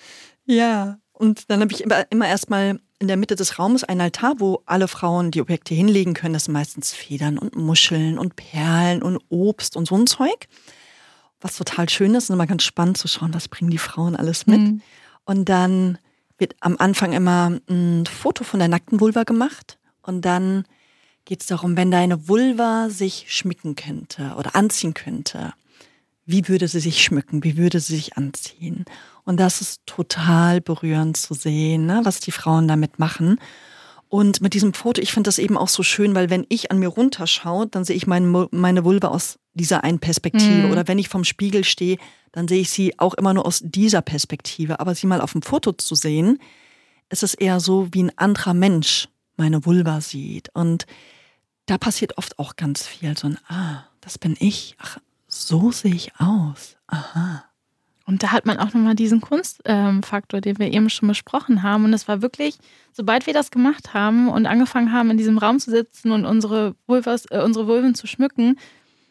Ja, 0.46 0.98
und 1.12 1.50
dann 1.50 1.60
habe 1.60 1.72
ich 1.72 1.82
immer, 1.82 2.04
immer 2.10 2.26
erstmal 2.28 2.80
in 2.98 3.08
der 3.08 3.16
Mitte 3.16 3.36
des 3.36 3.58
Raumes 3.58 3.84
einen 3.84 4.00
Altar, 4.00 4.34
wo 4.38 4.62
alle 4.66 4.88
Frauen 4.88 5.30
die 5.30 5.40
Objekte 5.40 5.74
hinlegen 5.74 6.14
können. 6.14 6.34
Das 6.34 6.44
sind 6.44 6.54
meistens 6.54 6.92
Federn 6.92 7.38
und 7.38 7.56
Muscheln 7.56 8.18
und 8.18 8.36
Perlen 8.36 9.02
und 9.02 9.18
Obst 9.28 9.76
und 9.76 9.86
so 9.86 9.96
ein 9.96 10.06
Zeug. 10.06 10.48
Was 11.40 11.56
total 11.56 11.88
schön 11.88 12.14
ist 12.14 12.30
und 12.30 12.34
immer 12.34 12.46
ganz 12.46 12.62
spannend 12.62 12.96
zu 12.96 13.08
schauen, 13.08 13.34
was 13.34 13.48
bringen 13.48 13.70
die 13.70 13.78
Frauen 13.78 14.16
alles 14.16 14.46
mit. 14.46 14.60
Mhm. 14.60 14.82
Und 15.24 15.48
dann 15.48 15.98
wird 16.38 16.56
am 16.60 16.76
Anfang 16.78 17.12
immer 17.12 17.58
ein 17.68 18.06
Foto 18.06 18.44
von 18.44 18.58
der 18.58 18.68
nackten 18.68 19.00
Vulva 19.00 19.24
gemacht. 19.24 19.78
Und 20.02 20.24
dann 20.24 20.64
geht 21.24 21.40
es 21.40 21.46
darum, 21.46 21.76
wenn 21.76 21.90
deine 21.90 22.28
Vulva 22.28 22.90
sich 22.90 23.26
schmücken 23.28 23.76
könnte 23.76 24.34
oder 24.36 24.54
anziehen 24.54 24.94
könnte, 24.94 25.54
wie 26.26 26.48
würde 26.48 26.68
sie 26.68 26.80
sich 26.80 27.02
schmücken, 27.02 27.44
wie 27.44 27.56
würde 27.56 27.80
sie 27.80 27.96
sich 27.96 28.16
anziehen. 28.16 28.84
Und 29.24 29.38
das 29.38 29.60
ist 29.60 29.80
total 29.86 30.60
berührend 30.60 31.16
zu 31.16 31.34
sehen, 31.34 31.86
ne, 31.86 32.00
was 32.04 32.20
die 32.20 32.32
Frauen 32.32 32.68
damit 32.68 32.98
machen. 32.98 33.38
Und 34.14 34.40
mit 34.40 34.54
diesem 34.54 34.74
Foto, 34.74 35.02
ich 35.02 35.10
finde 35.12 35.26
das 35.26 35.38
eben 35.40 35.56
auch 35.58 35.66
so 35.66 35.82
schön, 35.82 36.14
weil 36.14 36.30
wenn 36.30 36.46
ich 36.48 36.70
an 36.70 36.78
mir 36.78 36.86
runterschaue, 36.86 37.66
dann 37.66 37.84
sehe 37.84 37.96
ich 37.96 38.06
meine, 38.06 38.26
Mu- 38.26 38.46
meine 38.52 38.84
Vulva 38.84 39.08
aus 39.08 39.40
dieser 39.54 39.82
einen 39.82 39.98
Perspektive. 39.98 40.66
Mhm. 40.66 40.70
Oder 40.70 40.86
wenn 40.86 41.00
ich 41.00 41.08
vom 41.08 41.24
Spiegel 41.24 41.64
stehe, 41.64 41.98
dann 42.30 42.46
sehe 42.46 42.60
ich 42.60 42.70
sie 42.70 42.96
auch 43.00 43.14
immer 43.14 43.34
nur 43.34 43.44
aus 43.44 43.60
dieser 43.64 44.02
Perspektive. 44.02 44.78
Aber 44.78 44.94
sie 44.94 45.08
mal 45.08 45.20
auf 45.20 45.32
dem 45.32 45.42
Foto 45.42 45.72
zu 45.72 45.96
sehen, 45.96 46.38
ist 47.08 47.24
es 47.24 47.34
eher 47.34 47.58
so, 47.58 47.88
wie 47.90 48.04
ein 48.04 48.16
anderer 48.16 48.54
Mensch 48.54 49.08
meine 49.36 49.66
Vulva 49.66 50.00
sieht. 50.00 50.48
Und 50.54 50.86
da 51.66 51.76
passiert 51.76 52.16
oft 52.16 52.38
auch 52.38 52.54
ganz 52.54 52.86
viel. 52.86 53.18
So 53.18 53.26
ein, 53.26 53.38
ah, 53.48 53.82
das 54.00 54.18
bin 54.18 54.36
ich. 54.38 54.76
Ach, 54.78 54.98
so 55.26 55.72
sehe 55.72 55.92
ich 55.92 56.12
aus. 56.20 56.76
Aha. 56.86 57.46
Und 58.06 58.22
da 58.22 58.32
hat 58.32 58.44
man 58.44 58.58
auch 58.58 58.74
nochmal 58.74 58.94
diesen 58.94 59.20
Kunstfaktor, 59.20 60.40
den 60.40 60.58
wir 60.58 60.72
eben 60.72 60.90
schon 60.90 61.08
besprochen 61.08 61.62
haben. 61.62 61.84
Und 61.84 61.94
es 61.94 62.06
war 62.06 62.20
wirklich, 62.20 62.58
sobald 62.92 63.26
wir 63.26 63.32
das 63.32 63.50
gemacht 63.50 63.94
haben 63.94 64.28
und 64.28 64.46
angefangen 64.46 64.92
haben, 64.92 65.10
in 65.10 65.16
diesem 65.16 65.38
Raum 65.38 65.58
zu 65.58 65.70
sitzen 65.70 66.12
und 66.12 66.26
unsere, 66.26 66.74
Vulvas, 66.86 67.24
äh, 67.30 67.40
unsere 67.40 67.66
Vulven 67.66 67.94
zu 67.94 68.06
schmücken, 68.06 68.56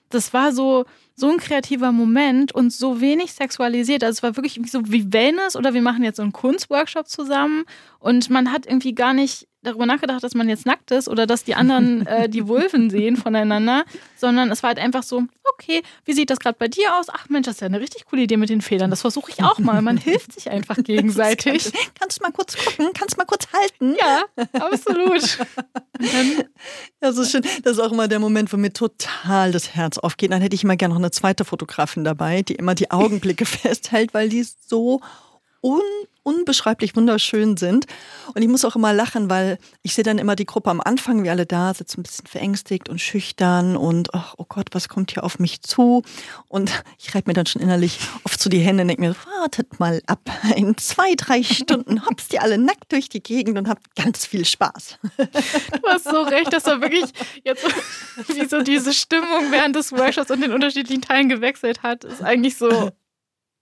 das 0.09 0.31
war 0.31 0.51
so, 0.51 0.85
so 1.15 1.29
ein 1.29 1.37
kreativer 1.37 1.91
Moment 1.91 2.53
und 2.53 2.71
so 2.71 3.01
wenig 3.01 3.33
sexualisiert. 3.33 4.03
Also 4.03 4.17
es 4.17 4.23
war 4.23 4.35
wirklich 4.35 4.59
so 4.71 4.81
wie 4.85 5.11
Wellness 5.11 5.55
oder 5.55 5.73
wir 5.73 5.81
machen 5.81 6.03
jetzt 6.03 6.17
so 6.17 6.23
einen 6.23 6.31
Kunstworkshop 6.31 7.07
zusammen 7.07 7.63
und 7.99 8.29
man 8.29 8.51
hat 8.51 8.67
irgendwie 8.67 8.93
gar 8.93 9.13
nicht 9.13 9.47
darüber 9.63 9.85
nachgedacht, 9.85 10.23
dass 10.23 10.35
man 10.35 10.49
jetzt 10.49 10.65
nackt 10.65 10.91
ist 10.91 11.07
oder 11.07 11.25
dass 11.25 11.43
die 11.43 11.55
anderen 11.55 12.05
äh, 12.07 12.29
die 12.29 12.47
Vulven 12.47 12.89
sehen 12.89 13.17
voneinander, 13.17 13.85
sondern 14.15 14.51
es 14.51 14.63
war 14.63 14.69
halt 14.69 14.79
einfach 14.79 15.03
so, 15.03 15.23
okay, 15.53 15.81
wie 16.05 16.13
sieht 16.13 16.29
das 16.29 16.39
gerade 16.39 16.57
bei 16.57 16.67
dir 16.67 16.95
aus? 16.97 17.07
Ach 17.09 17.29
Mensch, 17.29 17.45
das 17.45 17.55
ist 17.55 17.61
ja 17.61 17.67
eine 17.67 17.79
richtig 17.79 18.05
coole 18.05 18.23
Idee 18.23 18.37
mit 18.37 18.49
den 18.49 18.61
Federn. 18.61 18.89
Das 18.89 19.01
versuche 19.01 19.31
ich 19.31 19.43
auch 19.43 19.59
mal. 19.59 19.81
Man 19.81 19.97
hilft 19.97 20.33
sich 20.33 20.49
einfach 20.49 20.77
gegenseitig. 20.83 21.71
Kannst 21.99 22.19
du 22.19 22.23
mal 22.23 22.31
kurz 22.31 22.55
gucken? 22.57 22.91
Kannst 22.93 23.15
du 23.15 23.17
mal 23.19 23.25
kurz 23.25 23.47
halten? 23.53 23.95
Ja, 23.99 24.23
absolut. 24.59 25.37
Das 26.99 27.17
ist 27.17 27.31
schön. 27.31 27.43
Das 27.63 27.73
ist 27.73 27.79
auch 27.79 27.91
immer 27.91 28.07
der 28.07 28.19
Moment, 28.19 28.51
wo 28.51 28.57
mir 28.57 28.73
total 28.73 29.51
das 29.51 29.75
Herz 29.75 29.97
aufgeht. 29.97 30.31
Dann 30.31 30.41
hätte 30.41 30.55
ich 30.55 30.63
immer 30.63 30.75
gerne 30.75 30.93
noch 30.93 30.99
eine 30.99 31.11
zweite 31.11 31.45
Fotografin 31.45 32.03
dabei, 32.03 32.41
die 32.41 32.55
immer 32.55 32.75
die 32.75 32.91
Augenblicke 32.91 33.45
festhält, 33.45 34.13
weil 34.13 34.29
die 34.29 34.43
so 34.43 35.01
un 35.61 35.81
unbeschreiblich 36.23 36.95
wunderschön 36.95 37.57
sind. 37.57 37.85
Und 38.33 38.41
ich 38.41 38.47
muss 38.47 38.65
auch 38.65 38.75
immer 38.75 38.93
lachen, 38.93 39.29
weil 39.29 39.57
ich 39.81 39.93
sehe 39.93 40.03
dann 40.03 40.17
immer 40.17 40.35
die 40.35 40.45
Gruppe 40.45 40.71
am 40.71 40.81
Anfang, 40.81 41.23
wie 41.23 41.29
alle 41.29 41.45
da 41.45 41.73
sitzen, 41.73 41.99
ein 41.99 42.03
bisschen 42.03 42.27
verängstigt 42.27 42.89
und 42.89 42.99
schüchtern 42.99 43.77
und 43.77 44.13
ach, 44.13 44.35
oh 44.37 44.45
Gott, 44.47 44.69
was 44.71 44.89
kommt 44.89 45.11
hier 45.11 45.23
auf 45.23 45.39
mich 45.39 45.61
zu? 45.61 46.03
Und 46.47 46.83
ich 46.97 47.13
reibe 47.13 47.29
mir 47.29 47.33
dann 47.33 47.45
schon 47.45 47.61
innerlich 47.61 47.99
oft 48.23 48.39
so 48.39 48.49
die 48.49 48.59
Hände 48.59 48.83
und 48.83 48.87
denke 48.87 49.01
mir, 49.01 49.15
wartet 49.41 49.79
mal 49.79 50.01
ab, 50.07 50.21
in 50.55 50.77
zwei, 50.77 51.13
drei 51.15 51.43
Stunden 51.43 52.05
hoppst 52.05 52.33
ihr 52.33 52.41
alle 52.41 52.57
nackt 52.57 52.91
durch 52.91 53.09
die 53.09 53.21
Gegend 53.21 53.57
und 53.57 53.67
habt 53.67 53.95
ganz 53.95 54.25
viel 54.25 54.45
Spaß. 54.45 54.99
Du 55.17 55.89
hast 55.89 56.05
so 56.05 56.21
recht, 56.21 56.53
dass 56.53 56.63
da 56.63 56.81
wirklich 56.81 57.05
jetzt 57.43 57.65
wie 58.27 58.45
so 58.45 58.61
diese 58.61 58.93
Stimmung 58.93 59.51
während 59.51 59.75
des 59.75 59.91
Workshops 59.91 60.31
und 60.31 60.41
den 60.41 60.53
unterschiedlichen 60.53 61.01
Teilen 61.01 61.29
gewechselt 61.29 61.83
hat, 61.83 62.03
ist 62.03 62.21
eigentlich 62.21 62.57
so 62.57 62.91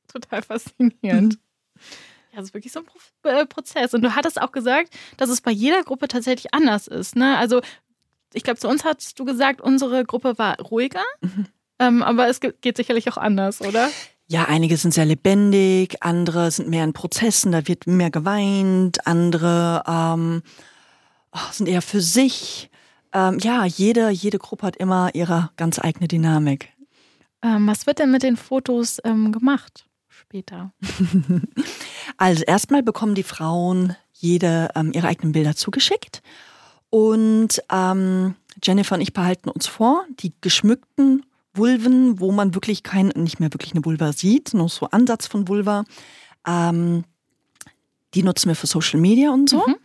total 0.08 0.42
faszinierend. 0.42 1.38
Ja, 2.32 2.38
das 2.38 2.50
ist 2.50 2.54
wirklich 2.54 2.72
so 2.72 2.80
ein 2.80 2.86
Pro 2.86 3.30
äh, 3.30 3.46
Prozess. 3.46 3.94
Und 3.94 4.02
du 4.04 4.16
hattest 4.16 4.42
auch 4.42 4.52
gesagt, 4.52 4.94
dass 5.18 5.30
es 5.30 5.42
bei 5.42 5.52
jeder 5.52 5.84
Gruppe 5.84 6.08
tatsächlich 6.08 6.54
anders 6.54 6.88
ist. 6.88 7.16
Ne? 7.16 7.38
Also, 7.38 7.62
ich 8.34 8.44
glaube, 8.44 8.60
zu 8.60 8.70
uns 8.70 8.86
hast 8.86 9.20
du 9.20 9.26
gesagt, 9.26 9.60
unsere 9.62 10.06
Gruppe 10.06 10.38
war 10.38 10.60
ruhiger, 10.60 11.04
mhm. 11.22 11.48
ähm, 11.80 12.04
aber 12.04 12.28
es 12.30 12.40
geht 12.40 12.78
sicherlich 12.78 13.12
auch 13.12 13.18
anders, 13.18 13.62
oder? 13.62 13.90
Ja, 14.28 14.46
einige 14.46 14.78
sind 14.78 14.94
sehr 14.94 15.04
lebendig, 15.04 15.98
andere 16.00 16.52
sind 16.52 16.70
mehr 16.70 16.86
in 16.86 16.94
Prozessen, 16.94 17.52
da 17.52 17.68
wird 17.68 17.86
mehr 17.86 18.12
geweint, 18.12 19.06
andere 19.06 19.84
ähm, 19.86 20.42
oh, 21.34 21.52
sind 21.52 21.68
eher 21.68 21.82
für 21.82 22.00
sich. 22.00 22.70
Ähm, 23.12 23.40
ja, 23.40 23.66
jede, 23.66 24.10
jede 24.10 24.40
Gruppe 24.40 24.68
hat 24.68 24.78
immer 24.78 25.14
ihre 25.14 25.50
ganz 25.58 25.80
eigene 25.80 26.08
Dynamik. 26.08 26.70
Ähm, 27.42 27.68
was 27.68 27.86
wird 27.88 28.00
denn 28.00 28.12
mit 28.12 28.24
den 28.24 28.38
Fotos 28.38 29.00
ähm, 29.04 29.34
gemacht? 29.34 29.86
Später? 30.32 30.72
Also 32.18 32.44
erstmal 32.44 32.84
bekommen 32.84 33.16
die 33.16 33.24
Frauen 33.24 33.96
jede 34.14 34.70
ähm, 34.76 34.92
ihre 34.94 35.08
eigenen 35.08 35.32
Bilder 35.32 35.56
zugeschickt. 35.56 36.22
Und 36.90 37.62
ähm, 37.72 38.36
Jennifer 38.62 38.96
und 38.96 39.02
ich 39.02 39.14
behalten 39.14 39.50
uns 39.50 39.68
vor, 39.68 40.04
die 40.20 40.34
geschmückten 40.42 41.26
Vulven, 41.54 42.20
wo 42.20 42.32
man 42.32 42.54
wirklich 42.54 42.84
kein, 42.84 43.08
nicht 43.10 43.40
mehr 43.40 43.54
wirklich 43.54 43.72
eine 43.72 43.86
Vulva 43.86 44.14
sieht, 44.14 44.54
nur 44.54 44.68
so 44.70 44.88
Ansatz 44.88 45.26
von 45.26 45.48
Vulva, 45.48 45.86
ähm, 46.46 47.06
die 48.14 48.24
nutzen 48.24 48.50
wir 48.50 48.56
für 48.56 48.68
Social 48.68 49.00
Media 49.00 49.32
und 49.32 49.50
so. 49.50 49.66
Mhm. 49.66 49.76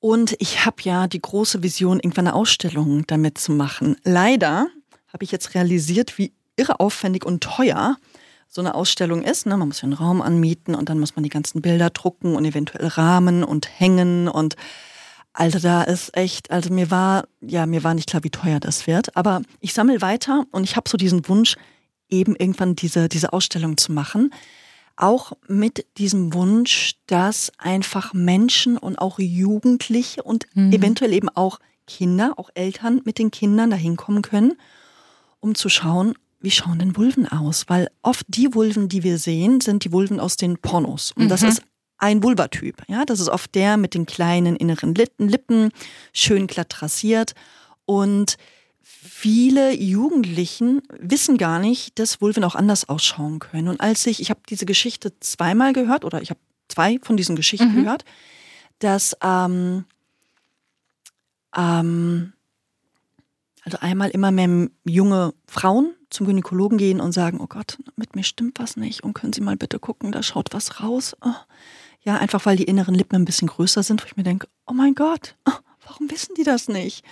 Und 0.00 0.36
ich 0.40 0.66
habe 0.66 0.82
ja 0.82 1.06
die 1.06 1.22
große 1.22 1.62
Vision, 1.62 2.00
irgendwann 2.00 2.26
eine 2.26 2.34
Ausstellung 2.34 3.06
damit 3.06 3.38
zu 3.38 3.52
machen. 3.52 3.96
Leider 4.04 4.66
habe 5.12 5.24
ich 5.24 5.30
jetzt 5.30 5.54
realisiert, 5.54 6.18
wie 6.18 6.32
irre 6.56 6.80
aufwendig 6.80 7.24
und 7.24 7.42
teuer 7.42 7.96
so 8.48 8.60
eine 8.60 8.74
Ausstellung 8.74 9.22
ist. 9.22 9.46
Ne? 9.46 9.56
Man 9.56 9.68
muss 9.68 9.82
ja 9.82 9.84
einen 9.84 9.92
Raum 9.92 10.22
anmieten 10.22 10.74
und 10.74 10.88
dann 10.88 10.98
muss 10.98 11.16
man 11.16 11.22
die 11.22 11.28
ganzen 11.28 11.62
Bilder 11.62 11.90
drucken 11.90 12.36
und 12.36 12.44
eventuell 12.44 12.86
rahmen 12.86 13.44
und 13.44 13.68
hängen 13.78 14.28
und 14.28 14.56
also 15.38 15.58
da 15.58 15.82
ist 15.82 16.16
echt, 16.16 16.50
also 16.50 16.72
mir 16.72 16.90
war, 16.90 17.28
ja, 17.42 17.66
mir 17.66 17.84
war 17.84 17.92
nicht 17.92 18.08
klar, 18.08 18.24
wie 18.24 18.30
teuer 18.30 18.58
das 18.58 18.86
wird. 18.86 19.14
Aber 19.16 19.42
ich 19.60 19.74
sammle 19.74 20.00
weiter 20.00 20.46
und 20.50 20.64
ich 20.64 20.76
habe 20.76 20.88
so 20.88 20.96
diesen 20.96 21.28
Wunsch, 21.28 21.56
eben 22.08 22.36
irgendwann 22.36 22.74
diese, 22.74 23.08
diese 23.08 23.32
Ausstellung 23.34 23.76
zu 23.76 23.92
machen. 23.92 24.32
Auch 24.96 25.32
mit 25.46 25.84
diesem 25.98 26.32
Wunsch, 26.32 26.94
dass 27.06 27.52
einfach 27.58 28.14
Menschen 28.14 28.78
und 28.78 28.96
auch 28.96 29.18
Jugendliche 29.18 30.22
und 30.22 30.46
mhm. 30.54 30.72
eventuell 30.72 31.12
eben 31.12 31.28
auch 31.28 31.58
Kinder, 31.86 32.32
auch 32.38 32.48
Eltern 32.54 33.02
mit 33.04 33.18
den 33.18 33.30
Kindern 33.30 33.70
dahin 33.70 33.96
kommen 33.96 34.22
können, 34.22 34.54
um 35.40 35.54
zu 35.54 35.68
schauen, 35.68 36.14
wie 36.46 36.52
schauen 36.52 36.78
denn 36.78 36.96
Vulven 36.96 37.26
aus? 37.26 37.64
Weil 37.66 37.90
oft 38.02 38.24
die 38.28 38.54
Vulven, 38.54 38.88
die 38.88 39.02
wir 39.02 39.18
sehen, 39.18 39.60
sind 39.60 39.82
die 39.82 39.90
Vulven 39.90 40.20
aus 40.20 40.36
den 40.36 40.58
Pornos. 40.58 41.10
Und 41.16 41.24
mhm. 41.24 41.28
das 41.28 41.42
ist 41.42 41.60
ein 41.98 42.22
Vulvatyp. 42.22 42.84
Ja, 42.86 43.04
das 43.04 43.18
ist 43.18 43.28
oft 43.28 43.52
der 43.56 43.76
mit 43.76 43.94
den 43.94 44.06
kleinen 44.06 44.54
inneren 44.54 44.94
Lippen, 44.94 45.72
schön 46.12 46.46
glatt 46.46 46.82
rasiert. 46.82 47.34
Und 47.84 48.36
viele 48.80 49.74
Jugendlichen 49.74 50.82
wissen 51.00 51.36
gar 51.36 51.58
nicht, 51.58 51.98
dass 51.98 52.20
Vulven 52.20 52.44
auch 52.44 52.54
anders 52.54 52.88
ausschauen 52.88 53.40
können. 53.40 53.66
Und 53.66 53.80
als 53.80 54.06
ich, 54.06 54.20
ich 54.20 54.30
habe 54.30 54.38
diese 54.48 54.66
Geschichte 54.66 55.18
zweimal 55.18 55.72
gehört, 55.72 56.04
oder 56.04 56.22
ich 56.22 56.30
habe 56.30 56.38
zwei 56.68 57.00
von 57.02 57.16
diesen 57.16 57.34
Geschichten 57.34 57.72
mhm. 57.72 57.82
gehört, 57.82 58.04
dass 58.78 59.16
ähm, 59.20 59.84
ähm, 61.56 62.34
also 63.64 63.78
einmal 63.80 64.10
immer 64.10 64.30
mehr 64.30 64.68
junge 64.84 65.34
Frauen 65.48 65.92
zum 66.16 66.26
Gynäkologen 66.26 66.78
gehen 66.78 67.00
und 67.00 67.12
sagen, 67.12 67.40
oh 67.40 67.46
Gott, 67.46 67.78
mit 67.96 68.16
mir 68.16 68.24
stimmt 68.24 68.58
was 68.58 68.76
nicht 68.76 69.04
und 69.04 69.14
können 69.14 69.32
Sie 69.32 69.40
mal 69.40 69.56
bitte 69.56 69.78
gucken, 69.78 70.12
da 70.12 70.22
schaut 70.22 70.48
was 70.52 70.80
raus. 70.82 71.16
Oh. 71.20 71.34
Ja, 72.02 72.16
einfach 72.16 72.46
weil 72.46 72.56
die 72.56 72.64
inneren 72.64 72.94
Lippen 72.94 73.16
ein 73.16 73.24
bisschen 73.24 73.48
größer 73.48 73.82
sind, 73.82 74.02
wo 74.02 74.06
ich 74.06 74.16
mir 74.16 74.22
denke, 74.22 74.48
oh 74.66 74.72
mein 74.72 74.94
Gott, 74.94 75.36
oh, 75.46 75.52
warum 75.86 76.10
wissen 76.10 76.34
die 76.36 76.44
das 76.44 76.68
nicht? 76.68 77.04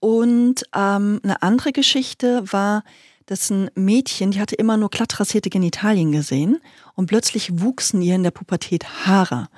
Und 0.00 0.62
ähm, 0.74 1.20
eine 1.22 1.42
andere 1.42 1.72
Geschichte 1.72 2.44
war, 2.52 2.84
dass 3.26 3.50
ein 3.50 3.70
Mädchen, 3.74 4.30
die 4.30 4.40
hatte 4.40 4.54
immer 4.54 4.76
nur 4.76 4.88
glatt 4.88 5.18
rasierte 5.18 5.50
Genitalien 5.50 6.12
gesehen 6.12 6.60
und 6.94 7.06
plötzlich 7.06 7.60
wuchsen 7.60 8.00
ihr 8.00 8.14
in 8.14 8.22
der 8.22 8.30
Pubertät 8.30 9.06
Haare. 9.06 9.48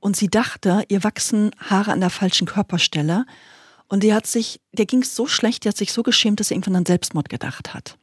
Und 0.00 0.16
sie 0.16 0.28
dachte, 0.28 0.84
ihr 0.88 1.02
wachsen 1.02 1.50
Haare 1.58 1.92
an 1.92 2.00
der 2.00 2.10
falschen 2.10 2.46
Körperstelle 2.46 3.24
und 3.88 4.02
die 4.02 4.14
hat 4.14 4.26
sich, 4.26 4.60
der 4.72 4.86
ging 4.86 5.02
es 5.02 5.16
so 5.16 5.26
schlecht, 5.26 5.64
die 5.64 5.68
hat 5.68 5.76
sich 5.76 5.92
so 5.92 6.02
geschämt, 6.02 6.40
dass 6.40 6.48
sie 6.48 6.54
irgendwann 6.54 6.76
an 6.76 6.86
Selbstmord 6.86 7.28
gedacht 7.28 7.72
hat. 7.74 7.98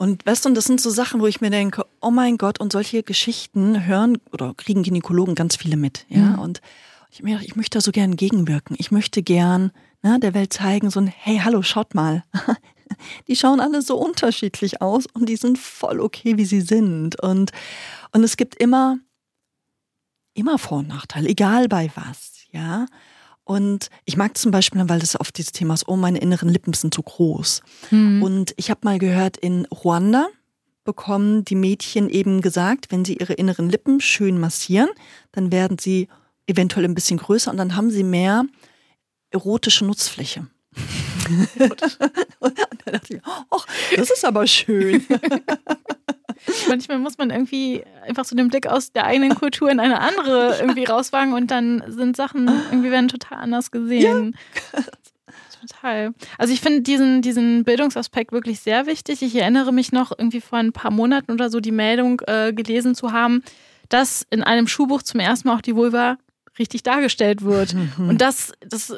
Und 0.00 0.24
weißt 0.24 0.46
du, 0.46 0.48
und 0.48 0.54
das 0.54 0.64
sind 0.64 0.80
so 0.80 0.88
Sachen, 0.88 1.20
wo 1.20 1.26
ich 1.26 1.42
mir 1.42 1.50
denke, 1.50 1.84
oh 2.00 2.10
mein 2.10 2.38
Gott, 2.38 2.58
und 2.58 2.72
solche 2.72 3.02
Geschichten 3.02 3.84
hören 3.84 4.16
oder 4.32 4.54
kriegen 4.54 4.82
Gynäkologen 4.82 5.34
ganz 5.34 5.56
viele 5.56 5.76
mit, 5.76 6.06
ja. 6.08 6.22
Mhm. 6.22 6.38
Und 6.38 6.62
ich, 7.10 7.22
mir, 7.22 7.38
ich 7.42 7.54
möchte 7.54 7.76
da 7.76 7.82
so 7.82 7.92
gern 7.92 8.16
gegenwirken. 8.16 8.76
Ich 8.78 8.90
möchte 8.90 9.22
gern 9.22 9.72
ne, 10.00 10.18
der 10.18 10.32
Welt 10.32 10.54
zeigen, 10.54 10.88
so 10.88 11.00
ein, 11.00 11.06
hey, 11.06 11.42
hallo, 11.44 11.60
schaut 11.60 11.94
mal. 11.94 12.24
die 13.28 13.36
schauen 13.36 13.60
alle 13.60 13.82
so 13.82 13.98
unterschiedlich 13.98 14.80
aus 14.80 15.04
und 15.12 15.28
die 15.28 15.36
sind 15.36 15.58
voll 15.58 16.00
okay, 16.00 16.38
wie 16.38 16.46
sie 16.46 16.62
sind. 16.62 17.20
Und, 17.20 17.50
und 18.12 18.24
es 18.24 18.38
gibt 18.38 18.54
immer, 18.54 18.96
immer 20.32 20.56
Vor- 20.56 20.78
und 20.78 20.88
Nachteile, 20.88 21.28
egal 21.28 21.68
bei 21.68 21.90
was, 21.94 22.46
ja. 22.52 22.86
Und 23.50 23.90
ich 24.04 24.16
mag 24.16 24.38
zum 24.38 24.52
Beispiel, 24.52 24.80
weil 24.88 25.00
das 25.00 25.18
oft 25.18 25.36
dieses 25.36 25.50
Thema 25.50 25.74
ist, 25.74 25.88
oh, 25.88 25.96
meine 25.96 26.20
inneren 26.20 26.48
Lippen 26.50 26.72
sind 26.72 26.94
zu 26.94 27.02
groß. 27.02 27.62
Mhm. 27.90 28.22
Und 28.22 28.54
ich 28.56 28.70
habe 28.70 28.82
mal 28.84 29.00
gehört, 29.00 29.38
in 29.38 29.66
Ruanda 29.66 30.28
bekommen 30.84 31.44
die 31.44 31.56
Mädchen 31.56 32.08
eben 32.10 32.42
gesagt, 32.42 32.92
wenn 32.92 33.04
sie 33.04 33.16
ihre 33.16 33.32
inneren 33.32 33.68
Lippen 33.68 34.00
schön 34.00 34.38
massieren, 34.38 34.88
dann 35.32 35.50
werden 35.50 35.78
sie 35.78 36.06
eventuell 36.46 36.84
ein 36.84 36.94
bisschen 36.94 37.18
größer 37.18 37.50
und 37.50 37.56
dann 37.56 37.74
haben 37.74 37.90
sie 37.90 38.04
mehr 38.04 38.44
erotische 39.30 39.84
Nutzfläche. 39.84 40.46
und 42.38 42.56
dann 42.56 42.92
dachte 42.92 43.14
ich, 43.14 43.20
ach, 43.24 43.66
das 43.96 44.10
ist 44.10 44.24
aber 44.24 44.46
schön. 44.46 45.04
Manchmal 46.68 46.98
muss 46.98 47.18
man 47.18 47.30
irgendwie 47.30 47.82
einfach 48.06 48.24
so 48.24 48.34
den 48.34 48.48
Blick 48.48 48.66
aus 48.66 48.92
der 48.92 49.04
eigenen 49.04 49.34
Kultur 49.34 49.70
in 49.70 49.80
eine 49.80 50.00
andere 50.00 50.56
irgendwie 50.60 50.84
rauswagen 50.84 51.34
und 51.34 51.50
dann 51.50 51.82
sind 51.88 52.16
Sachen 52.16 52.48
irgendwie 52.70 52.90
werden 52.90 53.08
total 53.08 53.38
anders 53.38 53.70
gesehen. 53.70 54.36
Ja. 54.72 54.80
Total. 55.60 56.14
Also 56.38 56.54
ich 56.54 56.62
finde 56.62 56.80
diesen, 56.80 57.20
diesen 57.20 57.64
Bildungsaspekt 57.64 58.32
wirklich 58.32 58.60
sehr 58.60 58.86
wichtig. 58.86 59.20
Ich 59.20 59.36
erinnere 59.36 59.72
mich 59.72 59.92
noch 59.92 60.10
irgendwie 60.10 60.40
vor 60.40 60.58
ein 60.58 60.72
paar 60.72 60.90
Monaten 60.90 61.32
oder 61.32 61.50
so 61.50 61.60
die 61.60 61.70
Meldung 61.70 62.22
äh, 62.26 62.54
gelesen 62.54 62.94
zu 62.94 63.12
haben, 63.12 63.42
dass 63.90 64.26
in 64.30 64.42
einem 64.42 64.66
Schulbuch 64.66 65.02
zum 65.02 65.20
ersten 65.20 65.48
Mal 65.48 65.56
auch 65.56 65.60
die 65.60 65.76
Vulva 65.76 66.16
richtig 66.58 66.82
dargestellt 66.82 67.42
wird. 67.42 67.74
Mhm. 67.74 68.08
Und 68.08 68.20
das, 68.22 68.52
das 68.60 68.94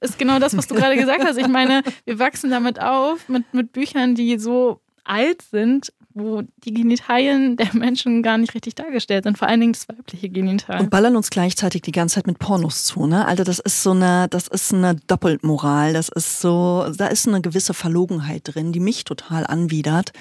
ist 0.00 0.18
genau 0.18 0.38
das, 0.38 0.56
was 0.56 0.66
du 0.66 0.74
gerade 0.74 0.96
gesagt 0.96 1.24
hast. 1.24 1.38
Ich 1.38 1.48
meine, 1.48 1.82
wir 2.04 2.18
wachsen 2.18 2.50
damit 2.50 2.80
auf, 2.80 3.28
mit, 3.28 3.52
mit 3.54 3.72
Büchern, 3.72 4.14
die 4.14 4.38
so 4.38 4.80
alt 5.04 5.42
sind, 5.42 5.92
wo 6.14 6.42
die 6.64 6.74
Genitalien 6.74 7.56
der 7.56 7.74
Menschen 7.74 8.22
gar 8.22 8.38
nicht 8.38 8.54
richtig 8.54 8.74
dargestellt 8.74 9.24
sind, 9.24 9.38
vor 9.38 9.48
allen 9.48 9.60
Dingen 9.60 9.72
das 9.72 9.88
weibliche 9.88 10.28
Genital. 10.28 10.80
Und 10.80 10.90
ballern 10.90 11.16
uns 11.16 11.30
gleichzeitig 11.30 11.82
die 11.82 11.92
ganze 11.92 12.16
Zeit 12.16 12.26
mit 12.26 12.38
Pornos 12.38 12.84
zu, 12.84 13.06
ne? 13.06 13.26
Also 13.26 13.44
das 13.44 13.58
ist 13.58 13.82
so 13.82 13.92
eine, 13.92 14.28
das 14.28 14.48
ist 14.48 14.74
eine 14.74 14.96
Doppelmoral, 15.06 15.92
das 15.92 16.08
ist 16.08 16.40
so, 16.40 16.86
da 16.96 17.06
ist 17.06 17.28
eine 17.28 17.40
gewisse 17.40 17.74
Verlogenheit 17.74 18.42
drin, 18.44 18.72
die 18.72 18.80
mich 18.80 19.04
total 19.04 19.46
anwidert. 19.46 20.12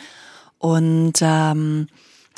Und 0.59 1.13
ähm, 1.21 1.87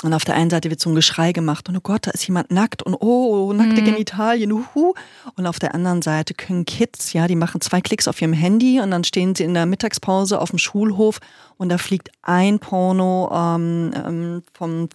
und 0.02 0.14
auf 0.14 0.24
der 0.24 0.34
einen 0.34 0.50
Seite 0.50 0.68
wird 0.68 0.80
so 0.80 0.90
ein 0.90 0.96
Geschrei 0.96 1.32
gemacht 1.32 1.68
und 1.68 1.76
oh 1.76 1.80
Gott, 1.80 2.06
da 2.06 2.10
ist 2.10 2.26
jemand 2.26 2.50
nackt 2.50 2.82
und 2.82 2.94
oh, 2.94 3.52
nackte 3.52 3.82
Genitalien, 3.82 4.50
uhu. 4.50 4.94
Und 5.36 5.46
auf 5.46 5.60
der 5.60 5.74
anderen 5.74 6.02
Seite 6.02 6.34
können 6.34 6.64
Kids, 6.64 7.12
ja, 7.12 7.28
die 7.28 7.36
machen 7.36 7.60
zwei 7.60 7.80
Klicks 7.80 8.08
auf 8.08 8.20
ihrem 8.20 8.32
Handy 8.32 8.80
und 8.80 8.90
dann 8.90 9.04
stehen 9.04 9.34
sie 9.34 9.44
in 9.44 9.54
der 9.54 9.66
Mittagspause 9.66 10.40
auf 10.40 10.50
dem 10.50 10.58
Schulhof 10.58 11.20
und 11.56 11.68
da 11.68 11.78
fliegt 11.78 12.10
ein 12.22 12.58
Porno 12.58 13.30
ähm, 13.32 13.92
ähm, 13.94 14.42
vom, 14.52 14.88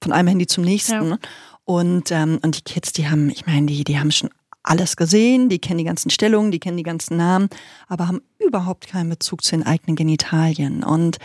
von 0.00 0.12
einem 0.12 0.28
Handy 0.28 0.46
zum 0.46 0.62
nächsten. 0.62 1.10
Ja. 1.10 1.18
Und, 1.64 2.12
ähm, 2.12 2.38
und 2.42 2.56
die 2.56 2.62
Kids, 2.62 2.92
die 2.92 3.08
haben, 3.08 3.30
ich 3.30 3.46
meine, 3.46 3.66
die, 3.66 3.82
die 3.82 3.98
haben 3.98 4.12
schon 4.12 4.30
alles 4.62 4.96
gesehen, 4.96 5.48
die 5.48 5.58
kennen 5.58 5.78
die 5.78 5.84
ganzen 5.84 6.10
Stellungen, 6.10 6.50
die 6.50 6.60
kennen 6.60 6.76
die 6.76 6.84
ganzen 6.84 7.16
Namen, 7.16 7.48
aber 7.88 8.06
haben 8.08 8.22
überhaupt 8.38 8.86
keinen 8.86 9.10
Bezug 9.10 9.42
zu 9.42 9.56
den 9.56 9.66
eigenen 9.66 9.96
Genitalien. 9.96 10.84
Und 10.84 11.18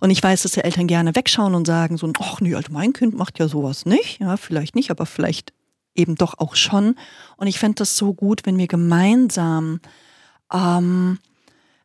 und 0.00 0.10
ich 0.10 0.22
weiß, 0.22 0.42
dass 0.42 0.52
die 0.52 0.64
Eltern 0.64 0.86
gerne 0.86 1.14
wegschauen 1.14 1.54
und 1.54 1.66
sagen 1.66 1.96
so, 1.96 2.10
ach 2.20 2.40
nee, 2.40 2.54
also 2.54 2.72
mein 2.72 2.92
Kind 2.92 3.14
macht 3.14 3.38
ja 3.38 3.48
sowas 3.48 3.86
nicht. 3.86 4.20
Ja, 4.20 4.36
vielleicht 4.36 4.74
nicht, 4.74 4.90
aber 4.90 5.06
vielleicht 5.06 5.52
eben 5.94 6.16
doch 6.16 6.38
auch 6.38 6.56
schon. 6.56 6.96
Und 7.36 7.46
ich 7.46 7.58
fände 7.58 7.76
das 7.76 7.96
so 7.96 8.14
gut, 8.14 8.42
wenn 8.44 8.58
wir 8.58 8.66
gemeinsam 8.66 9.80
ähm, 10.52 11.18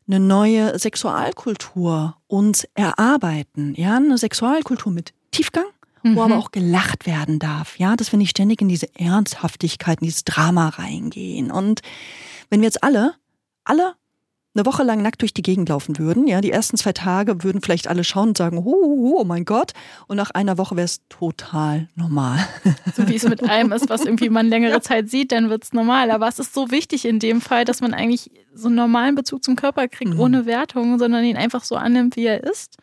eine 0.07 0.19
neue 0.19 0.77
Sexualkultur 0.77 2.17
uns 2.27 2.67
erarbeiten. 2.73 3.75
Ja, 3.75 3.97
eine 3.97 4.17
Sexualkultur 4.17 4.91
mit 4.91 5.13
Tiefgang, 5.31 5.65
wo 6.03 6.23
aber 6.23 6.37
auch 6.37 6.51
gelacht 6.51 7.05
werden 7.05 7.37
darf. 7.37 7.77
Ja, 7.77 7.95
dass 7.95 8.11
wir 8.11 8.17
nicht 8.17 8.31
ständig 8.31 8.61
in 8.61 8.67
diese 8.67 8.93
Ernsthaftigkeit, 8.95 10.01
in 10.01 10.05
dieses 10.05 10.23
Drama 10.23 10.69
reingehen. 10.69 11.51
Und 11.51 11.81
wenn 12.49 12.61
wir 12.61 12.67
jetzt 12.67 12.83
alle, 12.83 13.13
alle 13.63 13.93
eine 14.55 14.65
Woche 14.65 14.83
lang 14.83 15.01
nackt 15.03 15.21
durch 15.21 15.33
die 15.33 15.43
Gegend 15.43 15.69
laufen 15.69 15.99
würden, 15.99 16.27
ja, 16.27 16.41
die 16.41 16.51
ersten 16.51 16.75
zwei 16.75 16.91
Tage 16.91 17.43
würden 17.43 17.61
vielleicht 17.61 17.87
alle 17.87 18.03
schauen 18.03 18.29
und 18.29 18.37
sagen, 18.37 18.57
oh, 18.57 18.63
oh, 18.65 19.17
oh 19.19 19.23
mein 19.23 19.45
Gott, 19.45 19.73
und 20.07 20.17
nach 20.17 20.31
einer 20.31 20.57
Woche 20.57 20.75
wäre 20.75 20.85
es 20.85 21.01
total 21.09 21.87
normal. 21.95 22.39
So 22.95 23.07
wie 23.07 23.15
es 23.15 23.27
mit 23.27 23.43
allem 23.47 23.71
ist, 23.71 23.89
was 23.89 24.03
irgendwie 24.05 24.29
man 24.29 24.47
längere 24.47 24.81
Zeit 24.81 25.09
sieht, 25.09 25.31
dann 25.31 25.49
wird 25.49 25.63
es 25.63 25.73
normal. 25.73 26.09
Aber 26.11 26.27
es 26.27 26.39
ist 26.39 26.53
so 26.53 26.71
wichtig 26.71 27.05
in 27.05 27.19
dem 27.19 27.39
Fall, 27.41 27.63
dass 27.63 27.79
man 27.81 27.93
eigentlich 27.93 28.31
so 28.53 28.67
einen 28.67 28.75
normalen 28.75 29.15
Bezug 29.15 29.43
zum 29.43 29.55
Körper 29.55 29.87
kriegt, 29.87 30.13
Mhm. 30.15 30.19
ohne 30.19 30.45
Wertung, 30.45 30.97
sondern 30.97 31.23
ihn 31.23 31.37
einfach 31.37 31.63
so 31.63 31.75
annimmt, 31.75 32.15
wie 32.15 32.25
er 32.25 32.43
ist. 32.43 32.77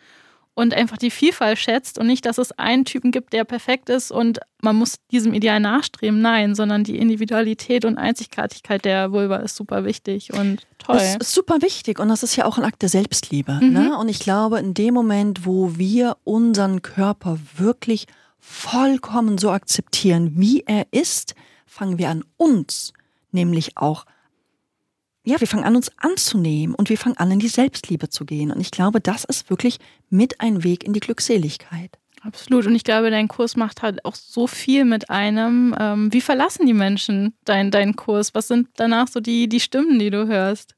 Und 0.59 0.73
einfach 0.73 0.97
die 0.97 1.11
Vielfalt 1.11 1.59
schätzt 1.59 1.99
und 1.99 2.07
nicht, 2.07 2.25
dass 2.25 2.39
es 2.39 2.51
einen 2.53 2.87
Typen 2.87 3.13
gibt, 3.13 3.35
der 3.35 3.45
perfekt 3.45 3.91
ist 3.91 4.11
und 4.11 4.41
man 4.63 4.75
muss 4.75 4.97
diesem 5.13 5.35
Ideal 5.35 5.61
nachstreben. 5.61 6.23
Nein, 6.23 6.55
sondern 6.55 6.83
die 6.83 6.97
Individualität 6.97 7.85
und 7.85 7.99
Einzigartigkeit 7.99 8.83
der 8.87 9.13
Vulva 9.13 9.37
ist 9.37 9.55
super 9.55 9.85
wichtig 9.85 10.33
und 10.33 10.67
toll. 10.79 10.97
Das 10.97 11.17
ist 11.17 11.35
super 11.35 11.61
wichtig 11.61 11.99
und 12.01 12.09
das 12.09 12.23
ist 12.23 12.37
ja 12.37 12.47
auch 12.47 12.57
ein 12.57 12.65
Akt 12.65 12.81
der 12.81 12.89
Selbstliebe. 12.89 13.61
Mhm. 13.61 13.73
Ne? 13.73 13.99
Und 13.99 14.09
ich 14.09 14.19
glaube, 14.19 14.59
in 14.59 14.73
dem 14.73 14.95
Moment, 14.95 15.45
wo 15.45 15.77
wir 15.77 16.17
unseren 16.25 16.81
Körper 16.81 17.39
wirklich 17.59 18.07
vollkommen 18.41 19.37
so 19.37 19.51
akzeptieren, 19.51 20.33
wie 20.37 20.63
er 20.67 20.87
ist, 20.91 21.35
fangen 21.67 21.99
wir 21.99 22.09
an, 22.09 22.25
uns 22.39 22.95
nämlich 23.31 23.77
auch, 23.77 24.07
ja, 25.27 25.41
wir 25.41 25.47
fangen 25.47 25.65
an, 25.65 25.77
uns 25.77 25.91
anzunehmen 25.99 26.75
und 26.75 26.89
wir 26.89 26.99
fangen 26.99 27.17
an, 27.17 27.31
in 27.31 27.39
die 27.39 27.49
Selbstliebe 27.49 28.09
zu 28.09 28.25
gehen. 28.25 28.51
Und 28.51 28.61
ich 28.61 28.71
glaube, 28.71 29.01
das 29.01 29.25
ist 29.25 29.51
wirklich 29.51 29.79
mit 30.09 30.41
ein 30.41 30.65
Weg 30.65 30.85
in 30.85 30.93
die 30.93 31.01
Glückseligkeit. 31.01 31.99
Absolut. 32.23 32.67
Und 32.67 32.75
ich 32.75 32.85
glaube, 32.85 33.11
dein 33.11 33.29
Kurs 33.29 33.57
macht 33.57 33.83
halt 33.83 34.05
auch 34.05 34.15
so 34.15 34.47
viel 34.47 34.85
mit 34.85 35.11
einem. 35.11 35.75
Ähm, 35.79 36.13
wie 36.13 36.21
verlassen 36.21 36.67
die 36.67 36.75
Menschen 36.75 37.35
dein, 37.45 37.71
deinen 37.71 37.97
Kurs? 37.97 38.35
Was 38.35 38.49
sind 38.49 38.69
danach 38.77 39.09
so 39.09 39.21
die, 39.21 39.49
die 39.49 39.61
Stimmen, 39.61 39.99
die 39.99 40.11
du 40.11 40.27
hörst? 40.27 40.77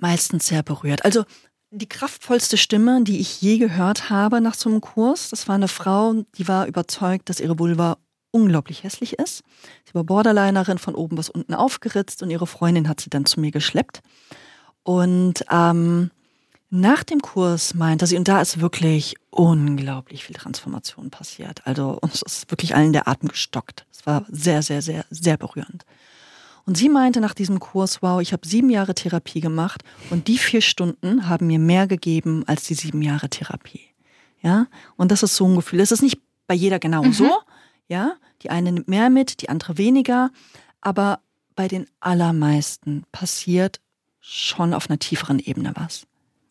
meistens 0.00 0.46
sehr 0.46 0.62
berührt. 0.62 1.04
Also 1.04 1.24
die 1.70 1.88
kraftvollste 1.88 2.56
Stimme, 2.56 3.02
die 3.02 3.20
ich 3.20 3.42
je 3.42 3.58
gehört 3.58 4.10
habe 4.10 4.40
nach 4.40 4.54
so 4.54 4.70
einem 4.70 4.80
Kurs, 4.80 5.30
das 5.30 5.48
war 5.48 5.54
eine 5.54 5.68
Frau, 5.68 6.24
die 6.36 6.48
war 6.48 6.66
überzeugt, 6.66 7.28
dass 7.28 7.40
ihre 7.40 7.58
Vulva 7.58 7.98
unglaublich 8.30 8.84
hässlich 8.84 9.18
ist. 9.18 9.42
Sie 9.84 9.94
war 9.94 10.04
Borderlinerin, 10.04 10.78
von 10.78 10.94
oben 10.94 11.16
bis 11.16 11.30
unten 11.30 11.54
aufgeritzt 11.54 12.22
und 12.22 12.30
ihre 12.30 12.46
Freundin 12.46 12.88
hat 12.88 13.00
sie 13.00 13.10
dann 13.10 13.26
zu 13.26 13.40
mir 13.40 13.50
geschleppt. 13.50 14.00
Und 14.82 15.44
ähm, 15.50 16.10
nach 16.70 17.02
dem 17.02 17.20
Kurs 17.20 17.74
meinte 17.74 18.06
sie, 18.06 18.16
und 18.16 18.28
da 18.28 18.40
ist 18.40 18.60
wirklich 18.60 19.14
unglaublich 19.30 20.24
viel 20.24 20.36
Transformation 20.36 21.10
passiert. 21.10 21.66
Also 21.66 21.98
uns 22.00 22.20
ist 22.22 22.50
wirklich 22.50 22.74
allen 22.74 22.92
der 22.92 23.08
Atem 23.08 23.30
gestockt. 23.30 23.86
Es 23.90 24.04
war 24.06 24.26
sehr, 24.28 24.62
sehr, 24.62 24.82
sehr, 24.82 25.04
sehr 25.10 25.36
berührend. 25.38 25.84
Und 26.66 26.76
sie 26.76 26.90
meinte 26.90 27.22
nach 27.22 27.32
diesem 27.32 27.60
Kurs, 27.60 28.02
wow, 28.02 28.20
ich 28.20 28.34
habe 28.34 28.46
sieben 28.46 28.68
Jahre 28.68 28.94
Therapie 28.94 29.40
gemacht 29.40 29.82
und 30.10 30.28
die 30.28 30.36
vier 30.36 30.60
Stunden 30.60 31.26
haben 31.26 31.46
mir 31.46 31.58
mehr 31.58 31.86
gegeben 31.86 32.44
als 32.46 32.64
die 32.64 32.74
sieben 32.74 33.00
Jahre 33.00 33.30
Therapie. 33.30 33.80
Ja, 34.42 34.66
und 34.96 35.10
das 35.10 35.22
ist 35.22 35.34
so 35.34 35.48
ein 35.48 35.56
Gefühl. 35.56 35.80
Es 35.80 35.92
ist 35.92 36.02
nicht 36.02 36.20
bei 36.46 36.54
jeder 36.54 36.78
genau 36.78 37.10
so. 37.10 37.30
Ja, 37.88 38.16
die 38.42 38.50
eine 38.50 38.72
nimmt 38.72 38.88
mehr 38.88 39.10
mit, 39.10 39.42
die 39.42 39.48
andere 39.48 39.78
weniger. 39.78 40.30
Aber 40.80 41.20
bei 41.56 41.68
den 41.68 41.86
allermeisten 42.00 43.04
passiert 43.10 43.80
schon 44.20 44.74
auf 44.74 44.88
einer 44.88 44.98
tieferen 44.98 45.38
Ebene 45.38 45.72
was. 45.74 46.06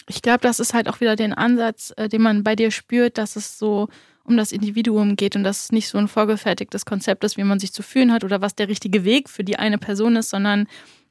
Ich 0.09 0.21
glaube, 0.21 0.39
das 0.39 0.59
ist 0.59 0.73
halt 0.73 0.89
auch 0.89 0.99
wieder 0.99 1.15
den 1.15 1.33
Ansatz, 1.33 1.93
äh, 1.95 2.09
den 2.09 2.21
man 2.21 2.43
bei 2.43 2.55
dir 2.55 2.71
spürt, 2.71 3.17
dass 3.17 3.35
es 3.35 3.59
so 3.59 3.87
um 4.23 4.35
das 4.35 4.51
Individuum 4.51 5.15
geht 5.15 5.35
und 5.35 5.43
dass 5.43 5.65
es 5.65 5.71
nicht 5.71 5.87
so 5.87 5.97
ein 5.97 6.07
vorgefertigtes 6.07 6.85
Konzept 6.85 7.23
ist, 7.23 7.37
wie 7.37 7.43
man 7.43 7.59
sich 7.59 7.71
zu 7.71 7.81
fühlen 7.81 8.11
hat 8.11 8.23
oder 8.23 8.41
was 8.41 8.55
der 8.55 8.67
richtige 8.67 9.05
Weg 9.05 9.29
für 9.29 9.43
die 9.43 9.57
eine 9.57 9.77
Person 9.77 10.15
ist, 10.17 10.29
sondern 10.29 10.67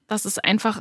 dass 0.07 0.25
es 0.25 0.39
einfach 0.39 0.81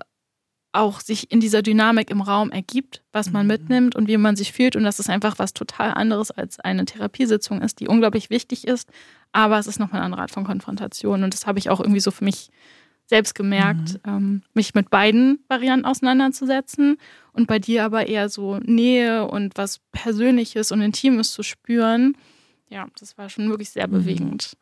auch 0.74 1.00
sich 1.00 1.32
in 1.32 1.40
dieser 1.40 1.62
Dynamik 1.62 2.10
im 2.10 2.22
Raum 2.22 2.52
ergibt, 2.52 3.02
was 3.14 3.32
man 3.32 3.48
mitnimmt 3.48 3.96
und 3.96 4.10
wie 4.10 4.18
man 4.18 4.36
sich 4.36 4.52
fühlt 4.52 4.76
und 4.76 4.84
dass 4.84 5.00
es 5.00 5.10
einfach 5.10 5.40
was 5.40 5.54
total 5.54 5.94
anderes 5.94 6.32
als 6.32 6.60
eine 6.60 6.84
Therapiesitzung 6.84 7.62
ist, 7.62 7.80
die 7.80 7.88
unglaublich 7.88 8.30
wichtig 8.30 8.68
ist, 8.68 8.90
aber 9.36 9.60
es 9.60 9.68
ist 9.68 9.80
nochmal 9.80 10.00
eine 10.00 10.06
andere 10.06 10.22
Art 10.22 10.32
von 10.32 10.46
Konfrontation 10.46 11.24
und 11.24 11.34
das 11.34 11.46
habe 11.46 11.60
ich 11.60 11.70
auch 11.70 11.82
irgendwie 11.82 12.00
so 12.00 12.10
für 12.10 12.24
mich 12.24 12.50
selbst 13.08 13.36
gemerkt, 13.36 14.00
ähm, 14.08 14.42
mich 14.54 14.74
mit 14.74 14.90
beiden 14.90 15.40
Varianten 15.48 15.86
auseinanderzusetzen 15.86 16.98
und 17.34 17.46
bei 17.46 17.60
dir 17.60 17.84
aber 17.84 18.08
eher 18.08 18.30
so 18.30 18.58
Nähe 18.64 19.28
und 19.28 19.58
was 19.58 19.80
Persönliches 19.92 20.72
und 20.72 20.82
Intimes 20.82 21.34
zu 21.34 21.44
spüren. 21.44 22.18
Ja, 22.70 22.88
das 22.98 23.18
war 23.18 23.30
schon 23.30 23.50
wirklich 23.50 23.70
sehr 23.70 23.88
bewegend. 23.88 24.58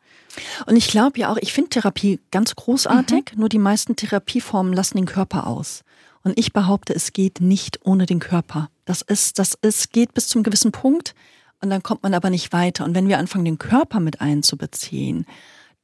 Und 0.66 0.76
ich 0.76 0.88
glaube 0.88 1.20
ja 1.20 1.30
auch, 1.30 1.38
ich 1.40 1.52
finde 1.54 1.70
Therapie 1.70 2.20
ganz 2.32 2.54
großartig, 2.54 3.32
nur 3.36 3.48
die 3.48 3.58
meisten 3.58 3.96
Therapieformen 3.96 4.74
lassen 4.74 4.98
den 4.98 5.06
Körper 5.06 5.46
aus. 5.46 5.84
Und 6.22 6.38
ich 6.38 6.52
behaupte, 6.52 6.94
es 6.94 7.12
geht 7.12 7.40
nicht 7.40 7.80
ohne 7.84 8.06
den 8.06 8.18
Körper. 8.18 8.68
Das 8.84 9.02
ist, 9.02 9.38
das 9.38 9.54
ist, 9.62 9.92
geht 9.92 10.12
bis 10.14 10.28
zum 10.28 10.42
gewissen 10.42 10.72
Punkt 10.72 11.14
und 11.60 11.70
dann 11.70 11.82
kommt 11.82 12.02
man 12.02 12.14
aber 12.14 12.30
nicht 12.30 12.52
weiter. 12.52 12.84
Und 12.84 12.94
wenn 12.94 13.08
wir 13.08 13.18
anfangen, 13.18 13.44
den 13.44 13.58
Körper 13.58 14.00
mit 14.00 14.20
einzubeziehen, 14.20 15.26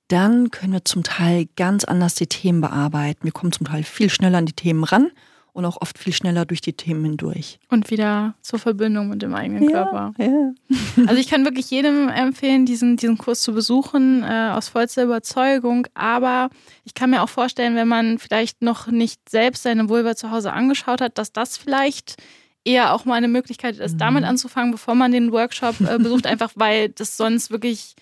dann 0.08 0.50
können 0.50 0.72
wir 0.72 0.84
zum 0.84 1.02
Teil 1.02 1.46
ganz 1.56 1.84
anders 1.84 2.14
die 2.14 2.26
Themen 2.26 2.60
bearbeiten. 2.60 3.24
Wir 3.24 3.32
kommen 3.32 3.52
zum 3.52 3.66
Teil 3.66 3.84
viel 3.84 4.10
schneller 4.10 4.38
an 4.38 4.46
die 4.46 4.52
Themen 4.52 4.84
ran 4.84 5.10
und 5.52 5.64
auch 5.64 5.80
oft 5.80 5.98
viel 5.98 6.12
schneller 6.12 6.44
durch 6.44 6.60
die 6.60 6.72
Themen 6.72 7.04
hindurch. 7.04 7.58
Und 7.68 7.90
wieder 7.90 8.34
zur 8.42 8.58
Verbindung 8.58 9.08
mit 9.08 9.22
dem 9.22 9.34
eigenen 9.34 9.68
Körper. 9.68 10.12
ja. 10.18 10.52
Also 11.06 11.20
ich 11.20 11.28
kann 11.28 11.44
wirklich 11.44 11.70
jedem 11.70 12.08
empfehlen, 12.08 12.66
diesen, 12.66 12.96
diesen 12.96 13.18
Kurs 13.18 13.42
zu 13.42 13.52
besuchen, 13.52 14.22
äh, 14.22 14.50
aus 14.52 14.68
vollster 14.68 15.04
Überzeugung. 15.04 15.86
Aber 15.94 16.50
ich 16.84 16.94
kann 16.94 17.10
mir 17.10 17.22
auch 17.22 17.28
vorstellen, 17.28 17.74
wenn 17.74 17.88
man 17.88 18.18
vielleicht 18.18 18.62
noch 18.62 18.86
nicht 18.88 19.28
selbst 19.28 19.62
seine 19.62 19.88
Vulva 19.88 20.16
zu 20.16 20.30
Hause 20.30 20.52
angeschaut 20.52 21.00
hat, 21.00 21.18
dass 21.18 21.32
das 21.32 21.56
vielleicht 21.56 22.16
eher 22.64 22.92
auch 22.94 23.04
mal 23.04 23.14
eine 23.14 23.28
Möglichkeit 23.28 23.78
ist, 23.78 23.96
damit 23.98 24.24
anzufangen, 24.24 24.70
bevor 24.70 24.94
man 24.94 25.12
den 25.12 25.32
Workshop 25.32 25.80
äh, 25.80 25.98
besucht, 25.98 26.26
einfach 26.28 26.52
weil 26.56 26.90
das 26.90 27.16
sonst 27.16 27.50
wirklich, 27.50 27.94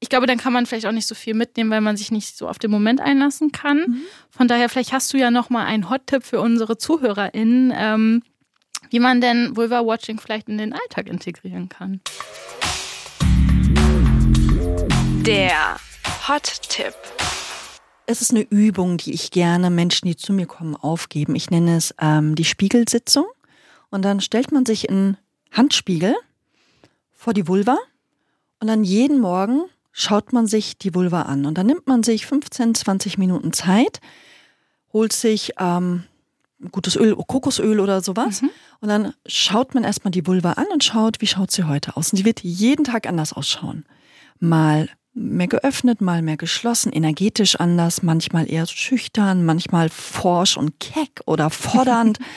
ich 0.00 0.08
glaube, 0.08 0.26
dann 0.26 0.38
kann 0.38 0.52
man 0.52 0.66
vielleicht 0.66 0.86
auch 0.86 0.92
nicht 0.92 1.06
so 1.06 1.14
viel 1.14 1.34
mitnehmen, 1.34 1.70
weil 1.70 1.80
man 1.80 1.96
sich 1.96 2.10
nicht 2.10 2.36
so 2.36 2.48
auf 2.48 2.58
den 2.58 2.70
Moment 2.70 3.00
einlassen 3.00 3.52
kann. 3.52 4.02
Von 4.30 4.48
daher, 4.48 4.68
vielleicht 4.68 4.92
hast 4.92 5.12
du 5.12 5.18
ja 5.18 5.30
noch 5.30 5.50
mal 5.50 5.64
einen 5.64 5.90
Hot-Tipp 5.90 6.22
für 6.24 6.40
unsere 6.40 6.78
ZuhörerInnen, 6.78 7.72
ähm, 7.74 8.22
wie 8.90 9.00
man 9.00 9.20
denn 9.20 9.56
Vulva-Watching 9.56 10.20
vielleicht 10.20 10.48
in 10.48 10.58
den 10.58 10.72
Alltag 10.72 11.08
integrieren 11.08 11.68
kann. 11.68 12.00
Der 15.26 15.76
Hot-Tipp. 16.28 16.94
Es 18.08 18.20
ist 18.20 18.30
eine 18.30 18.42
Übung, 18.42 18.98
die 18.98 19.12
ich 19.12 19.32
gerne 19.32 19.68
Menschen, 19.68 20.06
die 20.06 20.14
zu 20.14 20.32
mir 20.32 20.46
kommen, 20.46 20.76
aufgeben. 20.76 21.34
Ich 21.34 21.50
nenne 21.50 21.76
es 21.76 21.92
ähm, 22.00 22.36
die 22.36 22.44
Spiegelsitzung. 22.44 23.26
Und 23.90 24.02
dann 24.02 24.20
stellt 24.20 24.52
man 24.52 24.66
sich 24.66 24.90
einen 24.90 25.16
Handspiegel 25.52 26.14
vor 27.12 27.32
die 27.32 27.48
Vulva 27.48 27.78
und 28.60 28.68
dann 28.68 28.84
jeden 28.84 29.20
Morgen 29.20 29.64
schaut 29.92 30.32
man 30.32 30.46
sich 30.46 30.76
die 30.76 30.94
Vulva 30.94 31.22
an. 31.22 31.46
Und 31.46 31.56
dann 31.56 31.66
nimmt 31.66 31.86
man 31.86 32.02
sich 32.02 32.26
15, 32.26 32.74
20 32.74 33.18
Minuten 33.18 33.52
Zeit, 33.52 34.00
holt 34.92 35.12
sich 35.12 35.52
ähm, 35.58 36.04
gutes 36.70 36.96
Öl, 36.96 37.16
Kokosöl 37.16 37.80
oder 37.80 38.02
sowas. 38.02 38.42
Mhm. 38.42 38.50
Und 38.80 38.88
dann 38.88 39.14
schaut 39.26 39.74
man 39.74 39.84
erstmal 39.84 40.10
die 40.10 40.26
Vulva 40.26 40.52
an 40.52 40.66
und 40.72 40.84
schaut, 40.84 41.20
wie 41.20 41.26
schaut 41.26 41.50
sie 41.50 41.64
heute 41.64 41.96
aus. 41.96 42.12
Und 42.12 42.18
die 42.18 42.24
wird 42.24 42.40
jeden 42.40 42.84
Tag 42.84 43.06
anders 43.06 43.32
ausschauen. 43.32 43.86
Mal 44.38 44.88
mehr 45.14 45.48
geöffnet, 45.48 46.02
mal 46.02 46.20
mehr 46.20 46.36
geschlossen, 46.36 46.92
energetisch 46.92 47.56
anders, 47.56 48.02
manchmal 48.02 48.50
eher 48.50 48.66
schüchtern, 48.66 49.46
manchmal 49.46 49.88
forsch 49.88 50.58
und 50.58 50.78
keck 50.78 51.22
oder 51.24 51.50
fordernd. 51.50 52.18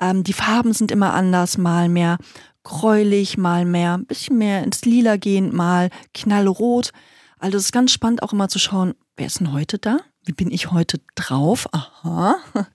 ähm, 0.00 0.24
die 0.24 0.32
Farben 0.32 0.72
sind 0.72 0.90
immer 0.90 1.14
anders, 1.14 1.58
mal 1.58 1.88
mehr 1.88 2.18
gräulich, 2.62 3.36
mal 3.36 3.64
mehr, 3.64 3.94
ein 3.94 4.06
bisschen 4.06 4.38
mehr 4.38 4.64
ins 4.64 4.84
Lila 4.84 5.16
gehend, 5.16 5.52
mal 5.52 5.90
knallrot. 6.14 6.92
Also 7.38 7.58
es 7.58 7.66
ist 7.66 7.72
ganz 7.72 7.92
spannend 7.92 8.22
auch 8.22 8.32
immer 8.32 8.48
zu 8.48 8.58
schauen, 8.58 8.94
wer 9.16 9.26
ist 9.26 9.40
denn 9.40 9.52
heute 9.52 9.78
da? 9.78 9.98
Wie 10.24 10.32
bin 10.32 10.50
ich 10.50 10.72
heute 10.72 11.00
drauf? 11.14 11.68
Aha. 11.72 12.36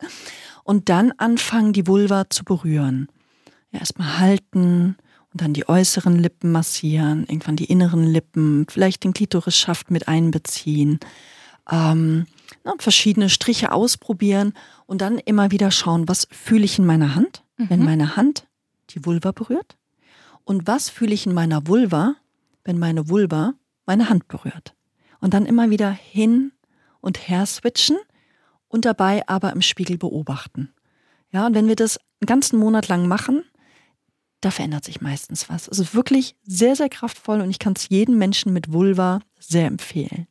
Und 0.63 0.89
dann 0.89 1.11
anfangen, 1.17 1.73
die 1.73 1.87
Vulva 1.87 2.29
zu 2.29 2.43
berühren. 2.43 3.07
Ja, 3.71 3.79
erstmal 3.79 4.19
halten 4.19 4.97
und 5.31 5.41
dann 5.41 5.53
die 5.53 5.69
äußeren 5.69 6.17
Lippen 6.17 6.51
massieren, 6.51 7.25
irgendwann 7.27 7.55
die 7.55 7.65
inneren 7.65 8.03
Lippen, 8.03 8.65
vielleicht 8.67 9.03
den 9.03 9.13
Klitorisschaft 9.13 9.91
mit 9.91 10.07
einbeziehen. 10.07 10.99
Ähm, 11.71 12.25
na, 12.63 12.73
verschiedene 12.79 13.29
Striche 13.29 13.71
ausprobieren 13.71 14.53
und 14.89 15.01
dann 15.01 15.19
immer 15.19 15.51
wieder 15.51 15.69
schauen, 15.69 16.07
was 16.07 16.27
fühle 16.31 16.65
ich 16.65 16.79
in 16.79 16.85
meiner 16.85 17.13
Hand, 17.13 17.43
wenn 17.57 17.81
Mhm. 17.81 17.85
meine 17.85 18.15
Hand 18.15 18.47
die 18.89 19.05
Vulva 19.05 19.31
berührt? 19.31 19.77
Und 20.45 20.65
was 20.65 20.89
fühle 20.89 21.13
ich 21.13 21.27
in 21.27 21.33
meiner 21.33 21.67
Vulva, 21.67 22.15
wenn 22.63 22.79
meine 22.79 23.07
Vulva 23.07 23.53
meine 23.85 24.09
Hand 24.09 24.27
berührt? 24.27 24.73
Und 25.19 25.35
dann 25.35 25.45
immer 25.45 25.69
wieder 25.69 25.91
hin 25.91 26.53
und 27.01 27.29
her 27.29 27.45
switchen 27.45 27.97
und 28.67 28.85
dabei 28.85 29.27
aber 29.27 29.53
im 29.53 29.61
Spiegel 29.61 29.97
beobachten. 29.99 30.73
Ja, 31.31 31.45
und 31.45 31.53
wenn 31.53 31.67
wir 31.67 31.75
das 31.75 31.97
einen 32.19 32.25
ganzen 32.25 32.57
Monat 32.57 32.87
lang 32.87 33.07
machen, 33.07 33.43
da 34.41 34.49
verändert 34.49 34.85
sich 34.85 35.01
meistens 35.01 35.49
was. 35.49 35.67
Es 35.67 35.77
ist 35.77 35.93
wirklich 35.93 36.35
sehr, 36.43 36.75
sehr 36.75 36.89
kraftvoll 36.89 37.41
und 37.41 37.51
ich 37.51 37.59
kann 37.59 37.73
es 37.73 37.89
jedem 37.89 38.17
Menschen 38.17 38.53
mit 38.53 38.71
Vulva 38.73 39.19
sehr 39.39 39.67
empfehlen. 39.67 40.25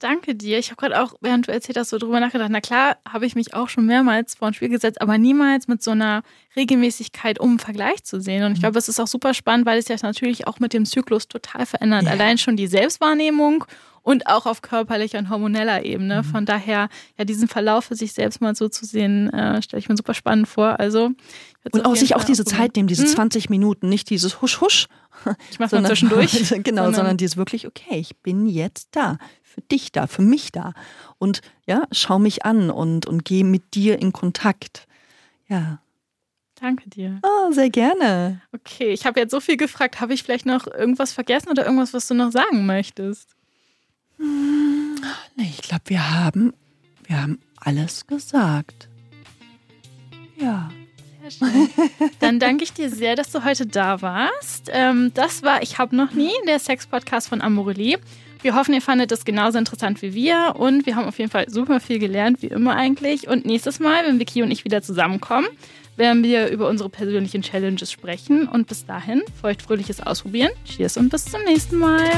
Danke 0.00 0.34
dir. 0.34 0.58
Ich 0.58 0.70
habe 0.70 0.80
gerade 0.80 1.02
auch, 1.02 1.14
während 1.20 1.46
du 1.46 1.52
erzählt 1.52 1.76
hast, 1.76 1.90
so 1.90 1.98
drüber 1.98 2.20
nachgedacht. 2.20 2.48
Na 2.50 2.62
klar, 2.62 2.96
habe 3.06 3.26
ich 3.26 3.34
mich 3.34 3.52
auch 3.52 3.68
schon 3.68 3.84
mehrmals 3.84 4.34
vor 4.34 4.48
ein 4.48 4.54
Spiel 4.54 4.70
gesetzt, 4.70 5.00
aber 5.00 5.18
niemals 5.18 5.68
mit 5.68 5.82
so 5.82 5.90
einer 5.90 6.22
Regelmäßigkeit, 6.56 7.38
um 7.38 7.50
einen 7.50 7.58
Vergleich 7.58 8.02
zu 8.02 8.18
sehen. 8.18 8.44
Und 8.44 8.52
ich 8.52 8.60
glaube, 8.60 8.78
es 8.78 8.88
ist 8.88 8.98
auch 8.98 9.06
super 9.06 9.34
spannend, 9.34 9.66
weil 9.66 9.78
es 9.78 9.88
ja 9.88 9.96
natürlich 10.02 10.46
auch 10.46 10.58
mit 10.58 10.72
dem 10.72 10.86
Zyklus 10.86 11.28
total 11.28 11.66
verändert. 11.66 12.04
Ja. 12.04 12.12
Allein 12.12 12.38
schon 12.38 12.56
die 12.56 12.66
Selbstwahrnehmung 12.66 13.66
und 14.10 14.26
auch 14.26 14.46
auf 14.46 14.62
körperlicher 14.62 15.18
und 15.18 15.30
hormoneller 15.30 15.84
Ebene. 15.84 16.18
Mhm. 16.22 16.24
Von 16.24 16.46
daher, 16.46 16.88
ja, 17.18 17.24
diesen 17.24 17.48
Verlauf 17.48 17.84
für 17.86 17.94
sich 17.94 18.12
selbst 18.12 18.40
mal 18.40 18.54
so 18.54 18.68
zu 18.68 18.84
sehen, 18.84 19.30
äh, 19.32 19.60
stelle 19.62 19.78
ich 19.80 19.88
mir 19.88 19.96
super 19.96 20.14
spannend 20.14 20.48
vor. 20.48 20.80
Also, 20.80 21.10
Und 21.72 21.84
auch 21.86 21.96
sich 21.96 22.14
auch 22.16 22.24
diese 22.24 22.42
ausprobieren. 22.42 22.60
Zeit 22.66 22.76
nehmen, 22.76 22.88
diese 22.88 23.02
Mhm. 23.04 23.08
20 23.08 23.50
Minuten, 23.50 23.88
nicht 23.88 24.10
dieses 24.10 24.40
Husch, 24.42 24.60
Husch. 24.60 24.86
Ich 25.50 25.58
mache 25.58 25.58
mal 25.58 25.68
sondern- 25.68 25.90
zwischendurch. 25.90 26.30
genau, 26.64 26.82
sondern- 26.84 26.94
sondern 26.94 27.16
dieses 27.18 27.36
wirklich, 27.36 27.66
okay, 27.66 27.96
ich 27.98 28.16
bin 28.18 28.46
jetzt 28.46 28.88
da, 28.92 29.18
für 29.42 29.60
dich 29.60 29.92
da, 29.92 30.06
für 30.06 30.22
mich 30.22 30.52
da. 30.52 30.72
Und 31.18 31.40
ja, 31.66 31.84
schau 31.92 32.18
mich 32.18 32.44
an 32.44 32.70
und, 32.70 33.06
und 33.06 33.24
geh 33.24 33.44
mit 33.44 33.74
dir 33.74 33.98
in 34.00 34.12
Kontakt. 34.12 34.86
Ja. 35.48 35.80
Danke 36.60 36.88
dir. 36.90 37.20
Oh, 37.22 37.52
sehr 37.52 37.70
gerne. 37.70 38.42
Okay, 38.52 38.90
ich 38.92 39.06
habe 39.06 39.18
jetzt 39.18 39.30
so 39.30 39.40
viel 39.40 39.56
gefragt. 39.56 40.00
Habe 40.00 40.12
ich 40.14 40.22
vielleicht 40.22 40.44
noch 40.46 40.66
irgendwas 40.66 41.12
vergessen 41.12 41.48
oder 41.48 41.64
irgendwas, 41.64 41.94
was 41.94 42.06
du 42.06 42.14
noch 42.14 42.30
sagen 42.32 42.66
möchtest? 42.66 43.34
Nee, 44.20 45.50
ich 45.50 45.62
glaube, 45.62 45.84
wir 45.86 46.10
haben, 46.10 46.52
wir 47.04 47.22
haben 47.22 47.38
alles 47.56 48.06
gesagt. 48.06 48.88
Ja. 50.36 50.70
Sehr 51.22 51.30
schön. 51.30 51.68
Dann 52.20 52.38
danke 52.38 52.64
ich 52.64 52.72
dir 52.72 52.90
sehr, 52.90 53.16
dass 53.16 53.30
du 53.30 53.44
heute 53.44 53.66
da 53.66 54.02
warst. 54.02 54.70
Ähm, 54.72 55.12
das 55.14 55.42
war 55.42 55.62
Ich 55.62 55.78
hab 55.78 55.92
noch 55.92 56.12
nie, 56.12 56.32
der 56.46 56.58
Sex-Podcast 56.58 57.28
von 57.28 57.40
Amorelie. 57.40 57.98
Wir 58.42 58.54
hoffen, 58.54 58.72
ihr 58.72 58.80
fandet 58.80 59.12
es 59.12 59.26
genauso 59.26 59.58
interessant 59.58 60.00
wie 60.00 60.14
wir 60.14 60.54
und 60.56 60.86
wir 60.86 60.96
haben 60.96 61.06
auf 61.06 61.18
jeden 61.18 61.30
Fall 61.30 61.50
super 61.50 61.78
viel 61.78 61.98
gelernt, 61.98 62.40
wie 62.40 62.46
immer 62.46 62.74
eigentlich. 62.74 63.28
Und 63.28 63.44
nächstes 63.44 63.80
Mal, 63.80 64.06
wenn 64.06 64.18
Vicky 64.18 64.42
und 64.42 64.50
ich 64.50 64.64
wieder 64.64 64.80
zusammenkommen, 64.80 65.46
werden 65.96 66.22
wir 66.22 66.48
über 66.48 66.68
unsere 66.68 66.88
persönlichen 66.88 67.42
Challenges 67.42 67.92
sprechen. 67.92 68.48
Und 68.48 68.66
bis 68.66 68.86
dahin, 68.86 69.22
feuchtfröhliches 69.40 70.00
Ausprobieren. 70.00 70.50
Cheers 70.64 70.96
und 70.96 71.10
bis 71.10 71.26
zum 71.26 71.42
nächsten 71.44 71.76
Mal. 71.76 72.10